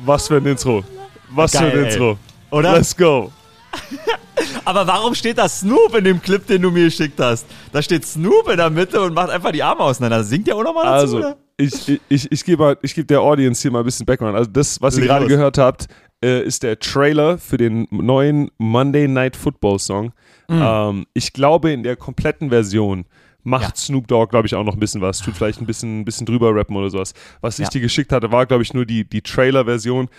Was 0.05 0.27
für 0.27 0.37
ein 0.37 0.45
Intro. 0.45 0.83
Was 1.29 1.51
Geil, 1.53 1.71
für 1.71 1.77
ein 1.77 1.85
ey. 1.85 1.91
Intro. 1.93 2.17
Oder? 2.51 2.73
Let's 2.73 2.95
go. 2.95 3.31
Aber 4.65 4.85
warum 4.87 5.15
steht 5.15 5.37
da 5.37 5.47
Snoop 5.47 5.95
in 5.95 6.03
dem 6.03 6.21
Clip, 6.21 6.45
den 6.45 6.61
du 6.61 6.71
mir 6.71 6.85
geschickt 6.85 7.19
hast? 7.19 7.45
Da 7.71 7.81
steht 7.81 8.05
Snoop 8.05 8.49
in 8.49 8.57
der 8.57 8.69
Mitte 8.69 9.01
und 9.01 9.13
macht 9.13 9.29
einfach 9.29 9.51
die 9.51 9.63
Arme 9.63 9.81
auseinander. 9.81 10.23
Singt 10.23 10.47
der 10.47 10.55
auch 10.55 10.63
nochmal 10.63 10.85
dazu, 10.85 11.17
Also, 11.17 11.17
oder? 11.19 11.37
ich, 11.57 11.89
ich, 11.89 12.01
ich, 12.09 12.31
ich 12.31 12.45
gebe 12.45 12.77
geb 12.81 13.07
der 13.07 13.21
Audience 13.21 13.61
hier 13.61 13.71
mal 13.71 13.79
ein 13.79 13.85
bisschen 13.85 14.05
Background. 14.05 14.35
Also, 14.35 14.49
das, 14.51 14.81
was 14.81 14.97
ihr 14.97 15.05
gerade 15.05 15.27
gehört 15.27 15.57
habt, 15.57 15.87
äh, 16.23 16.43
ist 16.43 16.63
der 16.63 16.79
Trailer 16.79 17.37
für 17.37 17.57
den 17.57 17.87
neuen 17.91 18.51
Monday 18.57 19.07
Night 19.07 19.35
Football 19.35 19.79
Song. 19.79 20.13
Mhm. 20.47 20.61
Ähm, 20.61 21.05
ich 21.13 21.33
glaube, 21.33 21.71
in 21.71 21.83
der 21.83 21.95
kompletten 21.95 22.49
Version 22.49 23.05
macht 23.43 23.63
Ja. 23.63 23.75
Snoop 23.75 24.07
Dogg, 24.07 24.29
glaube 24.31 24.47
ich, 24.47 24.55
auch 24.55 24.63
noch 24.63 24.73
ein 24.73 24.79
bisschen 24.79 25.01
was. 25.01 25.19
Tut 25.19 25.35
vielleicht 25.35 25.59
ein 25.61 25.65
bisschen, 25.65 26.01
ein 26.01 26.05
bisschen 26.05 26.25
drüber 26.25 26.53
rappen 26.55 26.75
oder 26.75 26.89
sowas. 26.89 27.13
Was 27.41 27.59
ich 27.59 27.65
Ja. 27.65 27.69
dir 27.69 27.81
geschickt 27.81 28.11
hatte, 28.11 28.31
war, 28.31 28.45
glaube 28.45 28.63
ich, 28.63 28.73
nur 28.73 28.85
die, 28.85 29.03
die 29.07 29.21
Trailer-Version. 29.21 30.09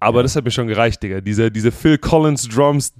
Aber 0.00 0.22
das 0.22 0.36
hat 0.36 0.44
mir 0.44 0.50
schon 0.52 0.68
gereicht, 0.68 1.02
Digga. 1.02 1.20
Diese, 1.20 1.50
diese 1.50 1.72
Phil 1.72 1.98
Collins 1.98 2.48
Drums. 2.48 2.92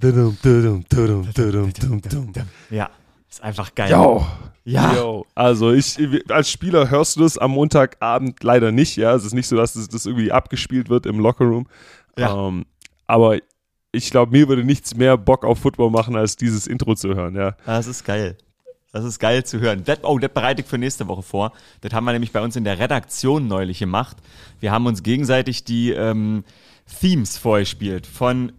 Ja, 2.69 2.89
ist 3.29 3.41
einfach 3.43 3.73
geil. 3.75 3.91
Yo. 3.91 4.25
Ja. 4.65 4.93
Yo. 4.95 5.25
Also 5.33 5.71
ich, 5.71 5.97
als 6.29 6.51
Spieler 6.51 6.89
hörst 6.89 7.15
du 7.15 7.21
das 7.21 7.37
am 7.37 7.51
Montagabend 7.51 8.43
leider 8.43 8.71
nicht, 8.71 8.97
ja. 8.97 9.15
Es 9.15 9.23
ist 9.25 9.33
nicht 9.33 9.47
so, 9.47 9.55
dass 9.55 9.73
das, 9.73 9.87
das 9.87 10.05
irgendwie 10.05 10.31
abgespielt 10.31 10.89
wird 10.89 11.05
im 11.05 11.19
Lockerroom. 11.19 11.67
Ja. 12.17 12.47
Ähm, 12.47 12.65
aber 13.07 13.37
ich 13.91 14.11
glaube, 14.11 14.31
mir 14.31 14.47
würde 14.47 14.63
nichts 14.63 14.95
mehr 14.95 15.17
Bock 15.17 15.45
auf 15.45 15.59
Football 15.59 15.89
machen, 15.89 16.15
als 16.15 16.35
dieses 16.35 16.67
Intro 16.67 16.93
zu 16.95 17.15
hören, 17.15 17.35
ja. 17.35 17.55
Das 17.65 17.87
ist 17.87 18.03
geil. 18.03 18.37
Das 18.91 19.05
ist 19.05 19.19
geil 19.19 19.45
zu 19.45 19.59
hören. 19.59 19.83
Das, 19.83 19.99
oh, 20.03 20.17
das 20.17 20.31
bereite 20.33 20.61
ich 20.61 20.67
für 20.67 20.79
nächste 20.79 21.07
Woche 21.07 21.21
vor. 21.21 21.53
Das 21.81 21.93
haben 21.93 22.05
wir 22.05 22.13
nämlich 22.13 22.31
bei 22.31 22.41
uns 22.41 22.55
in 22.55 22.63
der 22.63 22.79
Redaktion 22.79 23.47
neulich 23.47 23.79
gemacht. 23.79 24.17
Wir 24.59 24.71
haben 24.71 24.87
uns 24.87 25.03
gegenseitig 25.03 25.63
die 25.63 25.91
ähm, 25.91 26.43
Themes 26.99 27.37
vorgespielt 27.37 28.07
von 28.07 28.51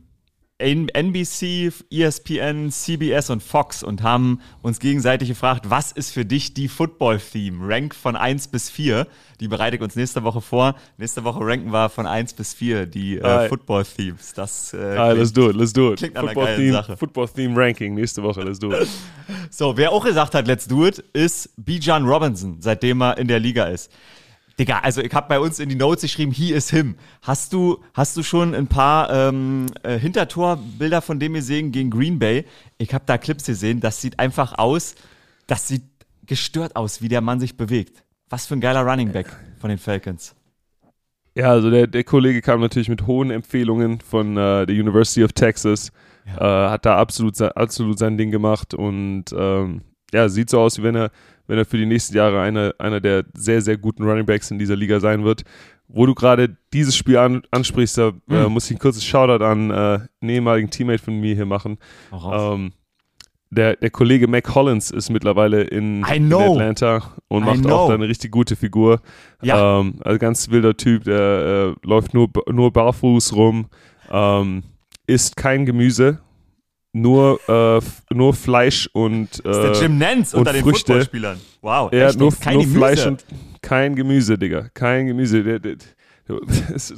NBC, 0.60 1.72
ESPN, 1.90 2.70
CBS 2.70 3.30
und 3.30 3.42
Fox 3.42 3.82
und 3.82 4.02
haben 4.02 4.40
uns 4.62 4.78
gegenseitig 4.78 5.28
gefragt, 5.28 5.70
was 5.70 5.92
ist 5.92 6.12
für 6.12 6.24
dich 6.24 6.54
die 6.54 6.68
Football-Theme? 6.68 7.66
Rank 7.66 7.94
von 7.94 8.16
1 8.16 8.48
bis 8.48 8.70
4. 8.70 9.06
Die 9.40 9.48
bereite 9.48 9.76
ich 9.76 9.82
uns 9.82 9.96
nächste 9.96 10.22
Woche 10.22 10.40
vor. 10.40 10.74
Nächste 10.98 11.24
Woche 11.24 11.40
ranken 11.40 11.72
wir 11.72 11.88
von 11.88 12.06
1 12.06 12.34
bis 12.34 12.52
4 12.54 12.86
die 12.86 13.18
äh. 13.18 13.48
Football-Themes. 13.48 14.34
Das 14.34 14.74
äh, 14.74 14.96
Ah, 14.96 15.12
let's 15.12 15.32
do 15.32 15.50
it, 15.50 15.56
let's 15.56 15.72
do 15.72 15.92
it. 15.92 15.98
klingt 15.98 16.14
nach 16.14 16.22
einer 16.22 16.34
geilen 16.34 16.56
Theme, 16.58 16.72
Sache. 16.72 16.96
Football 16.96 17.28
Theme 17.28 17.56
Ranking 17.56 17.94
nächste 17.94 18.22
Woche, 18.22 18.42
let's 18.42 18.58
do 18.58 18.72
it. 18.72 18.88
So, 19.50 19.76
wer 19.76 19.92
auch 19.92 20.04
gesagt 20.04 20.34
hat, 20.34 20.46
let's 20.46 20.66
do 20.66 20.86
it, 20.86 20.98
ist 21.12 21.50
Bijan 21.56 22.04
Robinson, 22.04 22.56
seitdem 22.60 23.00
er 23.00 23.16
in 23.18 23.28
der 23.28 23.38
Liga 23.40 23.64
ist. 23.64 23.90
Digga, 24.60 24.80
also 24.80 25.00
ich 25.00 25.14
habe 25.14 25.26
bei 25.26 25.40
uns 25.40 25.58
in 25.58 25.70
die 25.70 25.74
Notes 25.74 26.02
geschrieben, 26.02 26.32
he 26.32 26.52
is 26.52 26.68
him. 26.68 26.96
Hast 27.22 27.54
du, 27.54 27.82
hast 27.94 28.14
du 28.18 28.22
schon 28.22 28.54
ein 28.54 28.66
paar 28.66 29.10
ähm, 29.10 29.68
äh, 29.82 29.98
Hintertorbilder 29.98 31.00
von 31.00 31.18
dem 31.18 31.32
gesehen 31.32 31.72
gegen 31.72 31.88
Green 31.88 32.18
Bay? 32.18 32.44
Ich 32.76 32.92
habe 32.92 33.04
da 33.06 33.16
Clips 33.16 33.46
gesehen, 33.46 33.80
das 33.80 34.02
sieht 34.02 34.18
einfach 34.18 34.58
aus, 34.58 34.96
das 35.46 35.66
sieht 35.66 35.84
gestört 36.26 36.76
aus, 36.76 37.00
wie 37.00 37.08
der 37.08 37.22
Mann 37.22 37.40
sich 37.40 37.56
bewegt. 37.56 38.04
Was 38.28 38.46
für 38.46 38.54
ein 38.54 38.60
geiler 38.60 38.82
Running 38.82 39.12
Back 39.12 39.34
von 39.58 39.70
den 39.70 39.78
Falcons. 39.78 40.34
Ja, 41.34 41.48
also 41.52 41.70
der, 41.70 41.86
der 41.86 42.04
Kollege 42.04 42.42
kam 42.42 42.60
natürlich 42.60 42.90
mit 42.90 43.06
hohen 43.06 43.30
Empfehlungen 43.30 44.02
von 44.02 44.36
äh, 44.36 44.66
der 44.66 44.76
University 44.76 45.24
of 45.24 45.32
Texas, 45.32 45.90
äh, 46.26 46.38
hat 46.38 46.84
da 46.84 46.98
absolut, 46.98 47.40
absolut 47.40 47.98
sein 47.98 48.18
Ding 48.18 48.30
gemacht 48.30 48.74
und 48.74 49.24
ähm, 49.34 49.80
ja, 50.12 50.28
sieht 50.28 50.50
so 50.50 50.60
aus, 50.60 50.78
wie 50.78 50.82
wenn 50.82 50.96
er, 50.96 51.10
wenn 51.50 51.58
er 51.58 51.64
für 51.64 51.76
die 51.78 51.86
nächsten 51.86 52.16
Jahre 52.16 52.40
einer, 52.40 52.74
einer 52.78 53.00
der 53.00 53.24
sehr, 53.34 53.60
sehr 53.60 53.76
guten 53.76 54.04
Running 54.04 54.24
Backs 54.24 54.52
in 54.52 54.58
dieser 54.60 54.76
Liga 54.76 55.00
sein 55.00 55.24
wird. 55.24 55.42
Wo 55.88 56.06
du 56.06 56.14
gerade 56.14 56.56
dieses 56.72 56.94
Spiel 56.96 57.16
an, 57.16 57.42
ansprichst, 57.50 57.98
da 57.98 58.08
äh, 58.30 58.44
Mhm. 58.46 58.52
muss 58.52 58.70
ich 58.70 58.76
ein 58.76 58.78
kurzes 58.78 59.04
Shoutout 59.04 59.44
an 59.44 59.70
äh, 59.72 59.74
einen 59.74 60.30
ehemaligen 60.30 60.70
Teammate 60.70 61.02
von 61.02 61.18
mir 61.18 61.34
hier 61.34 61.46
machen. 61.46 61.78
Ähm, 62.12 62.70
der, 63.50 63.74
der 63.74 63.90
Kollege 63.90 64.28
Mac 64.28 64.54
Hollins 64.54 64.92
ist 64.92 65.10
mittlerweile 65.10 65.62
in, 65.62 66.04
in. 66.04 66.32
Atlanta 66.32 67.02
und 67.26 67.42
I 67.42 67.46
macht 67.46 67.62
know. 67.62 67.74
auch 67.74 67.88
da 67.88 67.94
eine 67.94 68.06
richtig 68.06 68.30
gute 68.30 68.54
Figur. 68.54 69.00
Ja. 69.42 69.80
Ähm, 69.80 69.94
also 70.04 70.18
ganz 70.20 70.48
wilder 70.50 70.76
Typ, 70.76 71.02
der 71.02 71.74
äh, 71.82 71.86
läuft 71.86 72.14
nur, 72.14 72.30
nur 72.52 72.72
barfuß 72.72 73.34
rum, 73.34 73.66
ähm, 74.12 74.62
isst 75.08 75.36
kein 75.36 75.66
Gemüse, 75.66 76.20
nur, 76.92 77.40
äh, 77.48 77.80
nur 78.14 78.34
Fleisch 78.34 78.88
und, 78.92 79.28
das 79.44 79.56
ist 79.56 79.62
der 79.62 79.72
äh, 79.72 79.80
Jim 79.82 79.98
Nance 79.98 80.34
und 80.36 80.40
unter 80.40 80.52
den 80.52 80.62
Früchte. 80.62 80.92
Footballspielern. 80.92 81.40
Wow, 81.62 81.92
ja, 81.92 82.12
nur, 82.12 82.32
kein 82.32 82.54
nur 82.54 82.62
Gemüse. 82.64 82.78
Fleisch 82.78 83.06
und 83.06 83.24
kein 83.62 83.94
Gemüse, 83.94 84.38
Digga. 84.38 84.68
Kein 84.74 85.06
Gemüse. 85.06 85.42
Der, 85.42 85.58
der, 85.58 85.76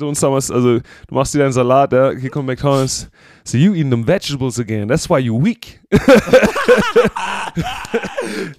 uns 0.00 0.20
damals, 0.20 0.50
also 0.50 0.78
du 0.78 1.14
machst 1.14 1.34
dir 1.34 1.40
deinen 1.40 1.52
Salat, 1.52 1.92
ja, 1.92 2.10
hier 2.12 2.30
kommt 2.30 2.46
McDonalds. 2.46 3.10
So 3.44 3.58
you 3.58 3.74
eating 3.74 3.90
them 3.90 4.06
vegetables 4.06 4.58
again. 4.58 4.88
That's 4.88 5.08
why 5.10 5.18
you 5.18 5.42
weak. 5.42 5.80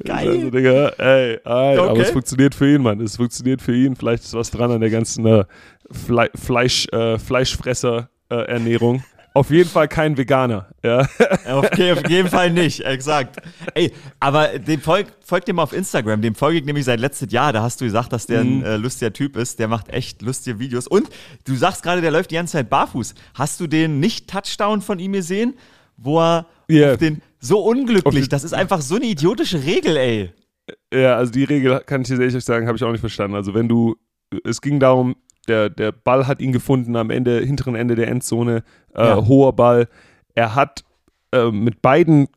Geil. 0.03 0.29
Also, 0.29 0.49
Digga, 0.49 0.89
ey, 0.97 1.39
ey, 1.43 1.77
aber 1.77 1.91
Okay. 1.91 2.01
es 2.01 2.11
funktioniert 2.11 2.53
für 2.53 2.73
ihn, 2.73 2.81
Mann. 2.81 2.99
Es 2.99 3.15
funktioniert 3.15 3.61
für 3.61 3.75
ihn. 3.75 3.95
Vielleicht 3.95 4.23
ist 4.23 4.33
was 4.33 4.51
dran 4.51 4.71
an 4.71 4.81
der 4.81 4.89
ganzen 4.89 5.25
äh, 5.25 5.45
Fle 5.89 6.29
Fleisch, 6.35 6.87
äh, 6.91 7.17
Fleischfresser-Ernährung. 7.17 9.03
Auf 9.35 9.49
jeden 9.49 9.69
Fall 9.69 9.87
kein 9.87 10.15
Veganer. 10.15 10.67
Ja. 10.83 10.99
Auf, 11.47 11.65
auf 11.71 12.09
jeden 12.09 12.29
Fall 12.29 12.51
nicht, 12.51 12.81
exakt. 12.81 13.37
Ey, 13.73 13.91
aber 14.19 14.59
dem 14.59 14.79
folg, 14.79 15.07
folgt 15.25 15.47
dem 15.47 15.57
auf 15.59 15.73
Instagram, 15.73 16.21
dem 16.21 16.35
folge 16.35 16.59
ich 16.59 16.65
nämlich 16.65 16.85
seit 16.85 16.99
letztes 16.99 17.31
Jahr. 17.31 17.51
Da 17.51 17.63
hast 17.63 17.81
du 17.81 17.85
gesagt, 17.85 18.13
dass 18.13 18.27
der 18.27 18.43
Mhm. 18.43 18.59
ein 18.59 18.63
äh, 18.63 18.77
lustiger 18.77 19.11
Typ 19.11 19.35
ist. 19.35 19.57
Der 19.59 19.67
macht 19.67 19.89
echt 19.89 20.21
lustige 20.21 20.59
Videos. 20.59 20.87
Und 20.87 21.09
du 21.45 21.55
sagst 21.55 21.81
gerade, 21.83 22.01
der 22.01 22.11
läuft 22.11 22.29
die 22.31 22.35
ganze 22.35 22.53
Zeit 22.53 22.69
barfuß. 22.69 23.15
Hast 23.33 23.59
du 23.59 23.65
den 23.67 23.99
Nicht-Touchdown 23.99 24.81
von 24.81 24.99
ihm 24.99 25.13
gesehen, 25.13 25.55
wo 25.97 26.19
er 26.19 26.45
auf 26.91 26.97
den 26.97 27.21
so 27.39 27.59
unglücklich, 27.59 28.29
das 28.29 28.43
ist 28.43 28.53
einfach 28.53 28.81
so 28.81 28.95
eine 28.95 29.05
idiotische 29.05 29.63
Regel, 29.63 29.97
ey. 29.97 30.31
Ja, 30.93 31.15
also 31.17 31.31
die 31.31 31.43
Regel 31.43 31.81
kann 31.85 32.01
ich 32.03 32.07
dir 32.07 32.19
ehrlich 32.21 32.43
sagen, 32.45 32.67
habe 32.67 32.77
ich 32.77 32.83
auch 32.83 32.91
nicht 32.91 33.01
verstanden. 33.01 33.35
Also 33.35 33.53
wenn 33.53 33.67
du, 33.67 33.95
es 34.43 34.61
ging 34.61 34.79
darum, 34.79 35.15
der, 35.47 35.69
der 35.69 35.91
Ball 35.91 36.27
hat 36.27 36.39
ihn 36.41 36.51
gefunden 36.51 36.95
am 36.95 37.09
Ende, 37.09 37.39
hinteren 37.41 37.75
Ende 37.75 37.95
der 37.95 38.07
Endzone, 38.07 38.63
äh, 38.95 39.03
Ja. 39.07 39.25
hoher 39.25 39.53
Ball. 39.53 39.87
Er 40.35 40.55
hat 40.55 40.83
äh, 41.33 41.51
mit 41.51 41.81
beiden 41.81 42.27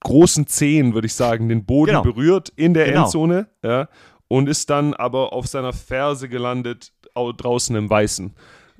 großen 0.00 0.46
Zehen, 0.46 0.94
würde 0.94 1.06
ich 1.06 1.14
sagen, 1.14 1.48
den 1.48 1.64
Boden 1.66 1.90
Genau. 1.90 2.02
berührt 2.02 2.50
in 2.56 2.72
der 2.74 2.86
Genau. 2.86 3.04
Endzone, 3.04 3.46
ja, 3.62 3.88
und 4.28 4.48
ist 4.48 4.70
dann 4.70 4.94
aber 4.94 5.32
auf 5.32 5.46
seiner 5.46 5.72
Ferse 5.72 6.28
gelandet, 6.28 6.92
au- 7.14 7.32
draußen 7.32 7.74
im 7.76 7.88
Weißen. 7.90 8.34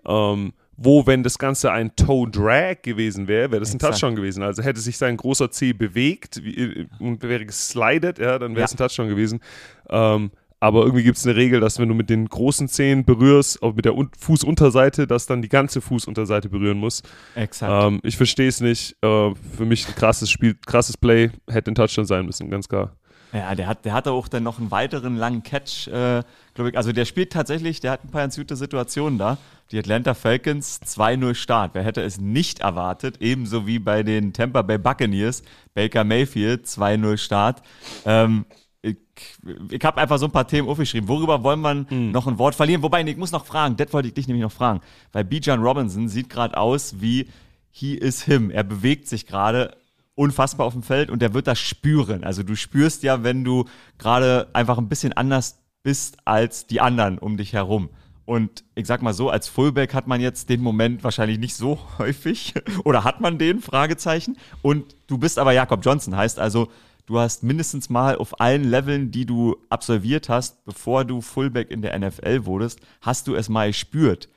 Ähm, 0.07 0.53
wo, 0.81 1.07
wenn 1.07 1.25
das 1.25 1.39
Ganze 1.39 1.73
ein 1.73 1.97
Toe 1.97 2.31
Drag 2.31 2.83
gewesen 2.83 3.27
wäre, 3.27 3.51
wäre 3.51 3.59
das 3.61 3.71
ein 3.73 3.77
Exakt. 3.77 3.95
Touchdown 3.95 4.15
gewesen. 4.15 4.45
Also 4.45 4.63
hätte 4.63 4.79
sich 4.81 4.97
sein 4.97 5.17
großer 5.17 5.51
Zeh 5.51 5.73
bewegt 5.73 6.41
wie, 6.45 6.87
und 7.01 7.23
wäre 7.25 7.45
geslidet, 7.45 8.21
ja, 8.21 8.39
dann 8.39 8.55
wäre 8.55 8.65
es 8.65 8.71
Ja. 8.73 8.77
ein 8.77 8.79
Touchdown 8.79 9.09
gewesen. 9.09 9.41
Ähm, 9.91 10.31
aber 10.61 10.83
irgendwie 10.83 11.05
gibt 11.05 11.19
es 11.19 11.27
eine 11.27 11.37
Regel, 11.37 11.61
dass 11.61 11.79
wenn 11.79 11.89
du 11.89 11.95
mit 11.95 12.11
den 12.11 12.29
großen 12.29 12.69
Zehen 12.69 13.05
berührst, 13.05 13.63
auch 13.63 13.75
mit 13.75 13.85
der 13.85 13.97
Un 13.97 14.11
Fußunterseite, 14.19 15.07
dass 15.07 15.27
dann 15.27 15.43
die 15.43 15.49
ganze 15.49 15.81
Fußunterseite 15.81 16.49
berühren 16.49 16.79
muss. 16.79 17.03
Exakt. 17.35 17.73
Ähm, 17.73 18.01
ich 18.03 18.17
verstehe 18.17 18.49
es 18.49 18.61
nicht. 18.61 18.97
Äh, 19.03 19.35
für 19.35 19.65
mich 19.65 19.87
ein 19.87 19.95
krasses 19.95 20.31
Spiel, 20.31 20.55
krasses 20.67 20.97
Play, 20.97 21.31
hätte 21.49 21.71
ein 21.71 21.75
Touchdown 21.75 22.07
sein 22.07 22.27
müssen, 22.27 22.51
ganz 22.51 22.69
klar. 22.69 22.97
Ja, 23.33 23.55
der 23.55 23.67
hat, 23.67 23.85
der 23.85 23.93
hatte 23.93 24.13
auch 24.13 24.27
dann 24.27 24.43
noch 24.43 24.59
einen 24.59 24.71
weiteren 24.71 25.17
langen 25.17 25.43
Catch, 25.43 25.89
äh, 25.89 26.23
glaube 26.55 26.71
ich. 26.71 26.77
Also 26.77 26.93
der 26.93 27.05
spielt 27.05 27.33
tatsächlich, 27.33 27.81
der 27.81 27.93
hat 27.93 28.05
ein 28.05 28.11
paar 28.11 28.23
ganz 28.23 28.37
gute 28.37 28.57
Situationen 28.57 29.19
da. 29.19 29.37
Die 29.71 29.79
Atlanta 29.79 30.15
Falcons 30.15 30.81
2-0 30.81 31.35
Start. 31.35 31.75
Wer 31.75 31.83
hätte 31.83 32.01
es 32.01 32.19
nicht 32.19 32.61
erwartet? 32.61 33.19
Ebenso 33.21 33.67
wie 33.67 33.79
bei 33.79 34.03
den 34.03 34.33
Tampa 34.33 34.63
Bay 34.63 34.79
Buccaneers. 34.79 35.43
Baker 35.75 36.05
Mayfield 36.05 36.65
2-0 36.65 37.19
Start. 37.19 37.63
Ähm, 38.07 38.47
ich 38.83 38.97
ich 39.71 39.85
habe 39.85 40.01
einfach 40.01 40.19
so 40.19 40.27
ein 40.27 40.33
paar 40.33 40.47
Themen 40.47 40.69
aufgeschrieben. 40.69 41.09
Worüber 41.09 41.43
wollen 41.43 41.61
wir 41.61 41.75
noch 41.91 42.27
ein 42.27 42.39
Wort 42.39 42.55
verlieren? 42.55 42.83
Wobei, 42.83 43.03
ich 43.03 43.17
muss 43.17 43.33
noch 43.33 43.47
fragen, 43.47 43.77
das 43.77 43.93
wollte 43.93 44.09
ich 44.09 44.15
dich 44.15 44.29
nämlich 44.29 44.43
noch 44.43 44.53
fragen. 44.53 44.81
Weil 45.13 45.25
Bijan 45.25 45.63
Robinson 45.63 46.09
sieht 46.09 46.31
gerade 46.31 46.57
aus 46.57 47.01
wie 47.01 47.29
he 47.71 47.95
is 47.95 48.23
him. 48.23 48.51
Er 48.51 48.65
bewegt 48.65 49.09
sich 49.09 49.27
gerade 49.27 49.77
unfassbar 50.15 50.67
auf 50.67 50.73
dem 50.73 50.83
Feld 50.83 51.11
und 51.11 51.23
der 51.23 51.35
wird 51.35 51.47
das 51.47 51.61
spüren. 51.61 52.25
Also 52.25 52.43
du 52.43 52.57
spürst 52.57 53.03
ja, 53.03 53.23
wenn 53.23 53.45
du 53.45 53.65
gerade 53.99 54.49
einfach 54.53 54.79
ein 54.79 54.89
bisschen 54.89 55.13
anders 55.13 55.61
bist 55.83 56.19
als 56.25 56.67
die 56.67 56.81
anderen 56.81 57.19
um 57.19 57.37
dich 57.37 57.53
herum. 57.53 57.91
Und 58.25 58.63
ich 58.75 58.87
sag 58.87 59.01
mal 59.01 59.15
so, 59.15 59.31
als 59.31 59.49
Fullback 59.49 59.95
hat 59.95 60.07
man 60.07 60.21
jetzt 60.21 60.51
den 60.51 60.61
Moment 60.61 61.03
wahrscheinlich 61.03 61.39
nicht 61.39 61.55
so 61.55 61.79
häufig. 61.99 62.55
Oder 62.85 63.05
hat 63.05 63.21
man 63.21 63.39
den? 63.39 63.61
Fragezeichen. 63.61 64.37
Und 64.61 64.97
du 65.07 65.19
bist 65.19 65.39
aber 65.39 65.53
Jakob 65.53 65.85
Johnson, 65.85 66.15
heißt 66.15 66.39
also, 66.39 66.69
du 67.09 67.19
hast 67.19 67.43
mindestens 67.43 67.89
mal 67.89 68.17
auf 68.17 68.39
allen 68.39 68.65
Leveln, 68.65 69.11
die 69.11 69.25
du 69.25 69.57
absolviert 69.71 70.29
hast, 70.29 70.63
bevor 70.67 71.07
du 71.07 71.23
Fullback 71.23 71.71
in 71.71 71.81
der 71.81 71.99
NFL 71.99 72.45
wurdest, 72.45 72.81
hast 73.01 73.27
du 73.27 73.35
es 73.35 73.49
mal 73.49 73.69
gespürt, 73.69 74.29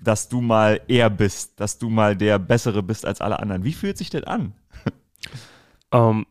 dass 0.00 0.28
du 0.28 0.40
mal 0.40 0.80
er 0.88 1.08
bist, 1.10 1.60
dass 1.60 1.78
du 1.78 1.88
mal 1.88 2.16
der 2.16 2.40
Bessere 2.40 2.82
bist 2.82 3.06
als 3.06 3.20
alle 3.20 3.38
anderen. 3.38 3.62
Wie 3.62 3.72
fühlt 3.72 3.96
sich 3.98 4.10
das 4.10 4.24
an? 4.24 4.52
Um, 5.92 5.92
ähm, 5.92 6.26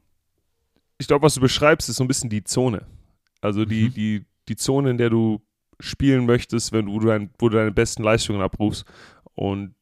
ich 0.98 1.08
glaube, 1.08 1.24
was 1.24 1.36
du 1.36 1.42
beschreibst, 1.42 1.88
ist 1.88 1.96
so 1.96 2.04
ein 2.04 2.10
bisschen 2.10 2.30
die 2.30 2.44
Zone. 2.44 2.86
Also 3.40 3.64
die, 3.64 3.86
mhm. 3.86 3.94
die, 3.94 4.26
die 4.50 4.56
Zone, 4.58 4.90
in 4.90 4.98
der 4.98 5.10
du 5.10 5.42
spielen 5.80 6.26
möchtest, 6.26 6.74
wenn 6.74 6.88
du, 6.88 7.00
dein, 7.00 7.30
wo 7.40 7.48
du 7.48 7.56
deine 7.56 7.72
besten 7.72 8.04
Leistungen 8.04 8.42
abrufst. 8.42 8.84
Und 9.36 9.74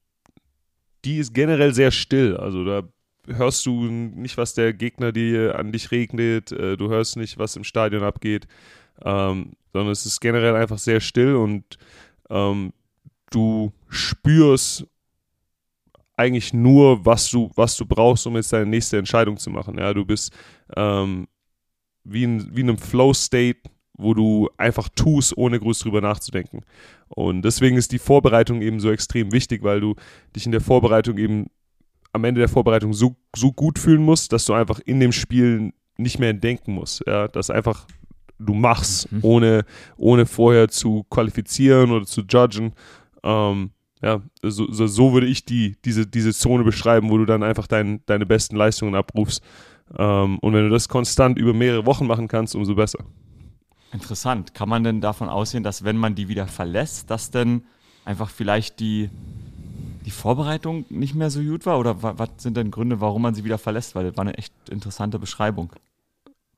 die 1.04 1.18
ist 1.18 1.34
generell 1.34 1.74
sehr 1.74 1.90
still. 1.90 2.38
Also 2.38 2.64
da 2.64 2.84
hörst 3.28 3.66
du 3.66 3.86
nicht, 3.86 4.38
was 4.38 4.54
der 4.54 4.74
Gegner 4.74 5.12
dir 5.12 5.58
an 5.58 5.72
dich 5.72 5.92
regnet, 5.92 6.52
äh, 6.52 6.78
du 6.78 6.90
hörst 6.90 7.18
nicht, 7.18 7.38
was 7.38 7.56
im 7.56 7.64
Stadion 7.64 8.04
abgeht, 8.04 8.48
ähm, 9.04 9.54
sondern 9.72 9.92
es 9.92 10.06
ist 10.06 10.20
generell 10.20 10.56
einfach 10.56 10.78
sehr 10.78 11.00
still 11.00 11.36
und 11.36 11.78
ähm, 12.30 12.74
du 13.32 13.72
spürst 13.90 14.86
eigentlich 16.16 16.54
nur, 16.54 17.06
was 17.06 17.30
du, 17.32 17.50
was 17.56 17.76
du 17.76 17.86
brauchst, 17.86 18.28
um 18.28 18.36
jetzt 18.36 18.54
deine 18.54 18.68
nächste 18.68 18.98
Entscheidung 18.98 19.38
zu 19.38 19.50
machen. 19.50 19.78
Ja, 19.80 19.94
du 19.94 20.06
bist 20.06 20.32
ähm, 20.76 21.28
wie 22.04 22.24
in, 22.24 22.56
wie 22.56 22.62
in 22.62 22.70
einem 22.70 22.78
Flow-State, 22.78 23.62
wo 23.98 24.14
du 24.14 24.50
einfach 24.58 24.90
tust, 24.90 25.36
ohne 25.38 25.60
groß 25.60 25.80
drüber 25.80 26.02
nachzudenken. 26.02 26.62
Und 27.08 27.44
deswegen 27.44 27.78
ist 27.78 27.92
die 27.92 28.00
Vorbereitung 28.00 28.62
eben 28.62 28.80
so 28.80 28.92
extrem 28.92 29.32
wichtig, 29.32 29.64
weil 29.64 29.80
du 29.80 29.96
dich 30.36 30.46
in 30.46 30.52
der 30.52 30.62
Vorbereitung 30.62 31.18
eben 31.18 31.48
am 32.14 32.24
Ende 32.24 32.40
der 32.40 32.50
Vorbereitung 32.50 32.94
so, 32.94 33.16
so 33.36 33.52
gut 33.52 33.80
fühlen 33.80 34.04
musst, 34.04 34.32
dass 34.32 34.46
du 34.46 34.54
einfach 34.54 34.80
in 34.80 35.00
dem 35.00 35.12
Spiel 35.12 35.74
nicht 35.98 36.20
mehr 36.20 36.34
denken 36.34 36.74
musst. 36.74 37.04
Ja, 37.06 37.28
dass 37.28 37.50
einfach 37.50 37.88
du 38.40 38.54
machst, 38.54 39.12
mhm. 39.12 39.20
ohne, 39.24 39.66
ohne 39.98 40.26
vorher 40.26 40.70
zu 40.70 41.04
qualifizieren 41.10 41.92
oder 41.92 42.06
zu 42.06 42.22
judgen. 42.22 42.74
Ähm, 43.24 43.72
ja, 44.02 44.22
so, 44.42 44.72
so, 44.72 44.86
so, 44.86 45.14
würde 45.14 45.28
ich 45.28 45.46
die, 45.46 45.78
diese, 45.86 46.06
diese 46.06 46.34
Zone 46.34 46.64
beschreiben, 46.64 47.10
wo 47.10 47.18
du 47.18 47.26
dann 47.26 47.42
einfach 47.42 47.68
dein, 47.68 48.02
deine 48.06 48.26
besten 48.26 48.56
Leistungen 48.56 48.96
abrufst. 48.96 49.42
Ähm, 49.98 50.40
und 50.40 50.54
wenn 50.54 50.64
du 50.64 50.70
das 50.70 50.90
konstant 50.90 51.38
über 51.38 51.54
mehrere 51.54 51.86
Wochen 51.86 52.06
machen 52.06 52.28
kannst, 52.28 52.56
umso 52.56 52.76
besser. 52.76 53.00
Interessant. 53.94 54.54
Kann 54.54 54.70
man 54.70 54.84
denn 54.84 55.02
davon 55.02 55.30
ausgehen, 55.30 55.64
dass 55.64 55.84
wenn 55.84 55.98
man 55.98 56.16
die 56.16 56.28
wieder 56.28 56.48
verlässt, 56.48 57.10
dass 57.10 57.32
dann 57.32 57.64
einfach 58.06 58.30
vielleicht 58.30 58.80
die, 58.80 59.10
die 60.04 60.12
Vorbereitung 60.12 60.86
nicht 60.90 61.16
mehr 61.16 61.30
so 61.30 61.42
gut 61.42 61.66
war? 61.66 61.80
Oder 61.80 62.02
was 62.02 62.30
sind 62.38 62.58
denn 62.58 62.72
Gründe, 62.72 63.02
warum 63.02 63.22
man 63.22 63.36
sie 63.36 63.44
wieder 63.44 63.58
verlässt? 63.58 63.96
Weil 63.96 64.06
das 64.06 64.18
war 64.18 64.26
eine 64.26 64.38
echt 64.38 64.54
interessante 64.70 65.20
Beschreibung. 65.20 65.72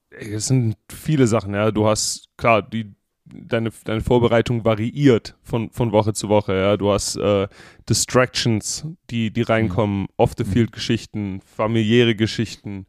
Es 0.09 0.47
sind 0.47 0.77
viele 0.89 1.27
Sachen, 1.27 1.53
ja. 1.53 1.71
Du 1.71 1.87
hast, 1.87 2.29
klar, 2.37 2.61
die, 2.61 2.95
deine, 3.25 3.71
deine 3.83 4.01
Vorbereitung 4.01 4.63
variiert 4.63 5.35
von, 5.43 5.69
von 5.71 5.91
Woche 5.91 6.13
zu 6.13 6.29
Woche, 6.29 6.55
ja. 6.55 6.77
Du 6.77 6.91
hast 6.91 7.17
äh, 7.17 7.47
Distractions, 7.89 8.85
die, 9.09 9.31
die 9.31 9.41
reinkommen, 9.41 10.01
mhm. 10.01 10.07
Off-the-Field-Geschichten, 10.17 11.41
familiäre 11.41 12.15
Geschichten, 12.15 12.85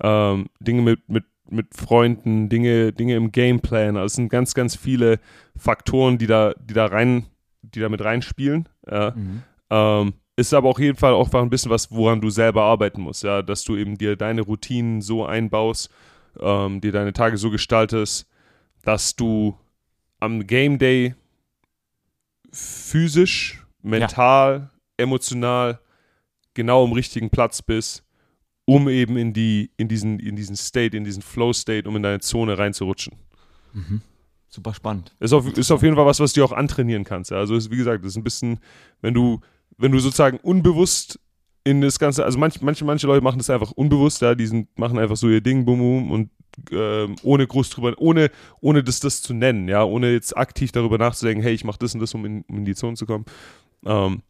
ähm, 0.00 0.46
Dinge 0.60 0.82
mit, 0.82 1.08
mit 1.08 1.24
mit 1.52 1.74
Freunden, 1.74 2.48
Dinge, 2.48 2.92
Dinge 2.92 3.16
im 3.16 3.32
Gameplan. 3.32 3.96
Also 3.96 4.06
es 4.06 4.14
sind 4.14 4.28
ganz, 4.28 4.54
ganz 4.54 4.76
viele 4.76 5.18
Faktoren, 5.56 6.16
die 6.16 6.28
da, 6.28 6.54
die 6.54 6.74
da 6.74 6.86
rein, 6.86 7.26
die 7.62 7.80
da 7.80 7.88
mit 7.88 8.02
reinspielen. 8.02 8.68
Ja. 8.88 9.12
Mhm. 9.16 9.42
Ähm, 9.70 10.14
ist 10.36 10.54
aber 10.54 10.68
auf 10.68 10.78
jeden 10.78 10.96
Fall 10.96 11.12
auch 11.12 11.32
ein 11.34 11.50
bisschen 11.50 11.70
was, 11.70 11.90
woran 11.90 12.20
du 12.20 12.30
selber 12.30 12.62
arbeiten 12.62 13.02
musst, 13.02 13.22
ja, 13.24 13.42
dass 13.42 13.62
du 13.64 13.76
eben 13.76 13.96
dir 13.98 14.16
deine 14.16 14.42
Routinen 14.42 15.02
so 15.02 15.24
einbaust, 15.24 15.90
ähm, 16.38 16.80
dir 16.80 16.92
deine 16.92 17.12
Tage 17.12 17.36
so 17.36 17.50
gestaltest, 17.50 18.26
dass 18.82 19.14
du 19.14 19.56
am 20.18 20.46
Game 20.46 20.78
Day 20.78 21.14
physisch, 22.52 23.64
mental, 23.82 24.70
ja. 24.72 25.04
emotional 25.04 25.80
genau 26.54 26.84
am 26.84 26.92
richtigen 26.92 27.30
Platz 27.30 27.62
bist 27.62 28.04
um 28.70 28.88
eben 28.88 29.16
in, 29.16 29.32
die, 29.32 29.72
in, 29.76 29.88
diesen, 29.88 30.20
in 30.20 30.36
diesen 30.36 30.54
State, 30.54 30.96
in 30.96 31.02
diesen 31.02 31.22
Flow-State, 31.22 31.88
um 31.88 31.96
in 31.96 32.04
deine 32.04 32.20
Zone 32.20 32.56
reinzurutschen. 32.56 33.14
Mhm. 33.72 34.00
Super 34.46 34.74
spannend. 34.74 35.12
Ist 35.18 35.32
auf, 35.32 35.44
ist 35.56 35.72
auf 35.72 35.82
jeden 35.82 35.96
Fall 35.96 36.06
was, 36.06 36.20
was 36.20 36.32
du 36.34 36.44
auch 36.44 36.52
antrainieren 36.52 37.02
kannst. 37.02 37.32
Also 37.32 37.56
ist, 37.56 37.72
wie 37.72 37.76
gesagt, 37.76 38.04
das 38.04 38.12
ist 38.12 38.16
ein 38.16 38.22
bisschen, 38.22 38.60
wenn 39.00 39.12
du, 39.12 39.40
wenn 39.80 39.92
du 39.92 39.98
sozusagen 39.98 40.38
unbewusst 40.38 41.18
in 41.64 41.80
das 41.80 41.98
Ganze, 41.98 42.24
also 42.24 42.38
manch, 42.38 42.60
manche, 42.60 42.84
manche 42.84 43.06
Leute 43.06 43.22
machen 43.22 43.38
das 43.38 43.50
einfach 43.50 43.72
unbewusst, 43.72 44.22
ja, 44.22 44.34
die 44.34 44.46
sind, 44.46 44.78
machen 44.78 44.98
einfach 44.98 45.16
so 45.16 45.28
ihr 45.28 45.40
Ding, 45.40 45.64
boom, 45.64 45.78
boom, 45.78 46.10
und 46.10 46.30
ähm, 46.70 47.16
ohne 47.22 47.46
groß 47.46 47.70
drüber, 47.70 47.94
ohne, 47.98 48.30
ohne 48.60 48.82
das, 48.82 49.00
das 49.00 49.22
zu 49.22 49.34
nennen, 49.34 49.68
ja, 49.68 49.84
ohne 49.84 50.12
jetzt 50.12 50.36
aktiv 50.36 50.72
darüber 50.72 50.98
nachzudenken, 50.98 51.42
hey, 51.42 51.54
ich 51.54 51.64
mache 51.64 51.78
das 51.78 51.94
und 51.94 52.00
das, 52.00 52.14
um 52.14 52.24
in, 52.24 52.44
um 52.48 52.58
in 52.58 52.64
die 52.64 52.74
Zone 52.74 52.96
zu 52.96 53.06
kommen. 53.06 53.24
Ähm, 53.84 54.22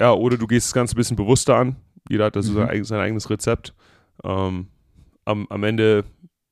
ja, 0.00 0.12
oder 0.12 0.36
du 0.36 0.46
gehst 0.46 0.68
das 0.68 0.74
Ganze 0.74 0.94
ein 0.94 0.96
bisschen 0.96 1.16
bewusster 1.16 1.56
an, 1.56 1.76
jeder 2.08 2.26
hat 2.26 2.36
da 2.36 2.42
so 2.42 2.52
mhm. 2.52 2.66
sein, 2.66 2.84
sein, 2.84 3.00
eigenes 3.00 3.30
Rezept. 3.30 3.74
Ähm, 4.24 4.68
am, 5.24 5.46
am 5.48 5.64
Ende 5.64 6.04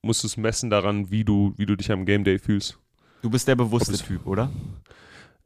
musst 0.03 0.23
du 0.23 0.27
es 0.27 0.37
messen 0.37 0.71
daran, 0.71 1.11
wie 1.11 1.25
du, 1.25 1.55
wie 1.57 1.67
du 1.67 1.77
dich 1.77 1.91
am 1.93 2.05
Game 2.05 2.25
Day 2.25 2.39
fühlst. 2.39 2.79
Du 3.23 3.31
bist 3.31 3.47
der 3.49 3.57
bewusste 3.57 3.93
Typ, 3.99 4.27
oder? 4.27 4.51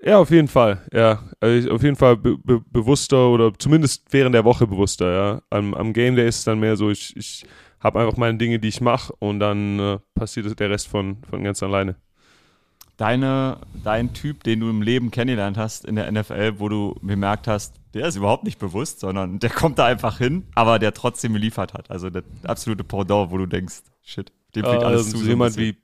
Ja, 0.05 0.19
auf 0.19 0.31
jeden 0.31 0.49
Fall. 0.49 0.83
Ja, 0.93 1.23
also 1.41 1.71
auf 1.71 1.83
jeden 1.83 1.97
Fall 1.97 2.17
be 2.17 2.37
be 2.37 2.61
bewusster 2.61 3.29
oder 3.29 3.53
zumindest 3.59 4.05
während 4.11 4.35
der 4.35 4.45
Woche 4.45 4.67
bewusster. 4.67 5.13
Ja, 5.13 5.43
am, 5.49 5.73
am 5.73 5.95
Game 5.95 6.15
Day 6.15 6.29
ist 6.29 6.39
es 6.39 6.45
dann 6.45 6.61
mehr 6.61 6.77
so, 6.77 6.91
ich, 6.91 7.17
ich 7.17 7.47
habe 7.81 8.01
einfach 8.01 8.17
meine 8.19 8.37
Dinge, 8.37 8.59
die 8.59 8.69
ich 8.69 8.83
mache 8.83 9.15
und 9.19 9.41
dann 9.41 9.79
äh, 9.79 9.99
passiert 10.15 10.59
der 10.61 10.71
Rest 10.71 10.89
von, 10.89 11.19
von 11.31 11.43
ganz 11.43 11.63
alleine. 11.63 11.97
Deine, 12.99 13.59
dein 13.83 14.13
Typ, 14.13 14.45
den 14.45 14.61
du 14.61 14.71
im 14.71 14.83
Leben 14.83 15.11
kennengelernt 15.11 15.57
hast 15.57 15.85
in 15.85 15.97
der 15.97 16.11
NFL, 16.13 16.55
wo 16.59 16.69
du 16.69 16.97
bemerkt 17.01 17.49
hast, 17.49 17.75
der 17.95 18.07
ist 18.07 18.17
überhaupt 18.17 18.45
nicht 18.45 18.59
bewusst, 18.59 19.01
sondern 19.01 19.39
der 19.39 19.51
kommt 19.51 19.79
da 19.79 19.87
einfach 19.87 20.19
hin, 20.19 20.45
aber 20.55 20.79
der 20.79 20.93
trotzdem 20.93 21.33
geliefert 21.33 21.73
hat. 21.73 21.91
Also 21.91 22.11
der 22.11 22.25
absolute 22.45 22.85
Pendant, 22.85 23.31
wo 23.31 23.39
du 23.39 23.47
denkst, 23.47 23.83
shit, 24.03 24.33
dem 24.55 24.65
fliegt 24.65 24.83
uh, 24.83 24.87
alles 24.87 25.11
zu. 25.11 25.19
So 25.19 25.27
jemand 25.27 25.57
wie 25.57 25.77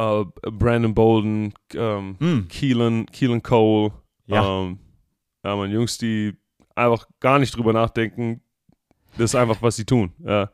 uh, 0.00 0.24
Brandon 0.50 0.94
Bolden, 0.94 1.54
um, 1.74 2.16
mm. 2.18 2.48
Keelan, 2.48 3.06
Keelan 3.06 3.42
Cole, 3.42 3.92
ja. 4.26 4.42
Um, 4.42 4.78
ja, 5.44 5.56
man, 5.56 5.70
Jungs, 5.70 5.98
die 5.98 6.34
einfach 6.74 7.06
gar 7.20 7.38
nicht 7.38 7.56
drüber 7.56 7.72
nachdenken, 7.72 8.40
das 9.16 9.30
ist 9.30 9.34
einfach, 9.34 9.60
was 9.62 9.76
sie 9.76 9.84
tun. 9.84 10.12
Ja. 10.24 10.50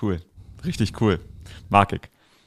Cool, 0.00 0.20
richtig 0.64 1.00
cool. 1.00 1.20
Mag 1.68 1.92
ich. 1.92 2.02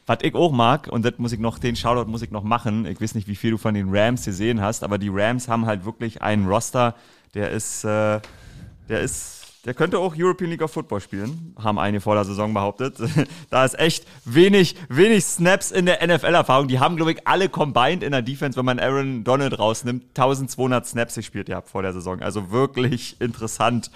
Was 0.06 0.20
ich 0.22 0.36
auch 0.36 0.52
mag, 0.52 0.88
und 0.88 1.06
das 1.06 1.18
muss 1.18 1.32
ich 1.32 1.40
noch, 1.40 1.60
den 1.60 1.76
Shoutout 1.76 2.10
muss 2.10 2.22
ich 2.22 2.32
noch 2.32 2.44
machen. 2.44 2.86
Ich 2.86 3.00
weiß 3.00 3.16
nicht, 3.16 3.28
wie 3.28 3.36
viel 3.36 3.52
du 3.52 3.58
von 3.58 3.74
den 3.74 3.88
Rams 3.90 4.26
gesehen 4.26 4.60
hast, 4.60 4.84
aber 4.84 4.98
die 4.98 5.10
Rams 5.10 5.48
haben 5.48 5.66
halt 5.66 5.86
wirklich 5.86 6.22
einen 6.22 6.46
Roster, 6.46 6.96
der 7.34 7.52
ist, 7.52 7.86
äh, 7.86 8.20
der 8.90 9.00
ist, 9.00 9.43
der 9.66 9.74
könnte 9.74 10.00
auch 10.00 10.14
European 10.18 10.50
League 10.50 10.62
of 10.62 10.72
Football 10.72 11.00
spielen, 11.00 11.56
haben 11.58 11.80
einige 11.80 12.02
vor 12.02 12.16
der 12.16 12.26
Saison 12.26 12.54
behauptet. 12.54 12.98
da 13.50 13.64
ist 13.64 13.80
echt 13.80 14.06
wenig, 14.26 14.76
wenig 14.90 15.24
Snaps 15.24 15.72
in 15.72 15.86
der 15.86 16.06
NFL-Erfahrung. 16.06 16.68
Die 16.68 16.80
haben, 16.80 16.98
glaube 16.98 17.14
ich, 17.14 17.28
alle 17.28 17.48
combined 17.48 18.04
in 18.04 18.12
der 18.12 18.22
Defense, 18.22 18.58
wenn 18.58 18.66
man 18.66 18.80
Aaron 18.80 19.24
Donald 19.24 19.58
rausnimmt, 19.58 20.04
1200 20.10 20.86
Snaps 20.86 21.16
gespielt 21.16 21.48
gehabt 21.48 21.70
vor 21.70 21.82
der 21.82 21.94
Saison. 21.94 22.22
Also 22.22 22.52
wirklich 22.52 23.22
interessant. 23.22 23.90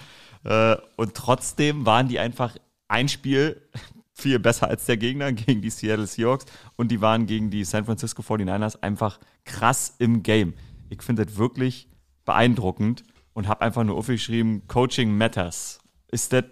Äh, 0.44 0.76
und 0.96 1.14
trotzdem 1.14 1.84
waren 1.84 2.08
die 2.08 2.18
einfach 2.18 2.56
ein 2.88 3.08
Spiel 3.08 3.60
viel 4.14 4.38
besser 4.38 4.68
als 4.68 4.86
der 4.86 4.96
Gegner 4.96 5.32
gegen 5.32 5.60
die 5.60 5.70
Seattle 5.70 6.06
Seahawks 6.06 6.46
und 6.76 6.90
die 6.90 7.00
waren 7.00 7.26
gegen 7.26 7.50
die 7.50 7.64
San 7.64 7.84
Francisco 7.84 8.22
49ers 8.22 8.82
einfach 8.82 9.20
krass 9.44 9.94
im 9.98 10.22
Game. 10.22 10.54
Ich 10.88 11.02
finde 11.02 11.24
das 11.24 11.36
wirklich 11.36 11.88
beeindruckend 12.24 13.04
und 13.38 13.46
habe 13.46 13.60
einfach 13.60 13.84
nur 13.84 13.96
aufgeschrieben, 13.96 14.66
Coaching 14.66 15.16
matters. 15.16 15.78
Ist 16.10 16.32
das 16.32 16.42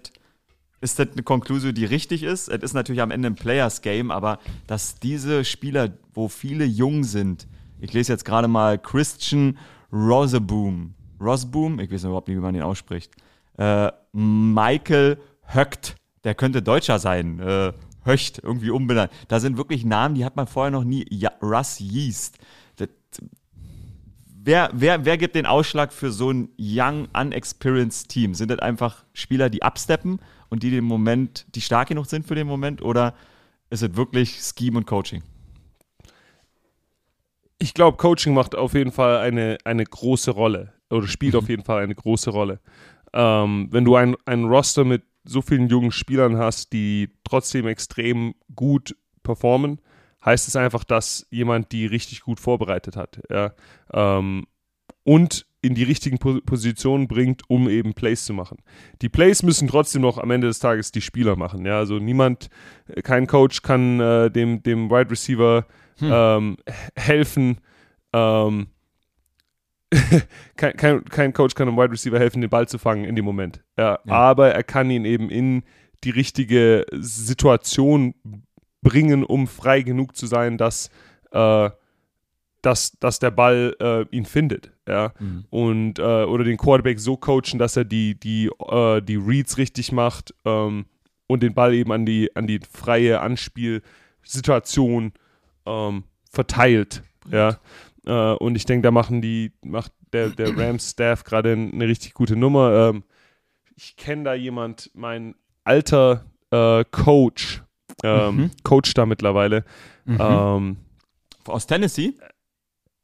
ist 0.80 1.00
eine 1.00 1.24
Konklusion, 1.24 1.74
die 1.74 1.84
richtig 1.84 2.22
ist? 2.22 2.46
Es 2.48 2.62
ist 2.62 2.74
natürlich 2.74 3.02
am 3.02 3.10
Ende 3.10 3.26
ein 3.28 3.34
Players 3.34 3.82
Game, 3.82 4.12
aber 4.12 4.38
dass 4.68 5.00
diese 5.00 5.44
Spieler, 5.44 5.98
wo 6.14 6.28
viele 6.28 6.64
jung 6.64 7.02
sind, 7.02 7.48
ich 7.80 7.92
lese 7.92 8.12
jetzt 8.12 8.24
gerade 8.24 8.46
mal 8.46 8.78
Christian 8.78 9.58
Roseboom, 9.92 10.94
Rosboom, 11.20 11.80
ich 11.80 11.90
weiß 11.90 12.04
überhaupt 12.04 12.28
nicht, 12.28 12.36
wie 12.36 12.40
man 12.40 12.54
den 12.54 12.62
ausspricht, 12.62 13.10
äh, 13.58 13.90
Michael 14.12 15.18
Höckt, 15.42 15.96
der 16.22 16.36
könnte 16.36 16.62
Deutscher 16.62 17.00
sein. 17.00 17.40
Äh, 17.40 17.72
Höcht, 18.04 18.38
irgendwie 18.44 18.70
umbenannt. 18.70 19.10
Da 19.26 19.40
sind 19.40 19.56
wirklich 19.56 19.84
Namen, 19.84 20.14
die 20.14 20.24
hat 20.24 20.36
man 20.36 20.46
vorher 20.46 20.70
noch 20.70 20.84
nie. 20.84 21.04
Ja, 21.10 21.32
Russ 21.42 21.80
Yeast. 21.80 22.38
Das, 22.76 22.90
wer, 24.46 24.70
wer, 24.72 25.04
wer 25.04 25.18
gibt 25.18 25.34
den 25.34 25.44
Ausschlag 25.44 25.92
für 25.92 26.10
so 26.10 26.30
ein 26.30 26.48
young, 26.58 27.08
unexperienced 27.12 28.08
Team? 28.08 28.34
Sind 28.34 28.50
das 28.50 28.60
einfach 28.60 29.04
Spieler, 29.12 29.50
die 29.50 29.62
absteppen 29.62 30.20
und 30.48 30.62
die 30.62 30.70
den 30.70 30.84
Moment, 30.84 31.46
die 31.54 31.60
stark 31.60 31.88
genug 31.88 32.06
sind 32.06 32.26
für 32.26 32.34
den 32.34 32.46
Moment? 32.46 32.80
Oder 32.80 33.14
ist 33.68 33.82
es 33.82 33.94
wirklich 33.96 34.40
Scheme 34.40 34.78
und 34.78 34.86
Coaching? 34.86 35.22
ich 37.58 37.74
glaube, 37.74 37.96
Coaching 37.96 38.34
macht 38.34 38.54
auf 38.54 38.74
jeden 38.74 38.92
Fall 38.92 39.18
eine, 39.18 39.58
eine 39.64 39.84
große 39.84 40.30
Rolle 40.30 40.72
oder 40.90 41.06
spielt 41.06 41.34
auf 41.34 41.48
jeden 41.48 41.64
Fall 41.64 41.82
eine 41.82 41.94
große 41.94 42.30
Rolle. 42.30 42.60
Ähm, 43.12 43.68
wenn 43.70 43.84
du 43.84 43.96
ein, 43.96 44.14
ein 44.24 44.44
Roster 44.44 44.84
mit 44.84 45.02
so 45.24 45.42
vielen 45.42 45.68
jungen 45.68 45.90
Spielern 45.90 46.36
hast, 46.36 46.72
die 46.72 47.10
trotzdem 47.24 47.66
extrem 47.66 48.34
gut 48.54 48.96
performen, 49.22 49.80
heißt 50.26 50.48
es 50.48 50.56
einfach, 50.56 50.84
dass 50.84 51.26
jemand 51.30 51.72
die 51.72 51.86
richtig 51.86 52.20
gut 52.20 52.40
vorbereitet 52.40 52.96
hat. 52.96 53.20
Ja? 53.30 53.54
Ähm, 53.92 54.46
und 55.04 55.46
in 55.62 55.74
die 55.74 55.84
richtigen 55.84 56.18
Positionen 56.18 57.08
bringt, 57.08 57.42
um 57.48 57.68
eben 57.68 57.94
Plays 57.94 58.24
zu 58.24 58.34
machen. 58.34 58.58
Die 59.02 59.08
Plays 59.08 59.42
müssen 59.42 59.68
trotzdem 59.68 60.02
noch 60.02 60.18
am 60.18 60.30
Ende 60.30 60.46
des 60.48 60.58
Tages 60.58 60.92
die 60.92 61.00
Spieler 61.00 61.36
machen. 61.36 61.64
Ja? 61.64 61.78
Also 61.78 61.98
niemand, 61.98 62.50
kein 63.02 63.26
Coach 63.26 63.62
kann 63.62 64.00
äh, 64.00 64.30
dem, 64.30 64.62
dem 64.62 64.90
Wide 64.90 65.10
Receiver 65.10 65.66
hm. 65.98 66.10
ähm, 66.12 66.56
helfen, 66.96 67.60
ähm, 68.12 68.68
kein, 70.56 70.76
kein, 70.76 71.04
kein, 71.04 71.32
Coach 71.32 71.54
kann 71.54 71.68
einem 71.68 71.76
Wide 71.76 71.92
Receiver 71.92 72.18
helfen, 72.18 72.40
den 72.40 72.50
Ball 72.50 72.66
zu 72.66 72.78
fangen 72.78 73.04
in 73.04 73.14
dem 73.14 73.24
Moment. 73.24 73.62
Ja, 73.78 74.00
ja. 74.04 74.12
Aber 74.12 74.52
er 74.52 74.64
kann 74.64 74.90
ihn 74.90 75.04
eben 75.04 75.30
in 75.30 75.62
die 76.04 76.10
richtige 76.10 76.84
Situation 76.92 78.14
bringen, 78.86 79.24
um 79.24 79.48
frei 79.48 79.82
genug 79.82 80.16
zu 80.16 80.26
sein, 80.26 80.58
dass, 80.58 80.90
äh, 81.32 81.70
dass, 82.62 82.92
dass 83.00 83.18
der 83.18 83.32
Ball 83.32 83.74
äh, 83.80 84.04
ihn 84.14 84.24
findet. 84.24 84.70
Ja? 84.86 85.12
Mhm. 85.18 85.44
Und, 85.50 85.98
äh, 85.98 86.02
oder 86.02 86.44
den 86.44 86.56
Quarterback 86.56 87.00
so 87.00 87.16
coachen, 87.16 87.58
dass 87.58 87.76
er 87.76 87.84
die, 87.84 88.14
die, 88.18 88.46
äh, 88.46 89.02
die 89.02 89.16
Reads 89.16 89.58
richtig 89.58 89.90
macht 89.90 90.32
ähm, 90.44 90.86
und 91.26 91.42
den 91.42 91.52
Ball 91.52 91.74
eben 91.74 91.90
an 91.90 92.06
die, 92.06 92.34
an 92.36 92.46
die 92.46 92.60
freie 92.60 93.20
Anspielsituation 93.20 95.12
ähm, 95.66 96.04
verteilt. 96.30 97.02
Ja? 97.28 97.58
Äh, 98.06 98.34
und 98.36 98.54
ich 98.54 98.66
denke, 98.66 98.82
da 98.82 98.92
machen 98.92 99.20
die, 99.20 99.50
macht 99.64 99.90
der, 100.12 100.28
der 100.28 100.56
Rams-Staff 100.56 101.24
gerade 101.24 101.52
eine 101.54 101.88
richtig 101.88 102.14
gute 102.14 102.36
Nummer. 102.36 102.90
Ähm, 102.90 103.02
ich 103.74 103.96
kenne 103.96 104.22
da 104.22 104.34
jemand, 104.34 104.92
mein 104.94 105.34
alter 105.64 106.24
äh, 106.52 106.84
Coach, 106.84 107.64
ähm, 108.06 108.36
mhm. 108.36 108.50
Coach 108.62 108.94
da 108.94 109.06
mittlerweile. 109.06 109.64
Mhm. 110.04 110.18
Ähm, 110.20 110.76
aus 111.46 111.66
Tennessee? 111.66 112.14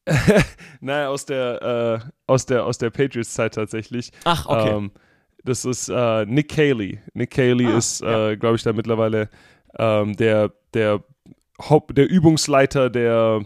naja, 0.81 1.09
aus 1.09 1.27
der, 1.27 2.03
äh, 2.05 2.11
aus 2.27 2.47
der, 2.47 2.65
aus 2.65 2.79
der 2.79 2.91
Patriots-Zeit 2.91 3.55
tatsächlich. 3.55 4.11
Ach, 4.25 4.47
okay. 4.47 4.71
Ähm, 4.71 4.91
das 5.45 5.65
ist 5.65 5.89
äh, 5.89 6.25
Nick 6.27 6.51
Cayley. 6.51 7.01
Nick 7.15 7.31
Cayley 7.31 7.67
ah, 7.67 7.77
ist, 7.79 8.01
ja. 8.01 8.31
Äh, 8.31 8.37
glaube 8.37 8.57
ich, 8.57 8.63
da 8.63 8.73
mittlerweile 8.73 9.29
ähm, 9.79 10.17
der, 10.17 10.53
der, 10.75 11.03
Haupt, 11.61 11.97
der 11.97 12.09
Übungsleiter 12.09 12.91
der, 12.91 13.43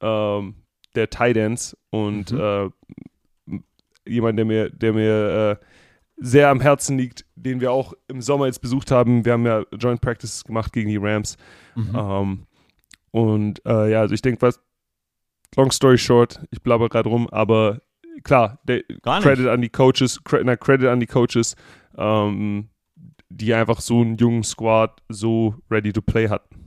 ähm, 0.00 0.54
der 0.94 1.10
Titans 1.10 1.76
und 1.90 2.32
mhm. 2.32 2.40
äh, 2.40 3.60
jemand, 4.06 4.38
der 4.38 4.44
mir, 4.44 4.70
der 4.70 4.92
mir 4.92 5.58
äh, 5.60 5.64
sehr 6.20 6.50
am 6.50 6.60
Herzen 6.60 6.98
liegt, 6.98 7.24
den 7.36 7.60
wir 7.60 7.72
auch 7.72 7.92
im 8.08 8.20
Sommer 8.20 8.46
jetzt 8.46 8.60
besucht 8.60 8.90
haben. 8.90 9.24
Wir 9.24 9.32
haben 9.32 9.46
ja 9.46 9.62
Joint 9.72 10.00
Practice 10.00 10.44
gemacht 10.44 10.72
gegen 10.72 10.88
die 10.88 10.96
Rams. 10.96 11.36
Mhm. 11.74 11.94
Ähm, 11.94 12.46
und 13.10 13.64
äh, 13.64 13.90
ja, 13.90 14.00
also 14.00 14.14
ich 14.14 14.22
denke, 14.22 14.42
was, 14.42 14.60
long 15.56 15.70
story 15.70 15.98
short, 15.98 16.40
ich 16.50 16.62
blabber 16.62 16.88
gerade 16.88 17.08
rum, 17.08 17.28
aber 17.28 17.80
klar, 18.22 18.58
der, 18.64 18.82
Credit 19.02 19.46
an 19.46 19.62
die 19.62 19.68
Coaches, 19.68 20.22
Credit, 20.24 20.60
Credit 20.60 20.88
an 20.88 21.00
die 21.00 21.06
Coaches, 21.06 21.56
ähm, 21.96 22.68
die 23.28 23.54
einfach 23.54 23.80
so 23.80 24.00
einen 24.00 24.16
jungen 24.16 24.42
Squad 24.42 25.02
so 25.08 25.54
ready 25.70 25.92
to 25.92 26.02
play 26.02 26.28
hatten. 26.28 26.58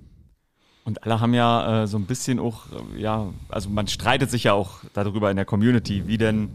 Und 0.84 1.04
alle 1.04 1.20
haben 1.20 1.34
ja 1.34 1.84
äh, 1.84 1.88
so 1.88 1.98
ein 1.98 2.06
bisschen 2.06 2.40
auch, 2.40 2.66
äh, 2.96 3.02
ja, 3.02 3.32
also 3.50 3.70
man 3.70 3.88
streitet 3.88 4.32
sich 4.32 4.46
ja 4.46 4.54
auch 4.54 4.80
darüber 4.94 5.30
in 5.30 5.36
der 5.36 5.46
Community, 5.46 6.08
wie 6.08 6.18
denn, 6.18 6.50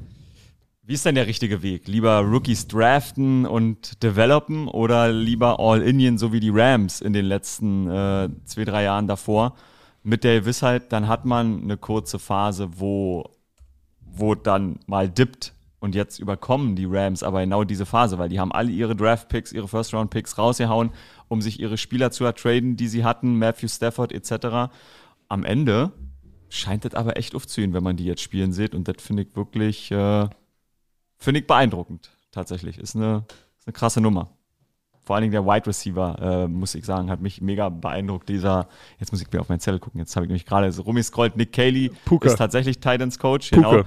wie 0.86 0.94
ist 0.94 1.04
denn 1.04 1.16
der 1.16 1.26
richtige 1.26 1.62
Weg? 1.62 1.88
Lieber 1.88 2.20
Rookies 2.20 2.68
draften 2.68 3.44
und 3.44 4.02
developen 4.02 4.68
oder 4.68 5.12
lieber 5.12 5.58
All-Indian, 5.58 6.16
so 6.16 6.32
wie 6.32 6.40
die 6.40 6.50
Rams 6.50 7.00
in 7.00 7.12
den 7.12 7.24
letzten 7.24 7.90
äh, 7.90 8.28
zwei, 8.44 8.64
drei 8.64 8.84
Jahren 8.84 9.08
davor? 9.08 9.56
Mit 10.04 10.22
der 10.22 10.40
Gewissheit, 10.40 10.92
dann 10.92 11.08
hat 11.08 11.24
man 11.24 11.62
eine 11.62 11.76
kurze 11.76 12.20
Phase, 12.20 12.68
wo, 12.76 13.24
wo 14.00 14.36
dann 14.36 14.78
mal 14.86 15.08
dippt 15.08 15.54
und 15.80 15.96
jetzt 15.96 16.20
überkommen 16.20 16.76
die 16.76 16.86
Rams 16.88 17.24
aber 17.24 17.40
genau 17.40 17.64
diese 17.64 17.84
Phase, 17.84 18.16
weil 18.18 18.28
die 18.28 18.38
haben 18.38 18.52
alle 18.52 18.70
ihre 18.70 18.94
Draft-Picks, 18.94 19.52
ihre 19.52 19.66
First-Round-Picks 19.66 20.38
rausgehauen 20.38 20.90
um 21.28 21.42
sich 21.42 21.60
ihre 21.60 21.78
Spieler 21.78 22.10
zu 22.10 22.24
ertraden, 22.24 22.76
die 22.76 22.88
sie 22.88 23.04
hatten, 23.04 23.38
Matthew 23.38 23.68
Stafford 23.68 24.12
etc. 24.12 24.72
Am 25.28 25.44
Ende 25.44 25.92
scheint 26.48 26.84
das 26.84 26.94
aber 26.94 27.16
echt 27.16 27.34
aufzuhören, 27.34 27.72
wenn 27.74 27.82
man 27.82 27.96
die 27.96 28.04
jetzt 28.04 28.22
spielen 28.22 28.52
sieht. 28.52 28.74
Und 28.74 28.86
das 28.88 29.02
finde 29.02 29.24
ich 29.24 29.34
wirklich, 29.34 29.90
äh, 29.90 30.28
finde 31.18 31.40
ich 31.40 31.46
beeindruckend, 31.46 32.10
tatsächlich. 32.30 32.78
Ist 32.78 32.96
eine, 32.96 33.24
ist 33.58 33.66
eine 33.66 33.72
krasse 33.72 34.00
Nummer. 34.00 34.30
Vor 35.02 35.14
allen 35.14 35.22
Dingen 35.22 35.32
der 35.32 35.46
Wide 35.46 35.66
Receiver, 35.66 36.18
äh, 36.20 36.48
muss 36.48 36.74
ich 36.74 36.84
sagen, 36.84 37.10
hat 37.10 37.20
mich 37.20 37.40
mega 37.40 37.68
beeindruckt. 37.68 38.28
Dieser, 38.28 38.66
jetzt 38.98 39.12
muss 39.12 39.22
ich 39.22 39.30
mir 39.30 39.40
auf 39.40 39.48
meinen 39.48 39.60
Zettel 39.60 39.78
gucken, 39.78 40.00
jetzt 40.00 40.16
habe 40.16 40.26
ich 40.26 40.28
nämlich 40.28 40.46
gerade 40.46 40.72
so 40.72 40.82
rumgescrollt. 40.82 41.36
Nick 41.36 41.52
Cayley 41.52 41.92
Puka. 42.04 42.28
ist 42.28 42.36
tatsächlich 42.36 42.80
Titans 42.80 43.18
Coach. 43.18 43.50
Puka. 43.50 43.70
Genau. 43.70 43.84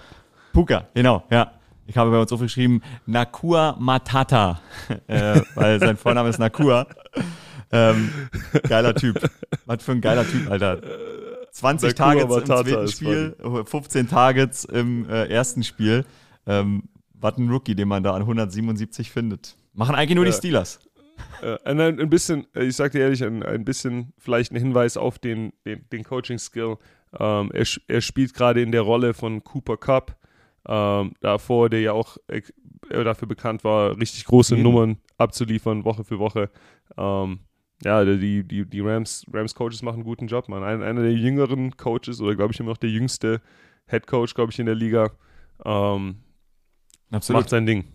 Puka, 0.54 0.88
genau, 0.94 1.24
ja. 1.30 1.52
Ich 1.88 1.98
habe 1.98 2.12
bei 2.12 2.20
uns 2.20 2.32
aufgeschrieben, 2.32 2.84
Nakua 3.06 3.76
Matata, 3.80 4.62
äh, 5.08 5.42
weil 5.56 5.80
sein 5.80 5.98
Vorname 5.98 6.30
ist 6.30 6.38
Nakua. 6.40 6.88
Ähm, 7.72 8.12
geiler 8.68 8.96
Typ. 8.96 9.20
Was 9.66 9.84
für 9.84 9.94
ein 9.94 10.02
geiler 10.02 10.26
Typ, 10.26 10.50
Alter. 10.50 10.80
20 11.52 11.98
Nakua 11.98 12.06
Targets 12.06 12.30
Matata 12.30 12.60
im 12.60 12.66
zweiten 12.68 12.88
Spiel, 12.88 13.36
15 13.66 14.08
Targets 14.08 14.66
im 14.66 15.10
äh, 15.10 15.26
ersten 15.26 15.64
Spiel. 15.64 16.06
Ähm, 16.48 16.84
was 17.20 17.38
ein 17.38 17.50
Rookie, 17.50 17.76
den 17.76 17.88
man 17.88 18.04
da 18.04 18.14
an 18.14 18.22
177 18.22 19.12
findet. 19.12 19.56
Machen 19.74 19.96
eigentlich 19.96 20.16
nur 20.16 20.26
die 20.26 20.34
Steelers. 20.34 20.80
Äh, 21.42 21.58
ein, 21.66 21.80
ein, 21.80 22.10
bisschen, 22.10 22.48
äh, 22.56 22.66
ich 22.66 22.76
sag 22.76 22.92
dir 22.92 23.02
ehrlich, 23.02 23.24
ein, 23.24 23.44
ein 23.44 23.66
bisschen 23.66 24.14
vielleicht 24.18 24.52
ein 24.52 24.56
Hinweis 24.58 24.98
auf 24.98 25.20
den, 25.20 25.54
den, 25.66 25.86
den 25.92 26.04
Coaching-Skill. 26.04 26.78
Ähm, 27.20 27.52
er, 27.54 27.66
er 27.88 28.02
spielt 28.02 28.34
gerade 28.34 28.62
in 28.62 28.72
der 28.72 28.82
Rolle 28.82 29.14
von 29.14 29.44
Cooper 29.44 29.78
Cup 29.78 30.18
ähm, 30.68 31.14
davor, 31.22 31.70
der 31.70 31.82
ja 31.82 31.94
auch 31.94 32.18
äh, 32.28 32.42
dafür 32.90 33.28
bekannt 33.28 33.64
war, 33.64 33.98
richtig 33.98 34.26
große 34.26 34.56
mhm. 34.56 34.64
Nummern 34.64 34.98
abzuliefern, 35.18 35.84
Woche 35.86 36.04
für 36.04 36.20
Woche. 36.20 36.50
Ähm, 36.98 37.40
ja, 37.84 38.04
die, 38.04 38.44
die, 38.44 38.66
die 38.66 38.80
Rams, 38.82 39.26
Rams 39.32 39.56
Coaches 39.56 39.82
machen 39.82 39.96
einen 39.96 40.04
guten 40.04 40.28
Job, 40.28 40.50
man. 40.50 40.64
Ein, 40.64 40.84
einer 40.84 41.02
der 41.02 41.14
jüngeren 41.14 41.78
Coaches 41.78 42.20
oder 42.22 42.36
glaube 42.36 42.54
ich 42.54 42.60
immer 42.60 42.72
noch 42.72 42.78
der 42.78 42.90
jüngste 42.90 43.42
Head 43.88 44.06
Coach, 44.06 44.34
glaube 44.34 44.52
ich, 44.52 44.60
in 44.60 44.66
der 44.66 44.76
Liga. 44.76 45.12
Ähm, 45.64 46.18
Absolut. 47.12 47.42
Macht 47.42 47.50
sein 47.50 47.66
Ding. 47.66 47.86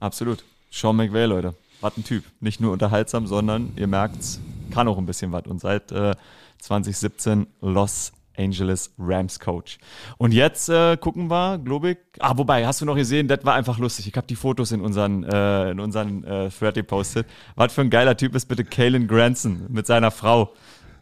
Absolut. 0.00 0.44
Sean 0.70 0.96
McVay, 0.96 1.26
Leute. 1.26 1.54
Was 1.80 1.96
ein 1.96 2.04
Typ. 2.04 2.24
Nicht 2.40 2.60
nur 2.60 2.72
unterhaltsam, 2.72 3.26
sondern 3.26 3.72
ihr 3.76 3.86
merkt's, 3.86 4.40
kann 4.70 4.88
auch 4.88 4.98
ein 4.98 5.06
bisschen 5.06 5.32
was. 5.32 5.46
Und 5.46 5.60
seit 5.60 5.92
äh, 5.92 6.14
2017 6.58 7.46
Los 7.60 8.12
Angeles 8.36 8.92
Rams 8.98 9.38
Coach. 9.38 9.78
Und 10.18 10.32
jetzt 10.32 10.68
äh, 10.68 10.96
gucken 10.96 11.30
wir, 11.30 11.58
Globig. 11.58 11.98
Ah, 12.18 12.36
wobei, 12.36 12.66
hast 12.66 12.80
du 12.80 12.84
noch 12.84 12.96
gesehen, 12.96 13.28
das 13.28 13.44
war 13.44 13.54
einfach 13.54 13.78
lustig. 13.78 14.08
Ich 14.08 14.16
habe 14.16 14.26
die 14.26 14.36
Fotos 14.36 14.72
in 14.72 14.80
unseren, 14.80 15.24
äh, 15.24 15.70
in 15.70 15.80
unseren 15.80 16.24
äh, 16.24 16.50
Thread 16.50 16.74
gepostet. 16.74 17.26
Was 17.54 17.72
für 17.72 17.82
ein 17.82 17.90
geiler 17.90 18.16
Typ 18.16 18.34
ist 18.34 18.46
bitte 18.46 18.64
Kalen 18.64 19.06
Granson 19.06 19.66
mit 19.68 19.86
seiner 19.86 20.10
Frau. 20.10 20.52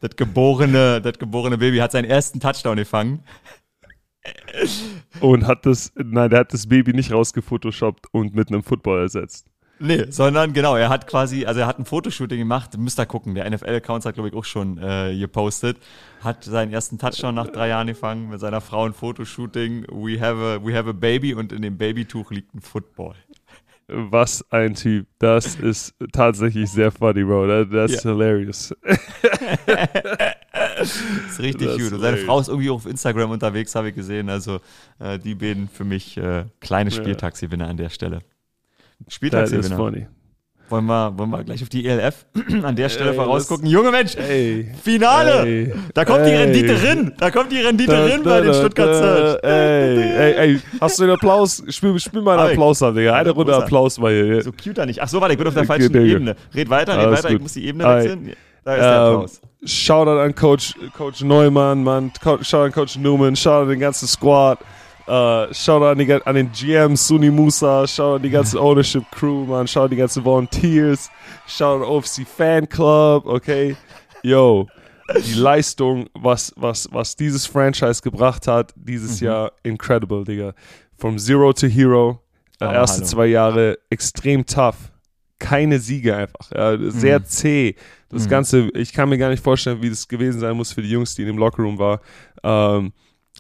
Das 0.01 0.17
geborene, 0.17 1.01
das 1.01 1.19
geborene 1.19 1.59
Baby 1.59 1.79
hat 1.79 1.93
seinen 1.93 2.11
ersten 2.11 2.41
Touchdown 2.41 2.77
gefangen. 2.77 3.23
Und 5.21 5.47
hat 5.47 5.67
das, 5.67 5.93
nein, 5.97 6.31
der 6.31 6.41
hat 6.41 6.53
das 6.53 6.67
Baby 6.67 6.93
nicht 6.93 7.13
rausgefotoshoppt 7.13 8.07
und 8.13 8.35
mit 8.35 8.49
einem 8.49 8.63
Football 8.63 9.01
ersetzt. 9.01 9.47
Nee, 9.79 10.07
sondern 10.11 10.53
genau, 10.53 10.77
er 10.77 10.89
hat 10.89 11.09
quasi, 11.09 11.45
also 11.45 11.59
er 11.59 11.67
hat 11.67 11.79
ein 11.81 11.85
Fotoshooting 11.85 12.39
gemacht, 12.39 12.79
müsst 12.79 13.01
ihr 13.01 13.07
gucken, 13.07 13.35
der 13.35 13.51
NFL-Account 13.51 14.05
hat, 14.05 14.15
glaube 14.15 14.29
ich, 14.29 14.35
auch 14.35 14.45
schon 14.45 14.79
äh, 14.79 15.19
gepostet, 15.19 15.77
hat 16.23 16.45
seinen 16.45 16.73
ersten 16.73 16.99
Touchdown 16.99 17.35
nach 17.35 17.49
drei 17.49 17.69
Jahren 17.69 17.89
gefangen 17.89 18.31
mit 18.31 18.39
seiner 18.39 18.61
Frau 18.61 18.87
ein 18.87 18.93
Fotoshooting, 18.93 19.87
we 19.91 20.21
have 20.21 20.39
a, 20.41 20.65
we 20.65 20.73
have 20.73 20.89
a 20.89 20.93
baby 20.93 21.35
und 21.35 21.53
in 21.53 21.63
dem 21.63 21.79
Babytuch 21.79 22.31
liegt 22.31 22.55
ein 22.55 22.61
Football. 22.61 23.17
Was 23.89 24.45
ein 24.53 24.75
Typ. 24.75 25.07
Das 25.19 25.57
ist 25.57 25.95
tatsächlich 26.13 26.71
sehr 26.71 26.93
funny, 26.93 27.25
Bro. 27.25 27.49
That, 27.49 27.73
that's 27.73 28.05
yeah. 28.05 28.13
hilarious. 28.13 28.75
das 30.83 31.31
ist 31.31 31.41
richtig 31.41 31.69
das 31.69 31.79
gut. 31.79 31.93
Und 31.93 32.01
seine 32.01 32.17
Frau 32.19 32.41
ist 32.41 32.49
irgendwie 32.49 32.71
auch 32.71 32.77
auf 32.77 32.87
Instagram 32.87 33.31
unterwegs, 33.31 33.75
habe 33.75 33.91
ich 33.91 33.95
gesehen. 33.95 34.29
Also 34.29 34.61
äh, 34.99 35.19
die 35.19 35.35
beiden 35.35 35.69
für 35.69 35.85
mich 35.85 36.17
äh, 36.17 36.45
kleine 36.61 36.91
Spieltagsgewinner 36.91 37.69
an 37.69 37.77
der 37.77 37.89
Stelle. 37.89 38.21
Spieltagsgewinner. 39.09 39.77
funny. 39.77 40.07
Wollen 40.73 40.87
wir, 40.87 41.19
wollen 41.19 41.29
wir 41.29 41.45
gleich 41.45 41.63
auf 41.63 41.69
die 41.69 41.87
ELF 41.87 42.25
an 42.63 42.75
der 42.75 42.89
Stelle 42.89 43.11
ey, 43.11 43.17
vorausgucken? 43.17 43.67
Junge 43.67 43.91
Mensch, 43.91 44.17
ey, 44.17 44.73
Finale! 44.83 45.47
Ey, 45.47 45.75
da 45.93 46.07
kommt 46.07 46.25
die 46.25 46.31
Rendite 46.31 46.83
rin! 46.83 47.13
Da 47.19 47.31
kommt 47.31 47.53
die 47.53 47.59
Rendite 47.59 47.93
da, 47.93 48.05
rin 48.05 48.23
da, 48.23 48.31
bei 48.31 48.41
den 48.41 48.55
Stuttgart 48.55 48.95
Search. 48.95 49.45
Ey, 49.45 49.99
ey, 49.99 50.33
ey, 50.33 50.61
hast 50.81 50.99
du 50.99 51.03
den 51.03 51.13
Applaus? 51.13 51.63
Spiel, 51.69 51.99
spiel 51.99 52.23
mal 52.23 52.39
einen 52.39 52.53
Applaus 52.53 52.83
an, 52.83 52.95
Digga. 52.95 53.13
Eine 53.13 53.31
Runde 53.33 53.55
Applaus 53.55 53.99
mal 53.99 54.13
hier. 54.13 54.43
So 54.43 54.53
cute 54.53 54.79
da 54.79 54.87
nicht. 54.87 55.03
Ach 55.03 55.09
so, 55.09 55.21
warte, 55.21 55.35
ich 55.35 55.39
bin 55.39 55.47
auf 55.47 55.53
der 55.53 55.65
falschen 55.65 55.95
Ebene. 55.95 56.37
Red 56.55 56.71
weiter, 56.71 56.97
red 56.97 57.19
weiter, 57.19 57.29
gut. 57.29 57.37
ich 57.37 57.43
muss 57.43 57.53
die 57.53 57.67
Ebene 57.67 57.85
wechseln. 57.85 58.33
Da 58.65 58.75
ist 58.75 58.81
der 58.81 58.93
ähm, 58.93 59.03
Applaus. 59.03 59.41
Shoutout 59.65 60.25
an 60.25 60.33
Coach, 60.33 60.75
Coach 60.93 61.23
Neumann, 61.23 61.85
Mann. 61.85 62.11
Shoutout 62.11 62.67
an 62.67 62.73
Coach 62.73 62.97
Newman. 62.97 63.35
Shoutout 63.35 63.63
an 63.63 63.69
den 63.69 63.81
ganzen 63.81 64.09
Squad. 64.09 64.59
Uh, 65.07 65.47
Shoutout 65.53 65.93
an, 65.93 65.99
die, 65.99 66.27
an 66.27 66.35
den 66.35 66.51
GM 66.51 66.97
Suni 66.97 67.31
Musa. 67.31 67.87
Shoutout 67.87 68.17
an 68.17 68.23
die 68.23 68.31
ganze 68.31 68.61
Ownership 68.61 69.05
Crew, 69.13 69.45
man. 69.47 69.67
Shoutout 69.67 69.85
an 69.85 69.91
die 69.91 69.97
ganzen 69.97 70.25
Volunteers. 70.25 71.11
Shoutout 71.47 71.85
an 71.85 71.89
OFC 71.89 72.27
Fan 72.27 72.69
Club, 72.69 73.27
okay? 73.27 73.77
Yo, 74.25 74.67
die 75.15 75.35
Leistung, 75.35 76.09
was, 76.15 76.53
was, 76.57 76.89
was 76.93 77.17
dieses 77.17 77.47
Franchise 77.47 78.03
gebracht 78.03 78.47
hat, 78.47 78.73
dieses 78.77 79.21
mhm. 79.21 79.27
Jahr, 79.27 79.53
incredible, 79.63 80.25
Digga. 80.25 80.55
From 80.97 81.19
Zero 81.19 81.53
to 81.53 81.67
Hero. 81.67 82.21
Oh, 82.61 82.65
erste 82.65 82.99
hallo. 82.99 83.07
zwei 83.07 83.27
Jahre 83.27 83.79
extrem 83.91 84.47
tough. 84.47 84.93
Keine 85.39 85.81
Siege 85.81 86.15
einfach. 86.15 86.51
Ja, 86.53 86.77
sehr 86.91 87.19
mhm. 87.19 87.25
zäh. 87.25 87.75
Das 88.13 88.27
mhm. 88.27 88.31
Ganze, 88.31 88.69
ich 88.75 88.93
kann 88.93 89.09
mir 89.09 89.19
gar 89.19 89.31
nicht 89.31 89.43
vorstellen, 89.43 89.83
wie 89.83 89.91
das 89.91 90.07
gewesen 90.07 90.39
sein 90.41 90.57
muss 90.57 90.73
für 90.73 90.83
die 90.83 90.91
Jungs, 90.91 91.15
die 91.15 91.23
in 91.23 91.29
dem 91.29 91.39
Lockerroom 91.39 91.79
waren. 91.79 91.99
Ähm, 92.45 92.93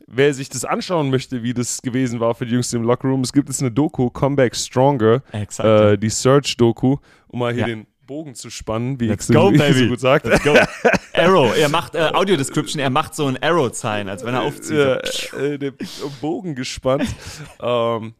wer 0.06 0.32
sich 0.34 0.48
das 0.48 0.64
anschauen 0.64 1.10
möchte, 1.10 1.42
wie 1.42 1.54
das 1.54 1.82
gewesen 1.82 2.20
war 2.20 2.34
für 2.34 2.46
die 2.46 2.54
Jungs 2.54 2.72
im 2.72 2.82
Lockerroom, 2.82 3.20
es 3.20 3.32
gibt 3.32 3.48
jetzt 3.48 3.60
eine 3.60 3.70
Doku, 3.70 4.10
Comeback 4.10 4.56
Stronger, 4.56 5.22
äh, 5.32 5.98
die 5.98 6.08
Search-Doku, 6.08 6.96
um 7.28 7.38
mal 7.38 7.52
hier 7.52 7.60
ja. 7.60 7.66
den 7.66 7.86
Bogen 8.06 8.34
zu 8.34 8.50
spannen, 8.50 8.98
wie 9.00 9.06
Let's 9.06 9.28
ich, 9.28 9.34
go, 9.34 9.52
wie 9.52 9.58
baby. 9.58 9.78
so 9.78 9.86
gut 9.88 10.00
sagt. 10.00 10.26
Let's 10.26 10.42
go. 10.42 10.54
Arrow, 11.14 11.56
er 11.56 11.68
macht 11.68 11.94
äh, 11.94 12.10
Audio 12.12 12.36
Description, 12.36 12.80
er 12.80 12.90
macht 12.90 13.14
so 13.14 13.26
ein 13.26 13.42
Arrow-Sign, 13.42 14.08
als 14.08 14.24
wenn 14.24 14.34
er 14.34 14.42
aufzieht. 14.42 15.32
Äh, 15.34 15.58
den 15.58 15.74
Bogen 16.20 16.54
gespannt. 16.54 17.06
ähm, 17.62 18.14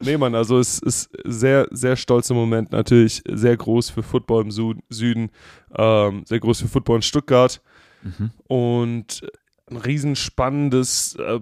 nee, 0.00 0.16
Mann, 0.16 0.34
also 0.34 0.58
es 0.58 0.78
ist 0.78 1.10
sehr, 1.24 1.66
sehr 1.70 1.96
stolzer 1.96 2.34
Moment. 2.34 2.72
Natürlich 2.72 3.22
sehr 3.28 3.56
groß 3.56 3.90
für 3.90 4.02
Football 4.02 4.44
im 4.44 4.50
Süden, 4.90 5.30
ähm, 5.76 6.24
sehr 6.26 6.40
groß 6.40 6.60
für 6.62 6.68
Football 6.68 6.96
in 6.96 7.02
Stuttgart. 7.02 7.60
Mhm. 8.02 8.30
Und 8.46 9.22
ein 9.70 9.76
riesenspannendes 9.76 11.16
äh, 11.16 11.40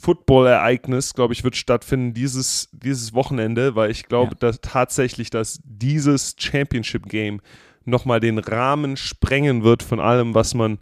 Football-Ereignis, 0.00 1.14
glaube 1.14 1.34
ich, 1.34 1.44
wird 1.44 1.56
stattfinden 1.56 2.14
dieses, 2.14 2.68
dieses 2.72 3.14
Wochenende, 3.14 3.74
weil 3.74 3.90
ich 3.90 4.06
glaube 4.06 4.32
ja. 4.32 4.38
dass 4.38 4.60
tatsächlich, 4.60 5.30
dass 5.30 5.60
dieses 5.64 6.36
Championship-Game 6.38 7.40
nochmal 7.84 8.20
den 8.20 8.38
Rahmen 8.38 8.96
sprengen 8.96 9.62
wird 9.62 9.82
von 9.82 10.00
allem, 10.00 10.34
was 10.34 10.54
man 10.54 10.78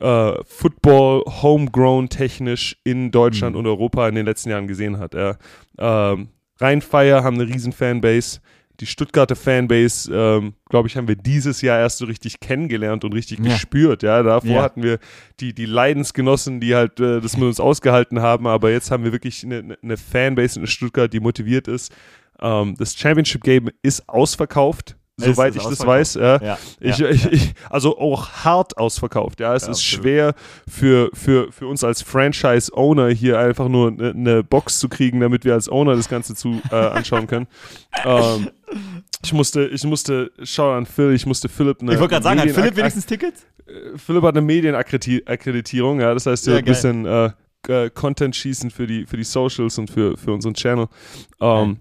äh, 0.00 0.34
Football 0.44 1.24
homegrown 1.42 2.08
technisch 2.08 2.76
in 2.84 3.10
Deutschland 3.10 3.54
mhm. 3.54 3.60
und 3.60 3.66
Europa 3.66 4.08
in 4.08 4.14
den 4.14 4.26
letzten 4.26 4.50
Jahren 4.50 4.66
gesehen 4.66 4.98
hat. 4.98 5.14
Ja. 5.14 5.36
Ähm, 5.78 6.28
Rheinfire 6.60 7.24
haben 7.24 7.40
eine 7.40 7.52
riesen 7.52 7.72
Fanbase 7.72 8.40
die 8.82 8.86
Stuttgarter 8.86 9.36
Fanbase, 9.36 10.12
ähm, 10.12 10.54
glaube 10.68 10.88
ich, 10.88 10.96
haben 10.96 11.06
wir 11.06 11.16
dieses 11.16 11.62
Jahr 11.62 11.78
erst 11.78 11.98
so 11.98 12.04
richtig 12.04 12.40
kennengelernt 12.40 13.04
und 13.04 13.12
richtig 13.12 13.38
ja. 13.38 13.52
gespürt. 13.52 14.02
Ja, 14.02 14.22
davor 14.22 14.50
ja. 14.50 14.62
hatten 14.62 14.82
wir 14.82 14.98
die, 15.40 15.54
die 15.54 15.66
Leidensgenossen, 15.66 16.58
die 16.60 16.74
halt 16.74 16.98
äh, 16.98 17.20
das 17.20 17.36
mit 17.36 17.46
uns 17.46 17.60
ausgehalten 17.60 18.20
haben, 18.22 18.46
aber 18.46 18.70
jetzt 18.70 18.90
haben 18.90 19.04
wir 19.04 19.12
wirklich 19.12 19.44
eine, 19.44 19.76
eine 19.82 19.96
Fanbase 19.96 20.58
in 20.58 20.66
Stuttgart, 20.66 21.12
die 21.12 21.20
motiviert 21.20 21.68
ist. 21.68 21.92
Ähm, 22.40 22.74
das 22.76 22.96
Championship 22.96 23.44
Game 23.44 23.70
ist 23.82 24.08
ausverkauft 24.08 24.96
soweit 25.16 25.56
ich 25.56 25.62
das 25.62 25.84
weiß. 25.84 26.14
Ja. 26.14 26.42
ja, 26.42 26.58
ich, 26.80 26.98
ja, 26.98 27.08
ich, 27.08 27.32
ich, 27.32 27.54
also 27.68 27.98
auch 27.98 28.28
hart 28.44 28.76
ausverkauft. 28.78 29.40
Ja, 29.40 29.54
es 29.54 29.64
ja, 29.64 29.72
ist 29.72 29.78
absolut. 29.78 30.04
schwer 30.04 30.34
für, 30.68 31.10
für, 31.12 31.52
für 31.52 31.66
uns 31.66 31.84
als 31.84 32.02
Franchise-Owner 32.02 33.08
hier 33.08 33.38
einfach 33.38 33.68
nur 33.68 33.88
eine, 33.88 34.10
eine 34.10 34.42
Box 34.42 34.78
zu 34.78 34.88
kriegen, 34.88 35.20
damit 35.20 35.44
wir 35.44 35.54
als 35.54 35.68
Owner 35.68 35.96
das 35.96 36.08
Ganze 36.08 36.34
zu 36.34 36.60
äh, 36.70 36.74
anschauen 36.74 37.26
können. 37.26 37.46
ähm, 38.04 38.50
ich 39.22 39.32
musste, 39.32 39.66
ich 39.66 39.84
musste, 39.84 40.32
schau 40.42 40.72
an 40.72 40.86
Phil, 40.86 41.12
ich 41.12 41.26
musste 41.26 41.48
Philipp 41.48 41.82
eine. 41.82 41.92
Ich 41.92 42.00
wollte 42.00 42.12
gerade 42.12 42.24
sagen, 42.24 42.40
hat 42.40 42.50
Philipp 42.50 42.76
wenigstens 42.76 43.06
Tickets? 43.06 43.46
Äh, 43.66 43.98
Philipp 43.98 44.22
hat 44.22 44.34
eine 44.34 44.42
Medienakkreditierung, 44.42 46.00
ja, 46.00 46.14
das 46.14 46.26
heißt, 46.26 46.48
er 46.48 46.56
ein 46.56 46.64
bisschen 46.64 47.06
äh, 47.06 47.30
Content 47.94 48.34
schießen 48.34 48.70
für 48.70 48.86
die, 48.86 49.06
für 49.06 49.16
die 49.16 49.24
Socials 49.24 49.78
und 49.78 49.90
für, 49.90 50.16
für 50.16 50.32
unseren 50.32 50.54
Channel. 50.54 50.88
Ähm, 51.40 51.78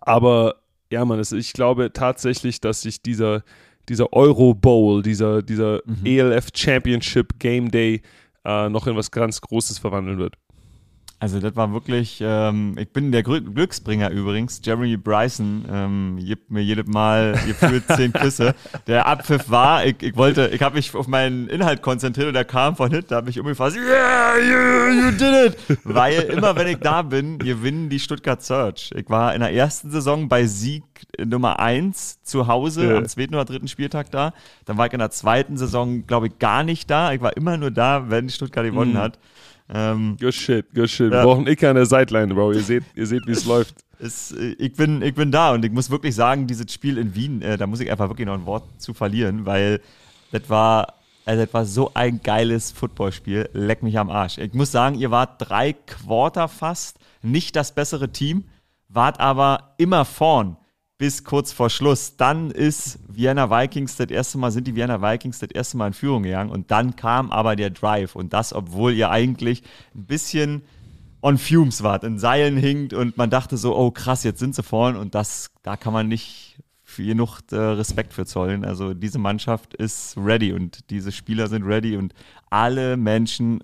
aber 0.00 0.56
ja, 0.94 1.04
man, 1.04 1.20
ich 1.20 1.52
glaube 1.52 1.92
tatsächlich, 1.92 2.60
dass 2.60 2.82
sich 2.82 3.02
dieser, 3.02 3.42
dieser 3.88 4.12
Euro 4.12 4.54
Bowl, 4.54 5.02
dieser, 5.02 5.42
dieser 5.42 5.82
mhm. 5.84 6.06
ELF 6.06 6.48
Championship 6.54 7.38
Game 7.38 7.70
Day 7.70 8.02
äh, 8.44 8.68
noch 8.68 8.86
in 8.86 8.96
was 8.96 9.10
ganz 9.10 9.40
Großes 9.40 9.78
verwandeln 9.78 10.18
wird. 10.18 10.36
Also 11.24 11.40
das 11.40 11.56
war 11.56 11.72
wirklich, 11.72 12.18
ähm, 12.20 12.76
ich 12.78 12.90
bin 12.90 13.10
der 13.10 13.22
Glücksbringer 13.22 14.10
übrigens. 14.10 14.60
Jeremy 14.62 14.98
Bryson 14.98 15.64
ähm, 15.72 16.18
gibt 16.20 16.50
mir 16.50 16.60
jedes 16.60 16.86
Mal 16.86 17.32
gefühlt 17.46 17.84
zehn 17.88 18.12
Küsse. 18.12 18.54
Der 18.86 19.06
Abpfiff 19.06 19.48
war, 19.48 19.86
ich, 19.86 20.02
ich 20.02 20.14
wollte, 20.18 20.48
ich 20.48 20.60
habe 20.60 20.76
mich 20.76 20.94
auf 20.94 21.08
meinen 21.08 21.48
Inhalt 21.48 21.80
konzentriert 21.80 22.28
und 22.28 22.34
der 22.34 22.44
kam 22.44 22.76
von 22.76 22.90
hinten, 22.90 23.06
da 23.08 23.16
habe 23.16 23.30
ich 23.30 23.40
umgefasst, 23.40 23.74
yeah, 23.74 24.36
you, 24.36 25.00
you 25.00 25.10
did 25.12 25.54
it! 25.54 25.78
Weil 25.84 26.24
immer 26.24 26.56
wenn 26.56 26.66
ich 26.66 26.76
da 26.80 27.00
bin, 27.00 27.38
gewinnen 27.38 27.88
die 27.88 28.00
Stuttgart 28.00 28.42
Search. 28.42 28.92
Ich 28.94 29.08
war 29.08 29.34
in 29.34 29.40
der 29.40 29.54
ersten 29.54 29.90
Saison 29.90 30.28
bei 30.28 30.44
Sieg 30.44 30.84
Nummer 31.18 31.58
eins 31.58 32.22
zu 32.22 32.48
Hause 32.48 32.86
ja. 32.86 32.96
am 32.98 33.08
zweiten 33.08 33.34
oder 33.34 33.46
dritten 33.46 33.68
Spieltag 33.68 34.10
da. 34.10 34.34
Dann 34.66 34.76
war 34.76 34.88
ich 34.88 34.92
in 34.92 34.98
der 34.98 35.10
zweiten 35.10 35.56
Saison, 35.56 36.06
glaube 36.06 36.26
ich, 36.26 36.38
gar 36.38 36.64
nicht 36.64 36.90
da. 36.90 37.14
Ich 37.14 37.22
war 37.22 37.34
immer 37.34 37.56
nur 37.56 37.70
da, 37.70 38.10
wenn 38.10 38.28
Stuttgart 38.28 38.66
gewonnen 38.66 38.92
mhm. 38.92 38.98
hat. 38.98 39.18
Ähm, 39.68 40.16
good 40.20 40.34
shit, 40.34 40.66
good 40.74 40.90
shit. 40.90 41.12
Ja. 41.12 41.20
Wir 41.20 41.24
brauchen 41.24 41.46
Icke 41.46 41.68
an 41.68 41.76
der 41.76 41.86
Seitline, 41.86 42.34
Bro. 42.34 42.52
Ihr 42.52 42.62
seht, 42.62 42.84
ihr 42.94 43.06
seht 43.06 43.26
wie 43.26 43.32
es 43.32 43.44
läuft. 43.46 43.76
Es, 43.98 44.32
ich, 44.32 44.74
bin, 44.74 45.02
ich 45.02 45.14
bin 45.14 45.30
da 45.30 45.52
und 45.52 45.64
ich 45.64 45.72
muss 45.72 45.88
wirklich 45.88 46.14
sagen, 46.14 46.46
dieses 46.46 46.72
Spiel 46.72 46.98
in 46.98 47.14
Wien, 47.14 47.42
äh, 47.42 47.56
da 47.56 47.66
muss 47.66 47.80
ich 47.80 47.90
einfach 47.90 48.08
wirklich 48.08 48.26
noch 48.26 48.34
ein 48.34 48.44
Wort 48.44 48.64
zu 48.78 48.92
verlieren, 48.92 49.46
weil 49.46 49.80
das 50.32 50.50
war, 50.50 50.94
also 51.24 51.44
das 51.44 51.54
war 51.54 51.64
so 51.64 51.92
ein 51.94 52.20
geiles 52.22 52.72
Footballspiel. 52.72 53.48
Leck 53.52 53.82
mich 53.82 53.98
am 53.98 54.10
Arsch. 54.10 54.38
Ich 54.38 54.52
muss 54.52 54.72
sagen, 54.72 54.96
ihr 54.98 55.10
wart 55.10 55.36
drei 55.38 55.72
Quarter 55.72 56.48
fast, 56.48 56.98
nicht 57.22 57.56
das 57.56 57.74
bessere 57.74 58.10
Team, 58.10 58.44
wart 58.88 59.20
aber 59.20 59.74
immer 59.78 60.04
vorn 60.04 60.56
bis 60.98 61.24
kurz 61.24 61.52
vor 61.52 61.70
Schluss. 61.70 62.16
Dann 62.16 62.50
ist 62.50 62.98
Vienna 63.08 63.50
Vikings 63.50 63.96
das 63.96 64.10
erste 64.10 64.38
Mal, 64.38 64.50
sind 64.50 64.66
die 64.66 64.74
Vienna 64.74 65.02
Vikings 65.02 65.38
das 65.38 65.50
erste 65.50 65.76
Mal 65.76 65.88
in 65.88 65.92
Führung 65.92 66.22
gegangen 66.22 66.50
und 66.50 66.70
dann 66.70 66.96
kam 66.96 67.30
aber 67.30 67.56
der 67.56 67.70
Drive 67.70 68.14
und 68.16 68.32
das, 68.32 68.52
obwohl 68.52 68.92
ihr 68.92 69.10
eigentlich 69.10 69.62
ein 69.94 70.06
bisschen 70.06 70.62
on 71.20 71.38
fumes 71.38 71.82
wart, 71.82 72.04
in 72.04 72.18
Seilen 72.18 72.56
hinkt 72.56 72.92
und 72.92 73.16
man 73.16 73.30
dachte 73.30 73.56
so, 73.56 73.76
oh 73.76 73.90
krass, 73.90 74.24
jetzt 74.24 74.38
sind 74.38 74.54
sie 74.54 74.62
vorn 74.62 74.96
und 74.96 75.14
das, 75.14 75.50
da 75.62 75.76
kann 75.76 75.92
man 75.92 76.06
nicht 76.08 76.58
genug 76.96 77.40
äh, 77.50 77.56
Respekt 77.56 78.12
für 78.12 78.26
zollen. 78.26 78.64
Also 78.64 78.94
diese 78.94 79.18
Mannschaft 79.18 79.74
ist 79.74 80.16
ready 80.16 80.52
und 80.52 80.90
diese 80.90 81.12
Spieler 81.12 81.48
sind 81.48 81.64
ready 81.64 81.96
und 81.96 82.14
alle 82.50 82.96
Menschen 82.96 83.60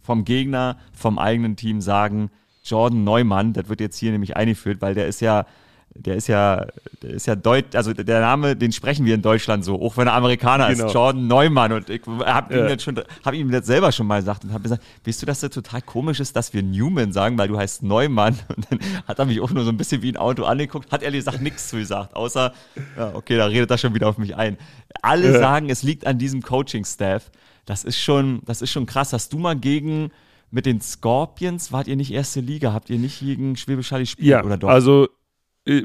vom 0.00 0.24
Gegner, 0.24 0.78
vom 0.92 1.18
eigenen 1.18 1.56
Team 1.56 1.80
sagen, 1.80 2.30
Jordan 2.64 3.04
Neumann, 3.04 3.52
das 3.52 3.68
wird 3.68 3.80
jetzt 3.80 3.98
hier 3.98 4.12
nämlich 4.12 4.36
eingeführt, 4.36 4.80
weil 4.80 4.94
der 4.94 5.06
ist 5.06 5.20
ja 5.20 5.46
der 5.94 6.14
ist 6.14 6.28
ja, 6.28 6.66
der 7.02 7.10
ist 7.10 7.26
ja 7.26 7.34
Deut, 7.36 7.74
also 7.74 7.92
der 7.92 8.20
Name, 8.20 8.56
den 8.56 8.72
sprechen 8.72 9.04
wir 9.04 9.14
in 9.14 9.22
Deutschland 9.22 9.64
so, 9.64 9.80
auch 9.80 9.96
wenn 9.96 10.06
er 10.06 10.14
Amerikaner 10.14 10.68
genau. 10.68 10.86
ist, 10.86 10.94
Jordan 10.94 11.26
Neumann. 11.26 11.72
Und 11.72 11.90
ich 11.90 12.02
habe 12.06 12.54
ja. 12.54 12.60
ihm, 12.62 12.68
das 12.68 12.82
schon, 12.82 13.00
hab 13.24 13.34
ihm 13.34 13.50
das 13.50 13.66
selber 13.66 13.92
schon 13.92 14.06
mal 14.06 14.20
gesagt 14.20 14.44
und 14.44 14.52
habe 14.52 14.62
gesagt, 14.62 14.82
weißt 15.04 15.22
du, 15.22 15.26
dass 15.26 15.40
das 15.40 15.50
total 15.50 15.82
komisch 15.82 16.20
ist, 16.20 16.36
dass 16.36 16.54
wir 16.54 16.62
Newman 16.62 17.12
sagen, 17.12 17.36
weil 17.38 17.48
du 17.48 17.58
heißt 17.58 17.82
Neumann. 17.82 18.38
Und 18.56 18.66
dann 18.70 18.78
hat 19.06 19.18
er 19.18 19.24
mich 19.24 19.40
auch 19.40 19.50
nur 19.50 19.64
so 19.64 19.70
ein 19.70 19.76
bisschen 19.76 20.02
wie 20.02 20.12
ein 20.12 20.16
Auto 20.16 20.44
angeguckt, 20.44 20.90
hat 20.92 21.02
ehrlich 21.02 21.24
gesagt 21.24 21.42
nichts 21.42 21.68
zu 21.68 21.76
gesagt, 21.76 22.14
außer, 22.14 22.52
ja, 22.96 23.14
okay, 23.14 23.36
da 23.36 23.46
redet 23.46 23.70
er 23.70 23.78
schon 23.78 23.94
wieder 23.94 24.08
auf 24.08 24.18
mich 24.18 24.36
ein. 24.36 24.58
Alle 25.02 25.32
ja. 25.32 25.38
sagen, 25.38 25.70
es 25.70 25.82
liegt 25.82 26.06
an 26.06 26.18
diesem 26.18 26.42
Coaching-Staff. 26.42 27.30
Das 27.66 27.84
ist 27.84 27.98
schon, 27.98 28.40
das 28.46 28.62
ist 28.62 28.70
schon 28.70 28.86
krass. 28.86 29.12
Hast 29.12 29.32
du 29.32 29.38
mal 29.38 29.56
gegen 29.56 30.10
mit 30.50 30.66
den 30.66 30.80
Scorpions 30.80 31.72
wart 31.72 31.86
ihr 31.86 31.96
nicht 31.96 32.12
erste 32.12 32.40
Liga? 32.40 32.72
Habt 32.72 32.90
ihr 32.90 32.98
nicht 32.98 33.20
gegen 33.20 33.56
Schwäbisch 33.56 33.92
Hall 33.92 34.00
gespielt 34.00 34.28
ja, 34.28 34.44
oder 34.44 34.56
doch? 34.56 34.68
Also 34.68 35.08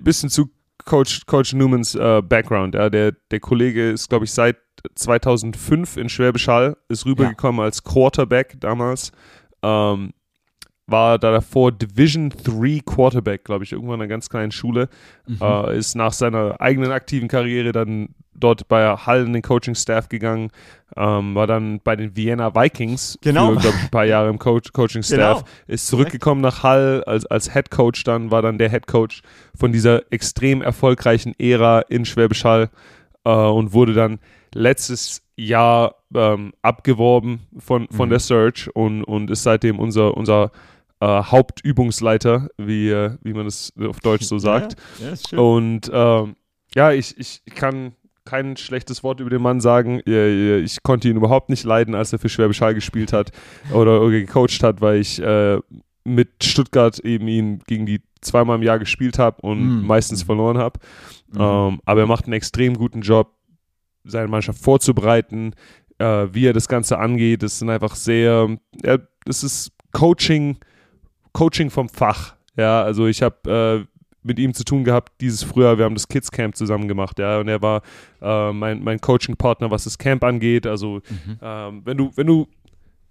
bisschen 0.02 0.30
zu 0.30 0.50
Coach, 0.84 1.26
Coach 1.26 1.54
Newmans 1.54 1.96
äh, 1.96 2.22
Background. 2.22 2.76
Ja, 2.76 2.90
der, 2.90 3.14
der 3.32 3.40
Kollege 3.40 3.92
ist, 3.92 4.10
glaube 4.10 4.26
ich, 4.26 4.32
seit 4.32 4.58
2005 4.96 5.98
in 5.98 6.10
Schwäbisch 6.10 6.48
Hall, 6.48 6.78
ist 6.90 7.06
rübergekommen 7.06 7.60
ja. 7.60 7.66
als 7.66 7.84
Quarterback 7.84 8.58
damals. 8.60 9.12
Ähm, 9.64 10.14
war 10.88 11.18
da 11.18 11.32
davor 11.32 11.72
Division 11.72 12.30
3 12.30 12.82
Quarterback, 12.86 13.44
glaube 13.44 13.64
ich, 13.64 13.72
irgendwann 13.72 13.96
in 13.96 14.02
einer 14.02 14.10
ganz 14.10 14.30
kleinen 14.30 14.52
Schule. 14.52 14.90
Mhm. 15.28 15.40
Äh, 15.42 15.78
ist 15.78 15.96
nach 15.96 16.14
seiner 16.14 16.62
eigenen 16.62 16.92
aktiven 16.92 17.28
Karriere 17.28 17.72
dann 17.72 18.10
dort 18.36 18.68
bei 18.68 18.96
Hall 18.96 19.26
in 19.26 19.34
den 19.34 19.42
Coaching-Staff 19.42 20.10
gegangen, 20.10 20.52
ähm, 20.96 21.36
war 21.36 21.48
dann 21.48 21.80
bei 21.84 21.96
den 21.96 22.16
Vienna 22.16 22.54
Vikings 22.54 23.18
genau. 23.22 23.54
für, 23.54 23.62
glaube 23.62 23.78
ich, 23.78 23.84
ein 23.84 23.90
paar 23.90 24.06
Jahre 24.06 24.30
im 24.30 24.40
Coach 24.40 24.72
Coaching-Staff, 24.74 25.38
genau. 25.40 25.50
ist 25.68 25.88
zurückgekommen 25.88 26.42
nach 26.42 26.64
Hall 26.64 27.04
als, 27.06 27.26
als 27.26 27.54
Head 27.54 27.72
Coach 27.72 28.04
dann, 28.04 28.32
war 28.32 28.42
dann 28.42 28.58
der 28.58 28.70
Head 28.70 28.88
Coach 28.88 29.22
von 29.58 29.72
dieser 29.72 30.12
extrem 30.12 30.62
erfolgreichen 30.62 31.34
Ära 31.40 31.80
in 31.82 32.06
Schwäbisch 32.06 32.44
Hall 32.44 32.70
äh, 33.24 33.30
und 33.30 33.74
wurde 33.74 33.94
dann 33.94 34.20
letztes 34.54 35.22
Jahr 35.38 35.96
ähm, 36.14 36.54
abgeworben 36.62 37.42
von, 37.58 37.88
von 37.90 38.08
mhm. 38.08 38.12
der 38.12 38.20
Search 38.20 38.70
und, 38.74 39.04
und 39.04 39.30
ist 39.30 39.44
seitdem 39.44 39.80
unser, 39.80 40.16
unser 40.16 40.52
äh, 41.00 41.06
Hauptübungsleiter, 41.06 42.50
wie, 42.58 42.90
äh, 42.90 43.18
wie 43.22 43.34
man 43.34 43.48
es 43.48 43.74
auf 43.80 44.00
Deutsch 44.00 44.26
so 44.26 44.38
sagt. 44.40 44.76
Ja, 45.00 45.14
ja, 45.32 45.38
und 45.38 45.90
ähm, 45.94 46.36
ja, 46.74 46.92
ich, 46.92 47.18
ich 47.18 47.42
kann 47.56 47.94
kein 48.26 48.58
schlechtes 48.58 49.04
Wort 49.04 49.20
über 49.20 49.30
den 49.30 49.42
Mann 49.42 49.62
sagen. 49.62 50.02
Ich 50.06 50.82
konnte 50.82 51.08
ihn 51.08 51.16
überhaupt 51.16 51.50
nicht 51.50 51.64
leiden, 51.64 51.94
als 51.94 52.12
er 52.12 52.20
für 52.20 52.28
Schwäbisch 52.28 52.60
Hall 52.60 52.74
gespielt 52.74 53.14
hat 53.14 53.32
oder 53.72 54.10
gecoacht 54.10 54.64
hat, 54.64 54.82
weil 54.82 55.00
ich 55.00 55.22
äh, 55.22 55.60
mit 56.04 56.44
Stuttgart 56.44 57.00
eben 57.00 57.28
ihn 57.28 57.60
gegen 57.68 57.86
die 57.86 58.02
zweimal 58.22 58.58
im 58.58 58.64
Jahr 58.64 58.80
gespielt 58.80 59.20
habe 59.20 59.42
und 59.42 59.82
mhm. 59.82 59.88
meistens 59.88 60.24
verloren 60.24 60.58
habe. 60.58 60.80
Mhm. 61.32 61.42
Ähm, 61.42 61.82
aber 61.86 62.02
er 62.02 62.08
macht 62.08 62.26
einen 62.26 62.34
extrem 62.34 62.76
guten 62.76 63.02
Job, 63.02 63.32
seine 64.04 64.28
Mannschaft 64.28 64.60
vorzubereiten, 64.60 65.54
äh, 66.00 66.28
wie 66.32 66.48
er 66.48 66.54
das 66.54 66.68
Ganze 66.68 66.98
angeht. 66.98 67.44
Das 67.44 67.60
sind 67.60 67.70
einfach 67.70 67.96
sehr, 67.96 68.58
ja, 68.84 68.98
das 69.26 69.44
ist 69.44 69.72
Coaching, 69.92 70.58
Coaching 71.36 71.70
vom 71.70 71.90
Fach. 71.90 72.36
Ja, 72.58 72.82
also 72.82 73.08
ich 73.08 73.22
habe 73.22 73.86
äh, 73.86 73.96
mit 74.24 74.40
ihm 74.40 74.54
zu 74.54 74.64
tun 74.64 74.86
gehabt 74.86 75.12
dieses 75.22 75.44
Frühjahr. 75.44 75.78
Wir 75.78 75.86
haben 75.86 75.94
das 75.94 76.08
Kids 76.08 76.32
Camp 76.32 76.56
zusammen 76.56 76.88
gemacht, 76.88 77.20
ja, 77.20 77.40
und 77.40 77.50
er 77.50 77.62
war 77.62 77.82
äh, 78.22 78.54
mein, 78.54 78.82
mein 78.82 79.00
Coaching-Partner, 79.00 79.70
was 79.70 79.84
das 79.84 79.98
Camp 79.98 80.24
angeht. 80.24 80.66
Also 80.66 81.02
mhm. 81.10 81.40
ähm, 81.42 81.82
wenn 81.84 81.98
du, 81.98 82.12
wenn 82.16 82.26
du 82.26 82.48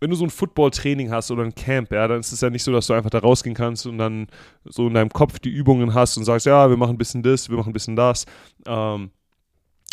wenn 0.01 0.11
du 0.11 0.17
so 0.17 0.25
ein 0.25 0.31
Football-Training 0.31 1.11
hast 1.11 1.31
oder 1.31 1.45
ein 1.45 1.55
Camp, 1.55 1.93
ja, 1.93 2.09
dann 2.09 2.21
ist 2.21 2.33
es 2.33 2.41
ja 2.41 2.51
nicht 2.51 2.63
so, 2.63 2.73
dass 2.73 2.89
du 2.89 2.95
einfach 2.95 3.11
da 3.11 3.21
rausgehen 3.21 3.55
kannst 3.55 3.87
und 3.87 3.99
dann 3.99 4.27
so 4.65 4.89
in 4.89 4.95
deinem 4.95 5.11
Kopf 5.11 5.39
die 5.39 5.51
Übungen 5.51 5.95
hast 5.95 6.19
und 6.19 6.25
sagst, 6.25 6.47
ja, 6.47 6.69
wir 6.69 6.77
machen 6.77 6.97
ein 6.97 6.99
bisschen 6.99 7.23
das, 7.23 7.49
wir 7.49 7.57
machen 7.57 7.71
ein 7.71 7.73
bisschen 7.73 7.97
das. 7.97 8.27
Ähm, 8.67 9.11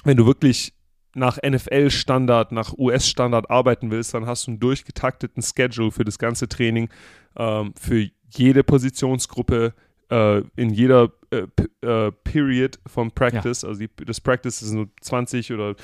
wenn 0.03 0.17
du 0.17 0.25
wirklich 0.25 0.73
nach 1.13 1.37
NFL-Standard, 1.37 2.51
nach 2.51 2.73
US-Standard 2.77 3.49
arbeiten 3.49 3.91
willst, 3.91 4.13
dann 4.13 4.25
hast 4.25 4.47
du 4.47 4.51
einen 4.51 4.59
durchgetakteten 4.59 5.43
Schedule 5.43 5.91
für 5.91 6.03
das 6.03 6.17
ganze 6.17 6.47
Training, 6.47 6.89
ähm, 7.37 7.73
für 7.79 8.09
jede 8.31 8.63
Positionsgruppe, 8.63 9.73
äh, 10.09 10.41
in 10.55 10.71
jeder 10.71 11.11
äh, 11.31 11.45
äh, 11.85 12.11
Period 12.23 12.79
vom 12.85 13.11
Practice, 13.11 13.61
ja. 13.61 13.69
also 13.69 13.79
die, 13.79 13.89
das 14.05 14.19
Practice 14.19 14.59
sind 14.59 14.77
so 14.77 14.85
20 15.01 15.53
oder 15.53 15.75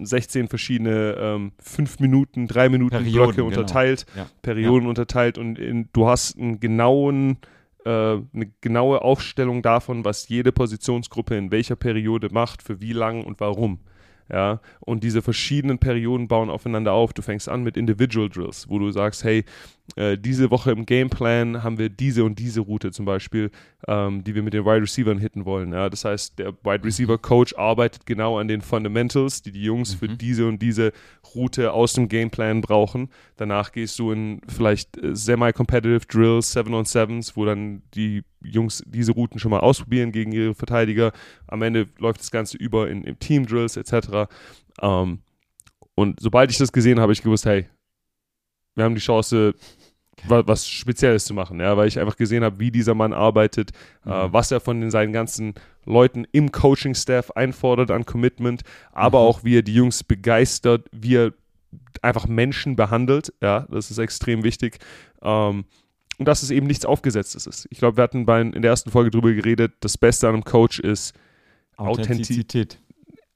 16 0.00 0.44
äh, 0.44 0.48
verschiedene 0.48 1.16
ähm, 1.18 1.52
5 1.58 2.00
Minuten, 2.00 2.46
3 2.46 2.68
Minuten 2.70 2.96
Perioden, 2.96 3.12
Blöcke 3.12 3.34
genau. 3.36 3.48
unterteilt, 3.48 4.06
ja. 4.16 4.26
Perioden 4.42 4.84
ja. 4.84 4.88
unterteilt 4.88 5.38
und 5.38 5.58
in, 5.58 5.88
du 5.92 6.08
hast 6.08 6.38
einen 6.38 6.60
genauen 6.60 7.38
äh, 7.84 7.90
eine 7.90 8.52
genaue 8.60 9.02
Aufstellung 9.02 9.62
davon, 9.62 10.04
was 10.04 10.28
jede 10.28 10.52
Positionsgruppe 10.52 11.36
in 11.36 11.50
welcher 11.50 11.76
Periode 11.76 12.28
macht, 12.30 12.62
für 12.62 12.80
wie 12.80 12.92
lang 12.92 13.24
und 13.24 13.40
warum 13.40 13.80
ja, 14.32 14.60
und 14.80 15.02
diese 15.02 15.22
verschiedenen 15.22 15.78
Perioden 15.78 16.28
bauen 16.28 16.50
aufeinander 16.50 16.92
auf. 16.92 17.12
Du 17.12 17.22
fängst 17.22 17.48
an 17.48 17.62
mit 17.62 17.76
Individual 17.76 18.28
Drills, 18.28 18.68
wo 18.68 18.78
du 18.78 18.90
sagst, 18.90 19.24
hey, 19.24 19.44
äh, 19.96 20.16
diese 20.16 20.50
Woche 20.50 20.70
im 20.70 20.86
Gameplan 20.86 21.62
haben 21.62 21.78
wir 21.78 21.88
diese 21.88 22.24
und 22.24 22.38
diese 22.38 22.60
Route 22.60 22.92
zum 22.92 23.04
Beispiel, 23.04 23.50
ähm, 23.88 24.22
die 24.24 24.34
wir 24.34 24.42
mit 24.42 24.54
den 24.54 24.64
Wide 24.64 24.82
Receivers 24.82 25.20
hitten 25.20 25.44
wollen. 25.44 25.72
Ja? 25.72 25.90
Das 25.90 26.04
heißt, 26.04 26.38
der 26.38 26.52
Wide 26.62 26.84
Receiver 26.84 27.18
Coach 27.18 27.54
arbeitet 27.56 28.06
genau 28.06 28.38
an 28.38 28.48
den 28.48 28.60
Fundamentals, 28.60 29.42
die 29.42 29.52
die 29.52 29.62
Jungs 29.62 29.94
mhm. 29.94 29.98
für 29.98 30.08
diese 30.08 30.46
und 30.46 30.60
diese 30.62 30.92
Route 31.34 31.72
aus 31.72 31.94
dem 31.94 32.08
Gameplan 32.08 32.60
brauchen. 32.60 33.08
Danach 33.36 33.72
gehst 33.72 33.98
du 33.98 34.12
in 34.12 34.40
vielleicht 34.48 34.96
äh, 34.98 35.14
semi-competitive 35.14 36.06
Drills, 36.06 36.52
7 36.52 36.72
on 36.72 36.84
7s, 36.84 37.32
wo 37.34 37.44
dann 37.44 37.82
die 37.94 38.22
Jungs 38.42 38.82
diese 38.86 39.12
Routen 39.12 39.38
schon 39.38 39.50
mal 39.50 39.60
ausprobieren 39.60 40.12
gegen 40.12 40.32
ihre 40.32 40.54
Verteidiger. 40.54 41.12
Am 41.46 41.62
Ende 41.62 41.88
läuft 41.98 42.20
das 42.20 42.30
Ganze 42.30 42.56
über 42.56 42.88
in, 42.88 43.04
in 43.04 43.18
Team-Drills 43.18 43.76
etc. 43.76 44.30
Ähm, 44.80 45.20
und 45.94 46.20
sobald 46.20 46.50
ich 46.50 46.58
das 46.58 46.72
gesehen 46.72 46.96
habe, 46.96 47.02
habe 47.02 47.12
ich 47.12 47.22
gewusst, 47.22 47.46
hey, 47.46 47.66
wir 48.74 48.84
haben 48.84 48.94
die 48.94 49.00
Chance, 49.00 49.54
was, 50.26 50.46
was 50.46 50.68
Spezielles 50.68 51.24
zu 51.24 51.34
machen, 51.34 51.60
ja, 51.60 51.76
weil 51.76 51.88
ich 51.88 51.98
einfach 51.98 52.16
gesehen 52.16 52.44
habe, 52.44 52.58
wie 52.58 52.70
dieser 52.70 52.94
Mann 52.94 53.12
arbeitet, 53.12 53.72
äh, 54.04 54.08
mhm. 54.08 54.12
äh, 54.12 54.32
was 54.32 54.50
er 54.50 54.60
von 54.60 54.80
den, 54.80 54.90
seinen 54.90 55.12
ganzen 55.12 55.54
Leuten 55.84 56.26
im 56.32 56.52
Coaching-Staff 56.52 57.32
einfordert 57.32 57.90
an 57.90 58.06
Commitment, 58.06 58.62
aber 58.92 59.20
mhm. 59.20 59.26
auch 59.26 59.44
wie 59.44 59.58
er 59.58 59.62
die 59.62 59.74
Jungs 59.74 60.04
begeistert, 60.04 60.88
wie 60.92 61.16
er 61.16 61.32
einfach 62.02 62.26
Menschen 62.26 62.76
behandelt, 62.76 63.32
ja, 63.40 63.66
das 63.70 63.90
ist 63.90 63.98
extrem 63.98 64.42
wichtig. 64.42 64.78
Ähm, 65.22 65.64
und 66.20 66.26
dass 66.26 66.42
es 66.42 66.50
eben 66.50 66.66
nichts 66.66 66.84
Aufgesetztes 66.84 67.46
ist. 67.46 67.66
Ich 67.70 67.78
glaube, 67.78 67.96
wir 67.96 68.04
hatten 68.04 68.26
bei, 68.26 68.42
in 68.42 68.60
der 68.60 68.70
ersten 68.70 68.90
Folge 68.90 69.10
darüber 69.10 69.32
geredet, 69.32 69.72
das 69.80 69.96
Beste 69.96 70.28
an 70.28 70.34
einem 70.34 70.44
Coach 70.44 70.78
ist 70.78 71.14
Authentizität. 71.78 72.78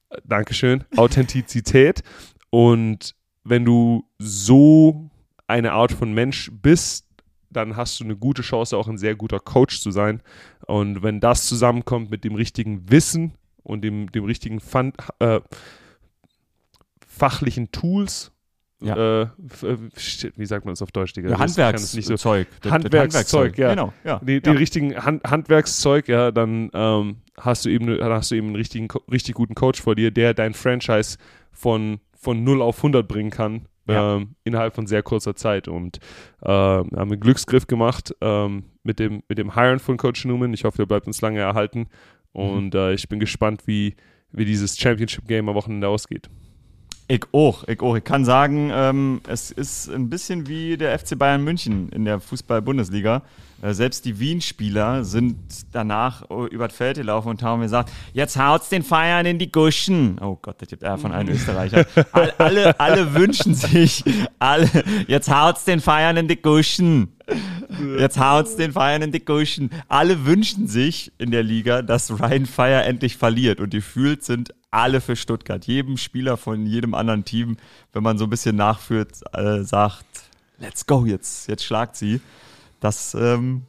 Authentiz 0.09 0.23
Dankeschön. 0.23 0.83
Authentizität. 0.95 2.03
Und 2.51 3.15
wenn 3.43 3.65
du 3.65 4.07
so 4.19 5.09
eine 5.47 5.71
Art 5.71 5.93
von 5.93 6.13
Mensch 6.13 6.51
bist, 6.53 7.07
dann 7.49 7.75
hast 7.75 7.99
du 7.99 8.03
eine 8.03 8.17
gute 8.17 8.43
Chance, 8.43 8.77
auch 8.77 8.87
ein 8.87 8.99
sehr 8.99 9.15
guter 9.15 9.39
Coach 9.39 9.81
zu 9.81 9.89
sein. 9.89 10.21
Und 10.67 11.01
wenn 11.01 11.19
das 11.19 11.47
zusammenkommt 11.47 12.11
mit 12.11 12.23
dem 12.23 12.35
richtigen 12.35 12.91
Wissen 12.91 13.33
und 13.63 13.81
dem, 13.81 14.11
dem 14.11 14.25
richtigen 14.25 14.59
Fund, 14.59 14.95
äh, 15.17 15.41
fachlichen 17.07 17.71
Tools 17.71 18.31
ja. 18.81 19.21
Äh, 19.23 19.27
wie 20.35 20.45
sagt 20.45 20.65
man 20.65 20.73
das 20.73 20.81
auf 20.81 20.91
Deutsch, 20.91 21.13
Digga? 21.13 21.29
Ja, 21.29 21.39
Handwerkszeug. 21.39 22.03
So, 22.17 22.71
Handwerkszeug, 22.71 23.57
ja. 23.57 23.69
Genau, 23.69 23.93
ja. 24.03 24.19
Die, 24.19 24.41
die 24.41 24.49
ja. 24.49 24.55
richtigen 24.55 24.95
Hand, 24.95 25.23
Handwerkszeug, 25.23 26.07
ja, 26.07 26.31
dann 26.31 26.69
ähm, 26.73 27.17
hast 27.37 27.65
du 27.65 27.69
eben, 27.69 27.87
dann 27.87 28.11
hast 28.11 28.31
du 28.31 28.35
eben 28.35 28.47
einen 28.47 28.55
richtigen, 28.55 28.87
richtig 29.09 29.35
guten 29.35 29.55
Coach 29.55 29.81
vor 29.81 29.95
dir, 29.95 30.11
der 30.11 30.33
dein 30.33 30.53
Franchise 30.53 31.17
von, 31.51 31.99
von 32.13 32.43
0 32.43 32.61
auf 32.61 32.77
100 32.77 33.07
bringen 33.07 33.29
kann. 33.29 33.67
Ja. 33.87 34.15
Ähm, 34.15 34.35
innerhalb 34.43 34.73
von 34.73 34.87
sehr 34.87 35.03
kurzer 35.03 35.35
Zeit 35.35 35.67
und 35.67 35.99
äh, 36.41 36.49
haben 36.49 36.91
einen 36.91 37.19
Glücksgriff 37.19 37.67
gemacht 37.67 38.15
ähm, 38.19 38.63
mit, 38.81 38.97
dem, 38.97 39.21
mit 39.29 39.37
dem 39.37 39.53
Hiren 39.53 39.77
von 39.77 39.97
Coach 39.97 40.25
Newman. 40.25 40.55
Ich 40.55 40.63
hoffe, 40.63 40.81
er 40.81 40.85
bleibt 40.87 41.05
uns 41.05 41.21
lange 41.21 41.39
erhalten 41.39 41.87
mhm. 42.33 42.41
und 42.41 42.73
mhm. 42.73 42.79
äh, 42.79 42.93
ich 42.93 43.07
bin 43.07 43.19
gespannt, 43.19 43.67
wie, 43.67 43.95
wie 44.31 44.45
dieses 44.45 44.75
Championship-Game 44.79 45.47
am 45.47 45.53
Wochenende 45.53 45.87
ausgeht. 45.87 46.31
Ich 47.07 47.23
auch, 47.33 47.65
ich 47.67 47.81
auch. 47.81 47.95
Ich 47.95 48.03
kann 48.03 48.25
sagen, 48.25 48.71
ähm, 48.73 49.21
es 49.27 49.51
ist 49.51 49.89
ein 49.89 50.09
bisschen 50.09 50.47
wie 50.47 50.75
der 50.75 50.97
FC 50.97 51.17
Bayern 51.17 51.43
München 51.43 51.89
in 51.89 52.03
der 52.03 52.19
Fußball-Bundesliga. 52.19 53.21
Äh, 53.61 53.73
selbst 53.73 54.05
die 54.05 54.19
Wien-Spieler 54.19 55.03
sind 55.03 55.37
danach 55.71 56.29
äh, 56.31 56.47
über 56.47 56.67
das 56.67 56.75
Feld 56.75 56.97
gelaufen 56.97 57.29
und 57.29 57.43
haben 57.43 57.61
gesagt, 57.61 57.91
jetzt 58.13 58.37
haut's 58.37 58.69
den 58.69 58.81
Feiern 58.81 59.27
in 59.27 59.37
die 59.37 59.51
Guschen. 59.51 60.17
Oh 60.19 60.37
Gott, 60.41 60.59
das 60.59 60.67
gibt 60.67 60.81
er 60.81 60.97
von 60.97 61.11
einem 61.11 61.29
Österreicher. 61.29 61.85
All, 62.11 62.33
alle, 62.39 62.79
alle 62.79 63.13
wünschen 63.13 63.53
sich, 63.53 64.03
alle, 64.39 64.67
jetzt 65.07 65.29
haut's 65.29 65.63
den 65.63 65.81
Feiern 65.81 66.17
in 66.17 66.27
die 66.27 66.41
Guschen. 66.41 67.14
Jetzt 67.99 68.19
haut's 68.19 68.55
den 68.55 68.71
Feiern 68.71 69.01
in 69.01 69.11
die 69.11 69.23
Guschen. 69.23 69.69
Alle 69.87 70.25
wünschen 70.25 70.67
sich 70.67 71.11
in 71.17 71.31
der 71.31 71.43
Liga, 71.43 71.81
dass 71.81 72.11
Ryan 72.11 72.45
Fire 72.45 72.83
endlich 72.83 73.17
verliert 73.17 73.59
und 73.59 73.71
gefühlt 73.71 74.23
sind 74.23 74.53
alle 74.71 75.01
für 75.01 75.15
Stuttgart. 75.15 75.65
Jedem 75.65 75.97
Spieler 75.97 76.37
von 76.37 76.65
jedem 76.65 76.93
anderen 76.93 77.25
Team, 77.25 77.57
wenn 77.93 78.03
man 78.03 78.17
so 78.17 78.25
ein 78.25 78.29
bisschen 78.29 78.55
nachführt, 78.55 79.21
äh, 79.33 79.63
sagt, 79.63 80.05
let's 80.59 80.85
go 80.85 81.05
jetzt, 81.05 81.47
jetzt 81.47 81.63
schlagt 81.63 81.95
sie. 81.95 82.21
Das, 82.79 83.15
ähm, 83.15 83.63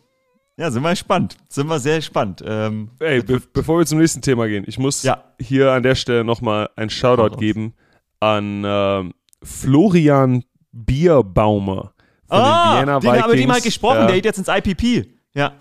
ja, 0.57 0.71
sind 0.71 0.83
wir 0.83 0.91
gespannt. 0.91 1.37
Sind 1.49 1.69
wir 1.69 1.79
sehr 1.79 1.97
gespannt. 1.97 2.43
Ähm, 2.47 2.91
Ey, 2.99 3.23
be 3.23 3.41
bevor 3.53 3.79
wir 3.79 3.87
zum 3.87 3.99
nächsten 3.99 4.23
Thema 4.23 4.49
gehen, 4.49 4.65
ich 4.67 4.79
muss 4.79 5.03
ja. 5.03 5.25
hier 5.39 5.73
an 5.73 5.83
der 5.83 5.95
Stelle 5.95 6.25
nochmal 6.25 6.71
ein 6.77 6.91
Shoutout 6.91 7.37
geben 7.37 7.75
an 8.21 8.65
äh, 8.65 9.05
Florian 9.43 10.45
Bierbaumer 10.73 11.93
von 12.29 12.39
ah, 12.39 12.81
den 12.81 12.87
Vienna 12.87 13.03
Vikings. 13.03 13.27
Den 13.27 13.39
wir 13.39 13.47
mal 13.47 13.61
gesprochen, 13.61 14.01
ja. 14.01 14.07
der 14.07 14.17
geht 14.17 14.25
jetzt 14.25 14.39
ins 14.39 14.49
IPP. 14.49 15.09
Ja. 15.35 15.53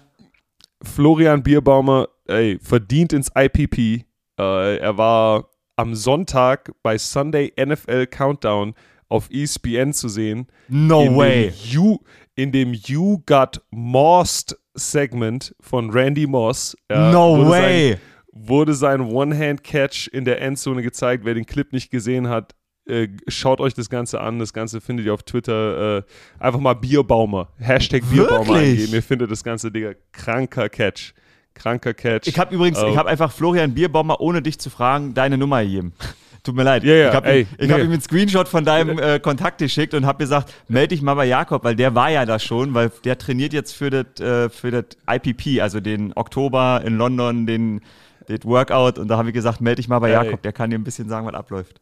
Florian 0.81 1.43
Bierbaumer, 1.43 2.07
ey, 2.27 2.59
verdient 2.61 3.13
ins 3.13 3.31
IPP. 3.35 4.05
Äh, 4.39 4.77
er 4.77 4.97
war 4.97 5.49
am 5.75 5.95
Sonntag 5.95 6.71
bei 6.83 6.97
Sunday 6.97 7.53
NFL 7.59 8.07
Countdown 8.07 8.73
auf 9.09 9.29
ESPN 9.29 9.93
zu 9.93 10.09
sehen. 10.09 10.47
No 10.67 11.01
in 11.01 11.15
way. 11.15 11.49
Dem 11.49 11.53
you, 11.71 11.97
in 12.35 12.51
dem 12.51 12.73
You 12.73 13.21
Got 13.25 13.61
Mossed 13.71 14.57
Segment 14.73 15.55
von 15.59 15.89
Randy 15.89 16.27
Moss. 16.27 16.75
Ja, 16.89 17.11
no 17.11 17.49
way. 17.49 17.91
Sein, 17.91 18.01
wurde 18.31 18.73
sein 18.73 19.01
One-Hand-Catch 19.01 20.09
in 20.11 20.25
der 20.25 20.41
Endzone 20.41 20.81
gezeigt. 20.81 21.23
Wer 21.23 21.33
den 21.33 21.45
Clip 21.45 21.71
nicht 21.71 21.89
gesehen 21.89 22.27
hat, 22.27 22.53
äh, 22.87 23.07
schaut 23.27 23.61
euch 23.61 23.73
das 23.73 23.89
Ganze 23.89 24.21
an. 24.21 24.39
Das 24.39 24.53
Ganze 24.53 24.81
findet 24.81 25.05
ihr 25.05 25.13
auf 25.13 25.23
Twitter. 25.23 25.97
Äh, 25.97 26.03
einfach 26.39 26.59
mal 26.59 26.73
Bierbaumer. 26.73 27.49
Hashtag 27.57 28.03
Bierbaumer 28.09 28.55
eingeben. 28.55 28.93
Ihr 28.93 29.03
findet 29.03 29.31
das 29.31 29.43
Ganze, 29.43 29.71
Digga. 29.71 29.93
Kranker 30.11 30.69
Catch. 30.69 31.13
Kranker 31.55 31.93
Catch. 31.93 32.27
Ich 32.27 32.37
habe 32.37 32.53
übrigens, 32.53 32.81
uh, 32.81 32.87
ich 32.87 32.97
habe 32.97 33.09
einfach 33.09 33.31
Florian 33.31 33.73
Bierbaumer, 33.73 34.19
ohne 34.19 34.41
dich 34.41 34.59
zu 34.59 34.69
fragen, 34.69 35.13
deine 35.13 35.37
Nummer 35.37 35.63
gegeben. 35.63 35.93
Tut 36.43 36.55
mir 36.55 36.63
leid. 36.63 36.83
Yeah, 36.83 36.95
yeah, 36.95 37.09
ich 37.09 37.15
habe 37.15 37.39
ihm, 37.39 37.47
nee. 37.59 37.69
hab 37.69 37.79
ihm 37.79 37.91
einen 37.91 38.01
Screenshot 38.01 38.47
von 38.47 38.65
deinem 38.65 38.99
äh, 38.99 39.19
Kontakt 39.19 39.57
geschickt 39.57 39.95
und 39.95 40.05
habe 40.05 40.19
gesagt, 40.19 40.53
melde 40.67 40.89
dich 40.89 41.01
mal 41.01 41.15
bei 41.15 41.25
Jakob, 41.25 41.63
weil 41.63 41.75
der 41.75 41.95
war 41.95 42.11
ja 42.11 42.23
da 42.27 42.37
schon, 42.37 42.75
weil 42.75 42.91
der 43.03 43.17
trainiert 43.17 43.51
jetzt 43.51 43.71
für 43.71 43.89
das 43.89 44.19
äh, 44.19 44.49
für 44.49 44.69
das 44.69 44.85
IPP, 45.09 45.59
also 45.59 45.79
den 45.79 46.13
Oktober 46.15 46.83
in 46.85 46.97
London, 46.97 47.47
den 47.47 47.81
das 48.27 48.43
Workout 48.43 48.99
und 48.99 49.07
da 49.07 49.17
habe 49.17 49.29
ich 49.29 49.33
gesagt, 49.33 49.59
melde 49.59 49.77
dich 49.77 49.87
mal 49.87 49.97
bei 49.97 50.11
Jakob, 50.11 50.41
der 50.43 50.53
kann 50.53 50.69
dir 50.69 50.77
ein 50.77 50.83
bisschen 50.83 51.09
sagen, 51.09 51.25
was 51.25 51.33
abläuft. 51.33 51.79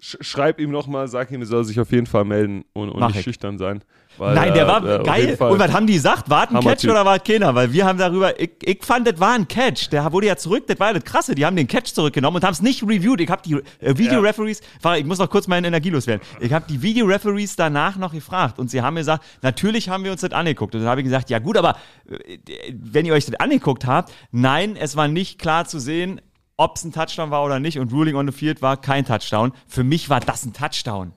Sch 0.00 0.16
schreib 0.20 0.60
ihm 0.60 0.70
nochmal, 0.70 1.08
sag 1.08 1.30
ihm, 1.30 1.40
er 1.40 1.46
soll 1.46 1.64
sich 1.64 1.80
auf 1.80 1.90
jeden 1.92 2.06
Fall 2.06 2.24
melden 2.24 2.64
und, 2.72 2.90
und 2.90 3.06
nicht 3.06 3.16
ich. 3.16 3.24
schüchtern 3.24 3.58
sein. 3.58 3.82
Weil, 4.18 4.34
Nein, 4.34 4.54
der 4.54 4.66
war 4.66 4.84
äh, 4.84 5.02
geil. 5.02 5.36
Und 5.38 5.58
was 5.58 5.72
haben 5.72 5.86
die 5.86 5.94
gesagt? 5.94 6.30
War 6.30 6.50
ein 6.50 6.60
Catch 6.60 6.84
oder 6.84 7.04
war 7.04 7.18
keiner? 7.18 7.54
Weil 7.54 7.72
wir 7.72 7.84
haben 7.84 7.98
darüber, 7.98 8.38
ich, 8.40 8.52
ich 8.62 8.82
fand, 8.82 9.06
das 9.06 9.20
war 9.20 9.34
ein 9.34 9.46
Catch. 9.46 9.90
Der 9.90 10.10
wurde 10.12 10.28
ja 10.28 10.36
zurück, 10.36 10.64
das 10.66 10.78
war 10.80 10.88
ja 10.88 10.94
das 10.94 11.04
Krasse. 11.04 11.34
Die 11.34 11.44
haben 11.44 11.56
den 11.56 11.66
Catch 11.66 11.92
zurückgenommen 11.92 12.36
und 12.36 12.44
haben 12.44 12.52
es 12.52 12.62
nicht 12.62 12.82
reviewed. 12.82 13.20
Ich 13.20 13.30
habe 13.30 13.42
die 13.44 13.54
äh, 13.54 13.98
Video-Referees, 13.98 14.60
ich 14.96 15.04
muss 15.04 15.18
noch 15.18 15.28
kurz 15.28 15.46
meine 15.48 15.66
Energie 15.66 15.90
loswerden. 15.90 16.26
Ich 16.40 16.52
habe 16.52 16.64
die 16.68 16.80
Video-Referees 16.80 17.56
danach 17.56 17.96
noch 17.96 18.12
gefragt 18.12 18.58
und 18.58 18.70
sie 18.70 18.80
haben 18.80 18.94
mir 18.94 19.00
gesagt, 19.00 19.24
natürlich 19.42 19.88
haben 19.88 20.04
wir 20.04 20.12
uns 20.12 20.22
das 20.22 20.32
angeguckt. 20.32 20.74
Und 20.74 20.80
dann 20.80 20.90
habe 20.90 21.00
ich 21.00 21.04
gesagt, 21.04 21.30
ja 21.30 21.38
gut, 21.38 21.56
aber 21.56 21.76
äh, 22.08 22.38
wenn 22.72 23.04
ihr 23.04 23.12
euch 23.12 23.26
das 23.26 23.34
angeguckt 23.34 23.86
habt, 23.86 24.12
nein, 24.30 24.76
es 24.76 24.96
war 24.96 25.08
nicht 25.08 25.38
klar 25.38 25.66
zu 25.66 25.78
sehen, 25.78 26.20
ob 26.56 26.76
es 26.76 26.84
ein 26.84 26.92
Touchdown 26.92 27.30
war 27.30 27.44
oder 27.44 27.60
nicht 27.60 27.78
und 27.78 27.92
Ruling 27.92 28.16
on 28.16 28.26
the 28.26 28.32
Field 28.32 28.62
war 28.62 28.80
kein 28.80 29.04
Touchdown. 29.04 29.52
Für 29.66 29.84
mich 29.84 30.08
war 30.08 30.20
das 30.20 30.44
ein 30.44 30.52
Touchdown. 30.52 31.12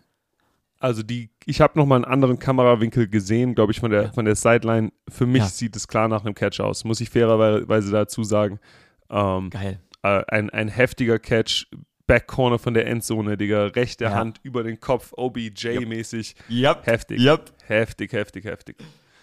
Also 0.79 1.03
die, 1.03 1.29
ich 1.45 1.59
habe 1.59 1.77
noch 1.77 1.85
mal 1.85 1.97
einen 1.97 2.05
anderen 2.05 2.39
Kamerawinkel 2.39 3.09
gesehen, 3.09 3.53
glaube 3.53 3.73
ich, 3.73 3.81
von 3.81 3.91
der, 3.91 4.03
ja. 4.03 4.11
von 4.11 4.25
der 4.25 4.35
Sideline. 4.35 4.91
Für 5.09 5.25
mich 5.25 5.41
ja. 5.41 5.47
sieht 5.47 5.75
es 5.75 5.87
klar 5.87 6.07
nach 6.07 6.23
einem 6.23 6.35
Catch 6.35 6.61
aus, 6.61 6.85
muss 6.85 7.01
ich 7.01 7.09
fairerweise 7.09 7.91
dazu 7.91 8.23
sagen. 8.23 8.59
Ähm, 9.09 9.49
Geil. 9.49 9.79
Äh, 10.03 10.23
ein, 10.29 10.49
ein 10.49 10.69
heftiger 10.69 11.19
Catch, 11.19 11.67
Backcorner 12.07 12.59
von 12.59 12.73
der 12.73 12.87
Endzone, 12.87 13.37
Digga, 13.37 13.67
rechte 13.67 14.05
ja. 14.05 14.13
Hand 14.15 14.39
über 14.41 14.63
den 14.63 14.79
Kopf, 14.79 15.13
OBJ-mäßig. 15.13 16.35
Yep. 16.49 16.87
Heftig. 16.87 17.19
Yep. 17.19 17.51
Heftig, 17.67 18.13
heftig, 18.13 18.45
heftig. 18.45 18.77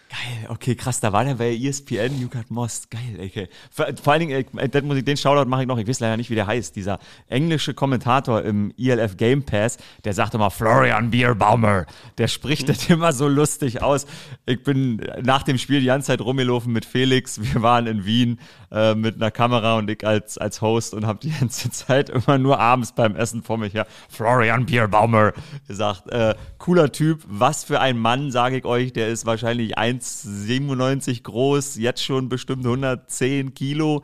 Geil, 0.09 0.47
okay, 0.51 0.77
krass, 0.77 1.01
da 1.01 1.13
war 1.13 1.25
der 1.25 1.35
bei 1.35 1.53
ESPN, 1.53 2.21
Newcastle 2.21 2.55
Most, 2.55 2.93
geil, 2.93 3.19
okay. 3.19 3.49
Vor, 3.73 3.87
vor 4.01 4.13
allen 4.13 4.29
Dingen, 4.29 4.45
den, 4.71 4.87
muss 4.87 4.99
ich, 4.99 5.05
den 5.05 5.17
Shoutout 5.17 5.49
mache 5.49 5.63
ich 5.63 5.67
noch, 5.67 5.79
ich 5.79 5.89
weiß 5.89 5.99
leider 5.99 6.17
nicht, 6.17 6.31
wie 6.31 6.37
der 6.37 6.47
heißt, 6.47 6.77
dieser 6.77 7.01
englische 7.29 7.75
Kommentator 7.75 8.43
im 8.43 8.73
ELF 8.79 9.17
Game 9.17 9.43
Pass, 9.43 9.79
der 10.05 10.13
sagt 10.13 10.35
immer 10.35 10.53
Florian 10.53 11.11
Bierbaumer, 11.11 11.87
der 12.19 12.29
spricht 12.29 12.69
das 12.69 12.89
immer 12.89 13.13
so 13.13 13.27
lustig 13.27 13.83
aus. 13.83 14.07
Ich 14.47 14.63
bin 14.63 15.03
nach 15.23 15.43
dem 15.43 15.59
Spiel 15.59 15.81
die 15.81 15.87
ganze 15.87 16.07
Zeit 16.07 16.21
rumgelaufen 16.21 16.73
mit 16.73 16.85
Felix, 16.85 17.41
wir 17.43 17.63
waren 17.63 17.89
in 17.89 18.07
Wien 18.07 18.39
äh, 18.71 18.95
mit 18.95 19.17
einer 19.17 19.31
Kamera 19.31 19.79
und 19.79 19.91
ich 19.91 20.07
als, 20.07 20.39
als 20.39 20.61
Host 20.61 20.95
und 20.95 21.07
habe 21.07 21.19
die 21.21 21.31
ganze 21.41 21.71
Zeit 21.71 22.11
immer 22.11 22.39
nur 22.39 22.61
abends 22.61 22.93
beim 22.93 23.17
Essen 23.17 23.43
vor 23.43 23.59
mich 23.59 23.75
her, 23.75 23.87
Florian 24.09 24.67
Bierbaumer, 24.67 25.33
gesagt, 25.67 26.11
äh, 26.11 26.35
cooler 26.59 26.93
Typ, 26.93 27.23
was 27.27 27.65
für 27.65 27.81
ein 27.81 27.99
Mann, 27.99 28.31
sage 28.31 28.59
ich 28.59 28.65
euch, 28.65 28.93
der 28.93 29.09
ist 29.09 29.27
wahrscheinlich 29.27 29.77
ein 29.77 29.97
1,97 30.01 31.23
groß, 31.23 31.77
jetzt 31.77 32.05
schon 32.05 32.29
bestimmt 32.29 32.65
110 32.65 33.55
Kilo. 33.55 34.03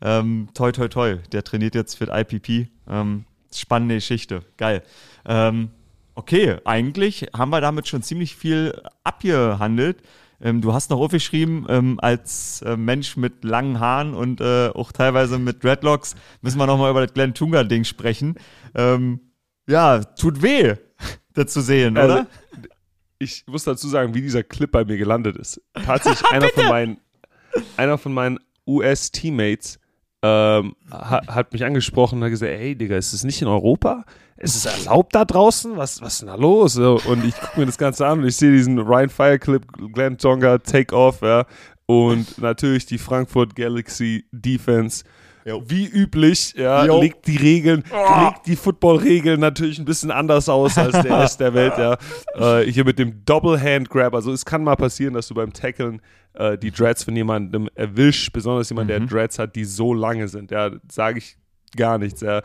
Ähm, 0.00 0.48
toi, 0.54 0.72
toi, 0.72 0.88
toi. 0.88 1.16
Der 1.32 1.44
trainiert 1.44 1.74
jetzt 1.74 1.96
für 1.96 2.06
IPP. 2.06 2.68
Ähm, 2.88 3.24
spannende 3.54 3.96
Geschichte. 3.96 4.42
Geil. 4.56 4.82
Ähm, 5.24 5.70
okay, 6.14 6.56
eigentlich 6.64 7.28
haben 7.34 7.50
wir 7.50 7.60
damit 7.60 7.88
schon 7.88 8.02
ziemlich 8.02 8.36
viel 8.36 8.80
abgehandelt. 9.02 10.02
Ähm, 10.40 10.60
du 10.60 10.72
hast 10.72 10.90
noch 10.90 10.98
aufgeschrieben, 10.98 11.66
ähm, 11.68 11.98
als 12.00 12.62
äh, 12.62 12.76
Mensch 12.76 13.16
mit 13.16 13.44
langen 13.44 13.80
Haaren 13.80 14.14
und 14.14 14.40
äh, 14.40 14.68
auch 14.68 14.92
teilweise 14.92 15.38
mit 15.38 15.62
Dreadlocks 15.62 16.14
müssen 16.42 16.58
wir 16.58 16.66
nochmal 16.66 16.90
über 16.90 17.04
das 17.04 17.14
Glenn 17.14 17.34
Tunga-Ding 17.34 17.84
sprechen. 17.84 18.34
Ähm, 18.74 19.20
ja, 19.68 20.02
tut 20.02 20.42
weh, 20.42 20.74
das 21.34 21.52
zu 21.52 21.60
sehen, 21.60 21.96
also, 21.96 22.14
oder? 22.14 22.26
ich 23.18 23.44
muss 23.46 23.64
dazu 23.64 23.88
sagen, 23.88 24.14
wie 24.14 24.22
dieser 24.22 24.42
Clip 24.42 24.70
bei 24.70 24.84
mir 24.84 24.96
gelandet 24.96 25.36
ist. 25.36 25.60
Tatsächlich 25.72 26.24
einer 26.30 26.48
von 26.48 26.66
meinen, 26.66 27.00
einer 27.76 27.98
von 27.98 28.12
meinen 28.12 28.38
US-Teammates 28.66 29.78
ähm, 30.26 30.74
hat, 30.90 31.28
hat, 31.28 31.52
mich 31.52 31.66
angesprochen 31.66 32.16
und 32.16 32.24
hat 32.24 32.30
gesagt, 32.30 32.50
ey 32.50 32.74
Digga, 32.74 32.96
ist 32.96 33.12
es 33.12 33.24
nicht 33.24 33.42
in 33.42 33.48
Europa? 33.48 34.06
Ist 34.38 34.56
es 34.56 34.64
erlaubt 34.64 35.14
da 35.14 35.26
draußen? 35.26 35.76
Was, 35.76 36.00
was 36.00 36.14
ist 36.14 36.22
denn 36.22 36.28
da 36.28 36.34
los? 36.34 36.78
Und 36.78 37.24
ich 37.26 37.38
gucke 37.38 37.60
mir 37.60 37.66
das 37.66 37.76
Ganze 37.76 38.06
an 38.06 38.20
und 38.20 38.26
ich 38.26 38.36
sehe 38.36 38.50
diesen 38.50 38.78
Ryan 38.78 39.10
Fire 39.10 39.38
Clip, 39.38 39.62
Glenn 39.92 40.16
Tonga, 40.16 40.58
Take 40.58 40.96
Off, 40.96 41.20
ja. 41.20 41.44
Und 41.84 42.38
natürlich 42.38 42.86
die 42.86 42.96
Frankfurt 42.96 43.54
Galaxy 43.54 44.24
Defense 44.32 45.04
Jo. 45.44 45.62
Wie 45.66 45.86
üblich, 45.86 46.54
ja, 46.56 46.84
legt 46.84 47.26
die 47.26 47.36
Regeln, 47.36 47.84
oh. 47.92 48.24
legt 48.24 48.46
die 48.46 48.56
Football-Regeln 48.56 49.38
natürlich 49.40 49.78
ein 49.78 49.84
bisschen 49.84 50.10
anders 50.10 50.48
aus 50.48 50.78
als 50.78 51.02
der 51.02 51.20
Rest 51.20 51.38
der 51.40 51.52
Welt, 51.52 51.74
ja. 51.76 51.96
Äh, 52.34 52.70
hier 52.70 52.84
mit 52.84 52.98
dem 52.98 53.24
Double 53.24 53.60
Hand 53.60 53.90
Grab, 53.90 54.14
also 54.14 54.32
es 54.32 54.44
kann 54.44 54.64
mal 54.64 54.74
passieren, 54.74 55.14
dass 55.14 55.28
du 55.28 55.34
beim 55.34 55.52
Tackeln 55.52 56.00
äh, 56.32 56.58
die 56.58 56.70
Dreads 56.70 57.04
von 57.04 57.14
jemandem 57.14 57.68
erwischst, 57.74 58.32
besonders 58.32 58.70
jemand, 58.70 58.86
mhm. 58.86 58.88
der 58.88 59.00
Dreads 59.00 59.38
hat, 59.38 59.54
die 59.54 59.64
so 59.64 59.94
lange 59.94 60.26
sind, 60.28 60.50
ja, 60.50 60.70
sage 60.90 61.18
ich 61.18 61.36
gar 61.76 61.98
nichts, 61.98 62.22
ja. 62.22 62.38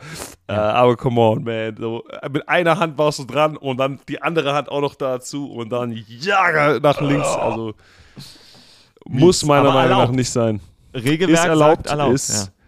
Äh, 0.46 0.52
aber 0.52 0.96
come 0.96 1.20
on, 1.20 1.42
man. 1.42 1.76
So, 1.76 2.04
mit 2.30 2.48
einer 2.48 2.78
Hand 2.78 2.98
warst 2.98 3.18
du 3.18 3.24
dran 3.24 3.56
und 3.56 3.78
dann 3.78 3.98
die 4.08 4.20
andere 4.20 4.52
Hand 4.52 4.68
auch 4.68 4.80
noch 4.80 4.94
dazu 4.94 5.50
und 5.50 5.70
dann 5.70 5.92
ja 6.06 6.78
nach 6.78 7.00
links. 7.00 7.28
Also 7.28 7.74
muss 9.06 9.44
meiner 9.44 9.72
Meinung 9.72 9.98
nach 9.98 10.10
nicht 10.10 10.30
sein. 10.30 10.60
Regelwerk 10.94 11.38
ist 11.38 11.44
erlaubt, 11.46 11.86
erlaubt 11.86 12.14
ist, 12.14 12.46
ja 12.46 12.59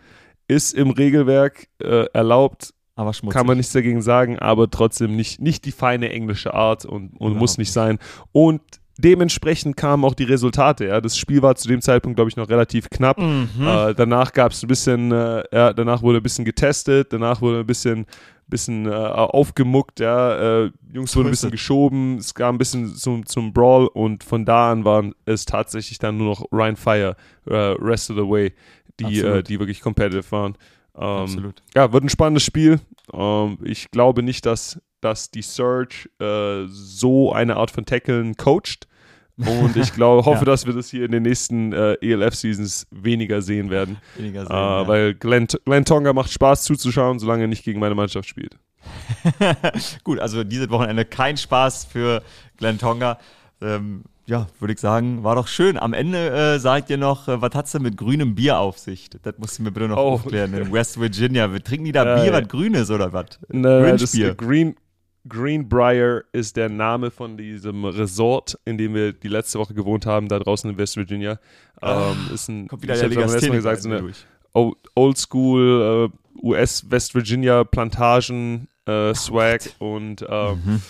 ist 0.52 0.74
im 0.74 0.90
Regelwerk 0.90 1.68
äh, 1.82 2.06
erlaubt. 2.12 2.74
Aber 2.94 3.14
schmutzig. 3.14 3.38
Kann 3.38 3.46
man 3.46 3.56
nichts 3.56 3.72
dagegen 3.72 4.02
sagen, 4.02 4.38
aber 4.38 4.70
trotzdem 4.70 5.16
nicht, 5.16 5.40
nicht 5.40 5.64
die 5.64 5.72
feine 5.72 6.10
englische 6.10 6.52
Art 6.52 6.84
und, 6.84 7.18
und 7.18 7.36
muss 7.36 7.56
nicht 7.56 7.72
sein. 7.72 7.98
Und 8.32 8.60
dementsprechend 8.98 9.76
kamen 9.76 10.04
auch 10.04 10.14
die 10.14 10.24
Resultate. 10.24 10.86
Ja. 10.86 11.00
Das 11.00 11.16
Spiel 11.16 11.42
war 11.42 11.54
zu 11.54 11.68
dem 11.68 11.80
Zeitpunkt, 11.80 12.16
glaube 12.16 12.28
ich, 12.28 12.36
noch 12.36 12.48
relativ 12.48 12.90
knapp. 12.90 13.18
Mhm. 13.18 13.48
Äh, 13.60 13.94
danach 13.94 14.32
gab 14.32 14.52
es 14.52 14.62
ein 14.62 14.68
bisschen, 14.68 15.10
äh, 15.12 15.42
ja, 15.52 15.72
danach 15.72 16.02
wurde 16.02 16.18
ein 16.18 16.22
bisschen 16.22 16.44
getestet, 16.44 17.12
danach 17.12 17.40
wurde 17.40 17.60
ein 17.60 17.66
bisschen, 17.66 18.06
bisschen 18.46 18.86
äh, 18.86 18.90
aufgemuckt, 18.90 20.00
ja. 20.00 20.64
Äh, 20.64 20.70
Jungs 20.92 21.16
wurden 21.16 21.28
ein 21.28 21.30
bisschen 21.30 21.50
geschoben, 21.50 22.18
es 22.18 22.34
gab 22.34 22.54
ein 22.54 22.58
bisschen 22.58 22.94
zum, 22.94 23.24
zum 23.24 23.52
Brawl 23.52 23.86
und 23.86 24.22
von 24.24 24.44
da 24.44 24.70
an 24.70 24.84
waren 24.84 25.14
es 25.24 25.46
tatsächlich 25.46 25.98
dann 25.98 26.18
nur 26.18 26.28
noch 26.28 26.44
Ryan 26.52 26.76
Fire, 26.76 27.16
äh, 27.46 27.54
Rest 27.54 28.10
of 28.10 28.16
the 28.16 28.28
Way 28.28 28.52
die, 29.00 29.20
äh, 29.20 29.42
die 29.42 29.58
wirklich 29.58 29.80
competitive 29.80 30.30
waren. 30.30 30.56
Ähm, 30.96 31.02
Absolut. 31.02 31.62
Ja, 31.74 31.92
wird 31.92 32.04
ein 32.04 32.08
spannendes 32.08 32.44
Spiel. 32.44 32.80
Ähm, 33.12 33.58
ich 33.62 33.90
glaube 33.90 34.22
nicht, 34.22 34.46
dass, 34.46 34.80
dass 35.00 35.30
die 35.30 35.42
Surge 35.42 36.08
äh, 36.20 36.66
so 36.68 37.32
eine 37.32 37.56
Art 37.56 37.70
von 37.70 37.84
Tacklen 37.86 38.36
coacht. 38.36 38.86
Und 39.38 39.76
ich 39.76 39.94
glaube, 39.94 40.24
hoffe, 40.26 40.40
ja. 40.40 40.44
dass 40.44 40.66
wir 40.66 40.74
das 40.74 40.90
hier 40.90 41.04
in 41.04 41.12
den 41.12 41.22
nächsten 41.22 41.72
äh, 41.72 41.94
ELF-Seasons 42.00 42.86
weniger 42.90 43.40
sehen 43.40 43.70
werden. 43.70 43.96
Weniger 44.16 44.46
sehen, 44.46 44.54
äh, 44.54 44.58
ja. 44.58 44.88
Weil 44.88 45.14
Glenn, 45.14 45.46
Glenn 45.64 45.84
Tonga 45.84 46.12
macht 46.12 46.30
Spaß 46.30 46.64
zuzuschauen, 46.64 47.18
solange 47.18 47.44
er 47.44 47.48
nicht 47.48 47.64
gegen 47.64 47.80
meine 47.80 47.94
Mannschaft 47.94 48.28
spielt. 48.28 48.56
Gut, 50.04 50.18
also 50.18 50.44
dieses 50.44 50.68
Wochenende 50.70 51.04
kein 51.04 51.36
Spaß 51.36 51.84
für 51.86 52.22
Glenn 52.58 52.78
Tonga. 52.78 53.18
Ähm, 53.60 54.04
ja, 54.32 54.46
würde 54.60 54.72
ich 54.72 54.80
sagen, 54.80 55.22
war 55.24 55.34
doch 55.36 55.46
schön. 55.46 55.76
Am 55.76 55.92
Ende 55.92 56.30
äh, 56.30 56.58
sagt 56.58 56.88
ihr 56.88 56.96
noch, 56.96 57.28
äh, 57.28 57.42
was 57.42 57.54
hat's 57.54 57.72
denn 57.72 57.82
mit 57.82 57.98
grünem 57.98 58.34
Bier 58.34 58.58
auf 58.58 58.78
sich? 58.78 59.10
Das 59.10 59.34
musst 59.36 59.58
du 59.58 59.62
mir 59.62 59.72
bitte 59.72 59.88
noch 59.88 59.98
oh. 59.98 60.12
aufklären. 60.12 60.54
In 60.54 60.72
West 60.72 60.98
Virginia. 60.98 61.52
Wir 61.52 61.62
trinken 61.62 61.84
die 61.84 61.92
da 61.92 62.16
äh, 62.16 62.22
Bier, 62.22 62.32
was 62.32 62.48
grünes 62.48 62.90
oder 62.90 63.12
was? 63.12 63.38
Ne, 63.50 63.94
das 63.94 64.12
Bier. 64.12 64.34
Green, 64.34 64.74
Greenbrier 65.28 66.24
ist 66.32 66.56
der 66.56 66.70
Name 66.70 67.10
von 67.10 67.36
diesem 67.36 67.84
Resort, 67.84 68.58
in 68.64 68.78
dem 68.78 68.94
wir 68.94 69.12
die 69.12 69.28
letzte 69.28 69.58
Woche 69.58 69.74
gewohnt 69.74 70.06
haben, 70.06 70.28
da 70.28 70.38
draußen 70.38 70.70
in 70.70 70.78
West 70.78 70.96
Virginia. 70.96 71.38
Ähm, 71.82 72.30
ist 72.32 72.48
ein, 72.48 72.68
kommt 72.68 72.82
wieder 72.82 72.94
der 72.94 73.08
Legastheniker 73.08 73.56
gesagt, 73.56 73.82
so 73.82 73.90
eine 73.90 74.14
Oldschool 74.94 76.10
uh, 76.42 76.48
US 76.48 76.90
West 76.90 77.14
Virginia 77.14 77.64
Plantagen 77.64 78.66
äh, 78.86 79.14
Swag 79.14 79.60
und 79.78 80.22
äh, 80.22 80.52
mhm 80.54 80.80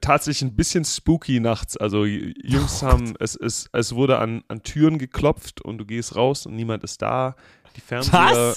tatsächlich 0.00 0.50
ein 0.50 0.56
bisschen 0.56 0.84
spooky 0.84 1.40
nachts. 1.40 1.76
Also 1.76 2.04
Jungs 2.04 2.82
oh 2.82 2.86
haben, 2.86 3.14
es, 3.20 3.36
es, 3.36 3.68
es 3.72 3.94
wurde 3.94 4.18
an, 4.18 4.42
an 4.48 4.62
Türen 4.62 4.98
geklopft 4.98 5.60
und 5.60 5.78
du 5.78 5.84
gehst 5.84 6.16
raus 6.16 6.46
und 6.46 6.56
niemand 6.56 6.84
ist 6.84 7.02
da. 7.02 7.36
Die 7.76 7.80
Fernseher, 7.80 8.54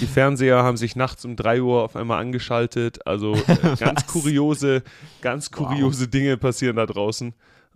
die 0.00 0.06
Fernseher 0.06 0.62
haben 0.62 0.76
sich 0.76 0.94
nachts 0.94 1.24
um 1.24 1.36
3 1.36 1.62
Uhr 1.62 1.82
auf 1.82 1.96
einmal 1.96 2.20
angeschaltet. 2.20 3.06
Also 3.06 3.34
äh, 3.34 3.76
ganz 3.78 4.06
kuriose, 4.06 4.82
ganz 5.22 5.50
kuriose 5.50 6.04
wow. 6.04 6.10
Dinge 6.10 6.36
passieren 6.36 6.76
da 6.76 6.84
draußen. 6.84 7.32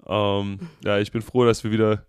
Ähm, 0.07 0.59
ja, 0.85 0.99
ich 0.99 1.13
bin 1.13 1.23
froh, 1.23 1.45
dass 1.45 1.65
wir 1.65 1.71
wieder 1.71 2.05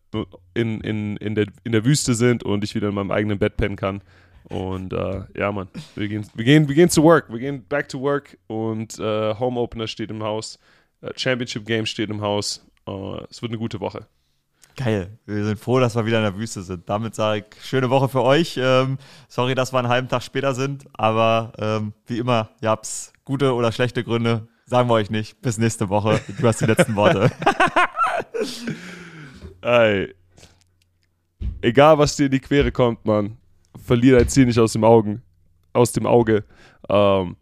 in, 0.54 0.82
in, 0.82 1.18
in, 1.18 1.36
der, 1.36 1.48
in 1.64 1.72
der 1.72 1.86
Wüste 1.86 2.14
sind 2.14 2.44
und 2.44 2.64
ich 2.64 2.76
wieder 2.76 2.90
in 2.90 2.96
meinem 2.96 3.12
eigenen 3.12 3.40
Bett 3.40 3.58
pennen 3.58 3.78
kann. 3.78 4.02
Und 4.50 4.94
äh, 4.94 5.24
ja, 5.36 5.52
Mann, 5.52 5.68
wir 5.96 6.08
gehen, 6.08 6.26
wir, 6.34 6.46
gehen, 6.46 6.68
wir 6.68 6.76
gehen 6.76 6.90
zu 6.90 7.04
work. 7.04 7.30
Wir 7.30 7.40
gehen 7.40 7.66
back 7.68 7.90
to 7.90 8.00
work 8.00 8.38
und 8.48 8.98
äh, 8.98 9.36
Home 9.36 9.60
Opener 9.60 9.88
steht 9.88 10.10
im 10.10 10.24
Haus. 10.24 10.58
Äh, 11.02 11.12
Championship 11.16 11.66
Game 11.66 11.86
steht 11.86 12.10
im 12.10 12.22
Haus. 12.22 12.66
Äh, 12.88 13.24
es 13.30 13.42
wird 13.42 13.52
eine 13.52 13.60
gute 13.60 13.82
Woche. 13.82 14.08
Geil. 14.78 15.18
Wir 15.26 15.44
sind 15.44 15.60
froh, 15.60 15.80
dass 15.80 15.96
wir 15.96 16.06
wieder 16.06 16.20
in 16.20 16.24
der 16.24 16.38
Wüste 16.38 16.62
sind. 16.62 16.88
Damit 16.88 17.16
sage 17.16 17.46
ich, 17.50 17.66
schöne 17.66 17.90
Woche 17.90 18.08
für 18.08 18.22
euch. 18.22 18.58
Ähm, 18.58 19.00
sorry, 19.28 19.54
dass 19.54 19.74
wir 19.74 19.80
einen 19.80 19.90
halben 19.90 20.08
Tag 20.08 20.24
später 20.24 20.54
sind, 20.54 20.86
aber 20.94 21.52
ähm, 21.58 21.94
wie 22.06 22.20
immer, 22.20 22.52
ihr 22.62 22.70
habt 22.70 22.88
gute 23.26 23.54
oder 23.54 23.72
schlechte 23.72 24.04
Gründe. 24.04 24.48
Sagen 24.66 24.88
wir 24.88 24.94
euch 24.94 25.10
nicht. 25.10 25.42
Bis 25.42 25.58
nächste 25.58 25.90
Woche. 25.90 26.22
Du 26.40 26.48
hast 26.48 26.62
die 26.62 26.66
letzten 26.66 26.96
Worte. 26.96 27.32
Ey. 29.62 30.14
Egal, 31.62 31.98
was 31.98 32.16
dir 32.16 32.26
in 32.26 32.32
die 32.32 32.40
Quere 32.40 32.72
kommt, 32.72 33.04
Mann 33.06 33.38
verliere 33.78 34.20
dein 34.20 34.28
Ziel 34.28 34.46
nicht 34.46 34.60
aus 34.60 34.74
dem 34.74 34.84
Augen, 34.84 35.22
aus 35.74 35.92
dem 35.92 36.06
Auge. 36.06 36.44
Ähm, 36.90 37.36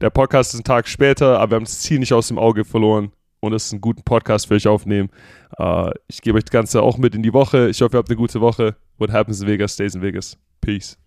der 0.00 0.10
Podcast 0.10 0.50
ist 0.50 0.60
einen 0.60 0.64
Tag 0.64 0.88
später, 0.88 1.38
aber 1.38 1.52
wir 1.52 1.56
haben 1.56 1.64
das 1.64 1.80
Ziel 1.80 1.98
nicht 1.98 2.12
aus 2.12 2.28
dem 2.28 2.38
Auge 2.38 2.64
verloren 2.64 3.12
und 3.40 3.52
es 3.52 3.66
ist 3.66 3.72
ein 3.72 3.80
guter 3.80 4.02
Podcast 4.02 4.46
für 4.46 4.54
euch 4.54 4.68
aufnehmen. 4.68 5.10
Uh, 5.58 5.90
ich 6.06 6.20
gebe 6.20 6.38
euch 6.38 6.44
das 6.44 6.52
Ganze 6.52 6.82
auch 6.82 6.98
mit 6.98 7.14
in 7.14 7.22
die 7.22 7.32
Woche. 7.32 7.68
Ich 7.68 7.80
hoffe, 7.80 7.96
ihr 7.96 7.98
habt 7.98 8.08
eine 8.08 8.16
gute 8.16 8.40
Woche. 8.40 8.76
What 8.98 9.10
happens 9.10 9.40
in 9.40 9.48
Vegas 9.48 9.74
stays 9.74 9.94
in 9.94 10.02
Vegas. 10.02 10.38
Peace. 10.60 10.99